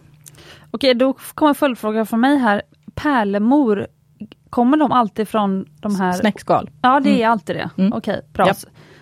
[0.70, 2.62] Okej, då kommer följdfråga från mig här.
[2.94, 3.86] Pärlemor,
[4.51, 6.12] kommer de alltid från de här...
[6.12, 6.70] Snäckskal.
[6.82, 7.32] Ja, det är mm.
[7.32, 7.70] alltid det.
[7.77, 7.93] Mm.
[7.93, 8.47] Okej, bra.
[8.47, 8.56] Yep.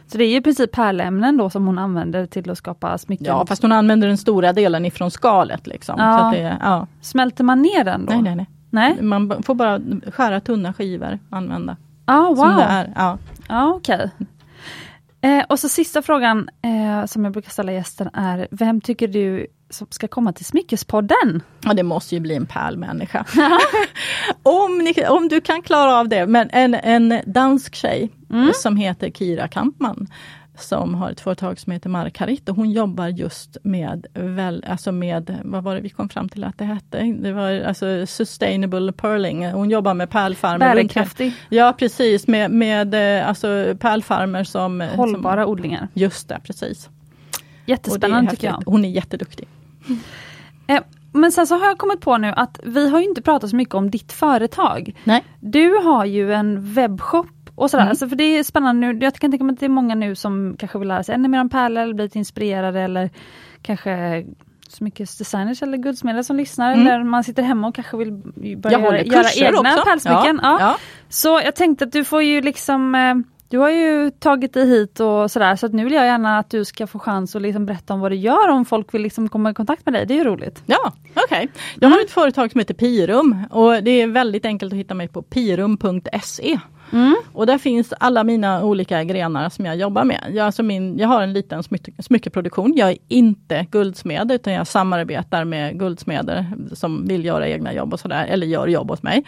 [0.07, 3.27] Så det är i princip pärlämnen då som hon använder till att skapa smycken?
[3.27, 5.67] Ja, fast hon använder den stora delen ifrån skalet.
[5.67, 5.95] Liksom.
[5.99, 6.31] Ja.
[6.35, 6.87] Det, ja.
[7.01, 8.13] Smälter man ner den då?
[8.13, 8.47] Nej, nej, nej.
[8.71, 9.03] nej?
[9.03, 9.81] Man får bara
[10.13, 11.77] skära tunna skivor använda.
[12.05, 12.37] Ah, wow.
[12.37, 12.93] Som det är.
[12.97, 13.19] Ja,
[13.49, 13.95] ah, okej.
[13.95, 14.27] Okay.
[15.25, 19.47] Eh, och så sista frågan eh, som jag brukar ställa gästen är, vem tycker du
[19.71, 21.43] som ska komma till Smyckespodden?
[21.65, 23.25] Ja, det måste ju bli en pärlmänniska.
[24.43, 28.51] om, ni, om du kan klara av det, men en, en dansk tjej mm.
[28.55, 30.07] som heter Kira Kampman
[30.59, 35.41] som har ett företag som heter Markarit och hon jobbar just med, väl, alltså med,
[35.45, 37.03] vad var det vi kom fram till att det hette?
[37.03, 39.51] Det var alltså sustainable pearling.
[39.51, 40.75] Hon jobbar med pärlfarmer.
[40.75, 41.33] Bärkraftig.
[41.49, 44.81] Ja precis, med, med eh, alltså pärlfarmer som...
[44.81, 45.89] Hållbara som, odlingar.
[45.95, 46.89] Just det, precis.
[47.67, 48.63] Jättespännande tycker jag.
[48.67, 49.49] Hon är jätteduktig.
[50.67, 50.81] Eh,
[51.13, 53.75] men sen så har jag kommit på nu att vi har inte pratat så mycket
[53.75, 54.95] om ditt företag.
[55.05, 55.25] Nej.
[55.41, 57.83] Du har ju en webbshop och sådär.
[57.83, 57.91] Mm.
[57.91, 58.99] Alltså för det är spännande nu.
[59.05, 61.29] Jag kan tänka mig att det är många nu som kanske vill lära sig ännu
[61.29, 63.11] mer om pärlor eller bli inspirerade eller
[63.63, 64.25] kanske
[64.69, 66.73] smyckesdesigners eller guldsmeder som lyssnar.
[66.73, 66.87] Mm.
[66.87, 68.13] Eller man sitter hemma och kanske vill
[68.57, 70.41] börja göra, göra egna pärlsmycken.
[70.43, 70.61] Ja, ja.
[70.61, 70.77] ja.
[71.09, 73.15] Så jag tänkte att du får ju liksom eh,
[73.49, 76.51] du har ju tagit dig hit och sådär så att nu vill jag gärna att
[76.51, 79.29] du ska få chans att liksom berätta om vad du gör om folk vill liksom
[79.29, 80.07] komma i kontakt med dig.
[80.07, 80.63] Det är ju roligt.
[80.67, 81.25] Ja, okej.
[81.25, 81.49] Okay.
[81.81, 82.05] Jag har mm.
[82.05, 86.59] ett företag som heter Pirum och det är väldigt enkelt att hitta mig på pirum.se.
[86.93, 87.17] Mm.
[87.33, 90.31] Och där finns alla mina olika grenar som jag jobbar med.
[90.33, 92.73] Jag, alltså min, jag har en liten smycke, smyckeproduktion.
[92.77, 98.01] Jag är inte guldsmed utan jag samarbetar med guldsmeder som vill göra egna jobb och
[98.01, 99.25] sådär, eller gör jobb åt mig.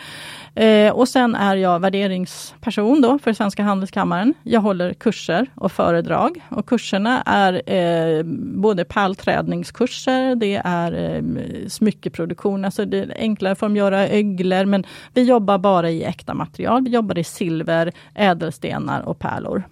[0.54, 4.34] Eh, och sen är jag värderingsperson då för Svenska Handelskammaren.
[4.42, 8.22] Jag håller kurser och föredrag och kurserna är eh,
[8.56, 11.22] både pärlträdningskurser, det är eh,
[11.68, 14.84] smyckeproduktion, alltså det är enklare form att göra öglor men
[15.14, 16.84] vi jobbar bara i äkta material.
[16.84, 19.62] Vi jobbar i silver, ädelstenar och pärlor.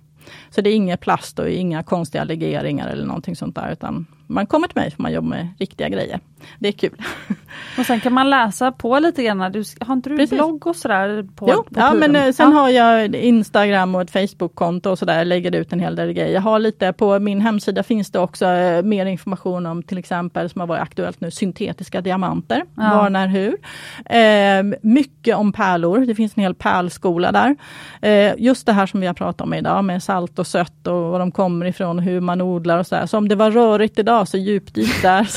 [0.51, 4.47] Så det är inga plast och inga konstiga legeringar eller någonting sånt där utan man
[4.47, 6.21] kommer till mig för man jobbar med riktiga grejer.
[6.59, 7.03] Det är kul.
[7.79, 9.53] Och sen kan man läsa på lite grann.
[9.53, 10.39] Du, har inte du Precis.
[10.39, 11.29] blogg och sådär?
[11.35, 12.59] På, jo, på ja, men eh, sen ja.
[12.59, 15.25] har jag Instagram och ett Facebook-konto och sådär.
[15.25, 16.35] Lägger ut en hel del grejer.
[16.35, 20.51] Jag har lite på min hemsida finns det också eh, mer information om till exempel
[20.51, 22.65] som har varit aktuellt nu, syntetiska diamanter.
[22.77, 22.97] Ja.
[22.97, 23.57] Var, när, hur.
[24.05, 25.99] Eh, mycket om pärlor.
[25.99, 27.57] Det finns en hel pärlskola där.
[28.03, 30.95] Eh, just det här som vi har pratat om idag med salt och sött och
[30.95, 33.07] var de kommer ifrån, hur man odlar och sådär.
[33.07, 35.31] Så om det var rörigt idag så djupdyk där.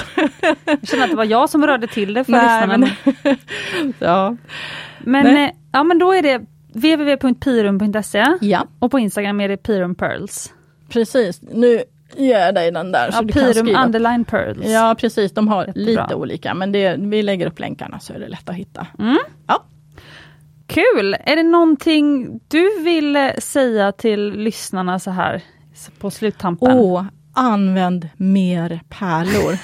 [0.66, 2.90] jag känner att det var jag som rörde till det för Nej, men,
[4.00, 4.36] ja.
[5.00, 5.38] Men.
[5.38, 6.42] Eh, ja, men då är det
[6.74, 8.68] www.pirum.se ja.
[8.80, 10.54] och på Instagram är det Pirum Pearls.
[10.90, 11.84] Precis, nu
[12.16, 13.06] ger jag dig den där.
[13.06, 13.86] Ja, så du Pirum kan skriva.
[13.86, 14.66] underline Pearls.
[14.66, 16.04] Ja precis, de har Jättebra.
[16.04, 18.88] lite olika men det, vi lägger upp länkarna så är det lätt att hitta.
[19.00, 19.18] Mm.
[19.48, 19.64] Ja.
[20.68, 21.18] Kul!
[21.24, 25.42] Är det någonting du vill säga till lyssnarna så här
[26.00, 26.78] på sluttampen?
[26.78, 27.04] Åh,
[27.38, 29.58] använd mer pärlor.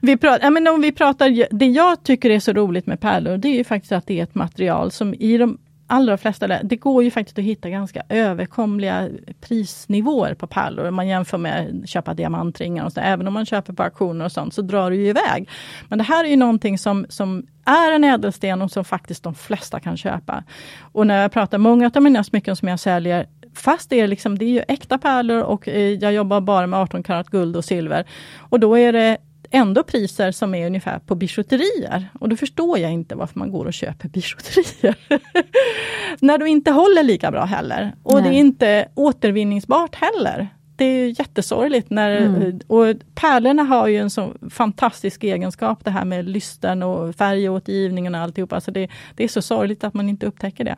[0.00, 3.36] vi pratar, ja, men om vi pratar, det jag tycker är så roligt med pärlor,
[3.36, 6.68] det är ju faktiskt att det är ett material som i de allra flesta länder,
[6.68, 9.08] det går ju faktiskt att hitta ganska överkomliga
[9.40, 10.88] prisnivåer på pärlor.
[10.88, 13.00] Om man jämför med att köpa diamantringar och så.
[13.00, 15.48] Även om man köper på auktioner och sånt så drar det ju iväg.
[15.88, 19.34] Men det här är ju någonting som, som är en ädelsten och som faktiskt de
[19.34, 20.44] flesta kan köpa.
[20.80, 24.38] Och när jag pratar, många av mina smycken som jag säljer fast det är, liksom,
[24.38, 27.64] det är ju äkta pärlor och eh, jag jobbar bara med 18 karat guld och
[27.64, 28.04] silver.
[28.38, 29.18] Och då är det
[29.50, 32.08] ändå priser som är ungefär på bijouterier.
[32.20, 34.94] Och då förstår jag inte varför man går och köper bijouterier.
[36.20, 37.94] När du inte håller lika bra heller.
[38.02, 38.22] Och Nej.
[38.22, 40.48] det är inte återvinningsbart heller.
[40.76, 41.90] Det är jättesorgligt.
[41.90, 42.60] När, mm.
[42.66, 48.20] och pärlorna har ju en så fantastisk egenskap, det här med lysten och färgåtergivningen och
[48.20, 48.54] alltihopa.
[48.54, 50.76] Alltså det, det är så sorgligt att man inte upptäcker det.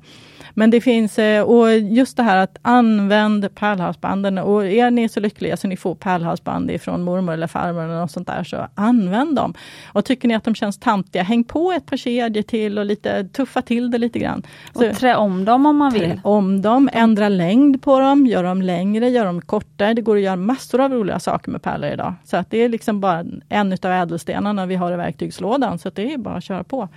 [0.59, 4.39] Men det finns, eh, och just det här att använd pärlhalsbanden.
[4.39, 8.11] Och är ni så lyckliga så ni får pärlhalsband ifrån mormor eller farmor eller något
[8.11, 9.55] sånt där, så använd dem.
[9.87, 13.25] Och tycker ni att de känns tantiga, häng på ett par kedjor till och lite
[13.25, 14.43] tuffa till det lite grann.
[14.73, 16.03] Och trä om dem om man vill.
[16.03, 19.86] Trä om dem, ändra längd på dem, gör dem längre, gör dem kortare.
[19.95, 22.15] Det går att göra massor av roliga saker med pärlor idag.
[22.25, 26.13] Så att det är liksom bara en utav ädelstenarna vi har i verktygslådan, så det
[26.13, 26.89] är bara att köra på.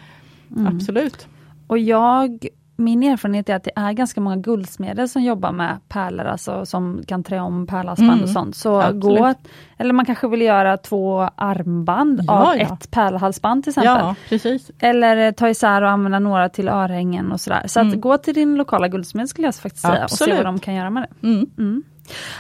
[0.56, 0.76] Mm.
[0.76, 1.28] Absolut.
[1.68, 2.49] Och jag
[2.80, 7.03] min erfarenhet är att det är ganska många guldsmeder som jobbar med pärlor, alltså som
[7.07, 8.24] kan trä om pärlhalsband mm.
[8.24, 8.56] och sånt.
[8.56, 9.34] Så gå,
[9.78, 12.64] eller man kanske vill göra två armband ja, av ja.
[12.64, 13.94] ett pärlhalsband till exempel.
[13.94, 14.72] Ja, precis.
[14.80, 17.64] Eller ta isär och använda några till örhängen och sådär.
[17.68, 18.02] Så mm.
[18.02, 20.34] gå till din lokala guldsmed skulle jag faktiskt säga Absolut.
[20.34, 21.28] och se vad de kan göra med det.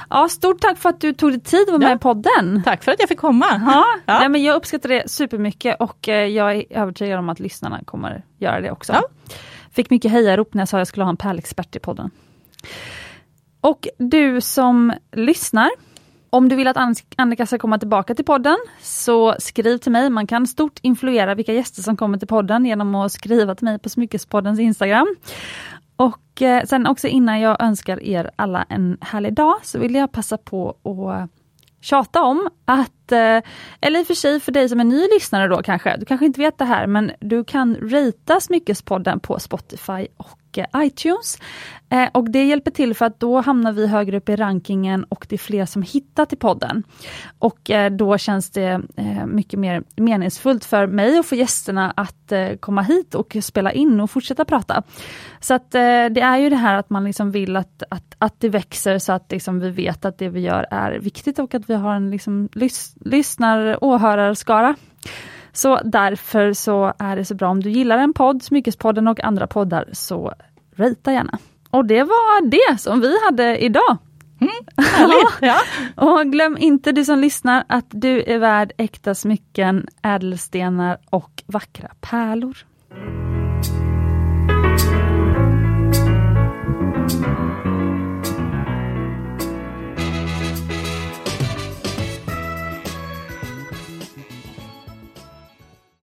[0.09, 2.61] Ja, stort tack för att du tog dig tid att vara med i podden.
[2.65, 3.45] Tack för att jag fick komma.
[3.65, 4.19] Ja, ja.
[4.19, 8.23] Nej, men jag uppskattar det supermycket och eh, jag är övertygad om att lyssnarna kommer
[8.37, 8.93] göra det också.
[8.93, 9.03] Ja.
[9.71, 12.11] Fick mycket hejarop när jag sa att jag skulle ha en pärlexpert i podden.
[13.61, 15.69] Och du som lyssnar,
[16.29, 16.77] om du vill att
[17.17, 20.09] Annika ska komma tillbaka till podden, så skriv till mig.
[20.09, 23.79] Man kan stort influera vilka gäster som kommer till podden genom att skriva till mig
[23.79, 25.15] på Smyckespoddens Instagram.
[25.99, 30.11] Och eh, sen också innan jag önskar er alla en härlig dag, så vill jag
[30.11, 31.29] passa på att
[31.81, 33.41] tjata om att, eh,
[33.81, 36.25] eller i och för sig för dig som är ny lyssnare då kanske, du kanske
[36.25, 41.37] inte vet det här, men du kan rita Smyckespodden på Spotify och iTunes.
[41.89, 45.25] Eh, och det hjälper till för att då hamnar vi högre upp i rankingen och
[45.29, 46.83] det är fler som hittar till podden.
[47.39, 52.31] Och eh, då känns det eh, mycket mer meningsfullt för mig och för gästerna att
[52.31, 54.83] eh, komma hit och spela in och fortsätta prata.
[55.39, 58.39] Så att eh, det är ju det här att man liksom vill att, att, att
[58.39, 61.69] det växer så att liksom vi vet att det vi gör är viktigt och att
[61.69, 64.75] vi har en liksom lys, lyssnar åhörarskara.
[65.51, 69.47] Så därför så är det så bra om du gillar en podd, Smyckespodden och andra
[69.47, 70.33] poddar, så
[70.79, 71.37] Rita gärna.
[71.69, 73.97] Och det var det som vi hade idag.
[74.41, 74.53] Mm,
[75.41, 75.59] ja.
[75.95, 81.89] Och glöm inte du som lyssnar att du är värd äkta smycken, ädelstenar och vackra
[82.01, 82.57] pärlor.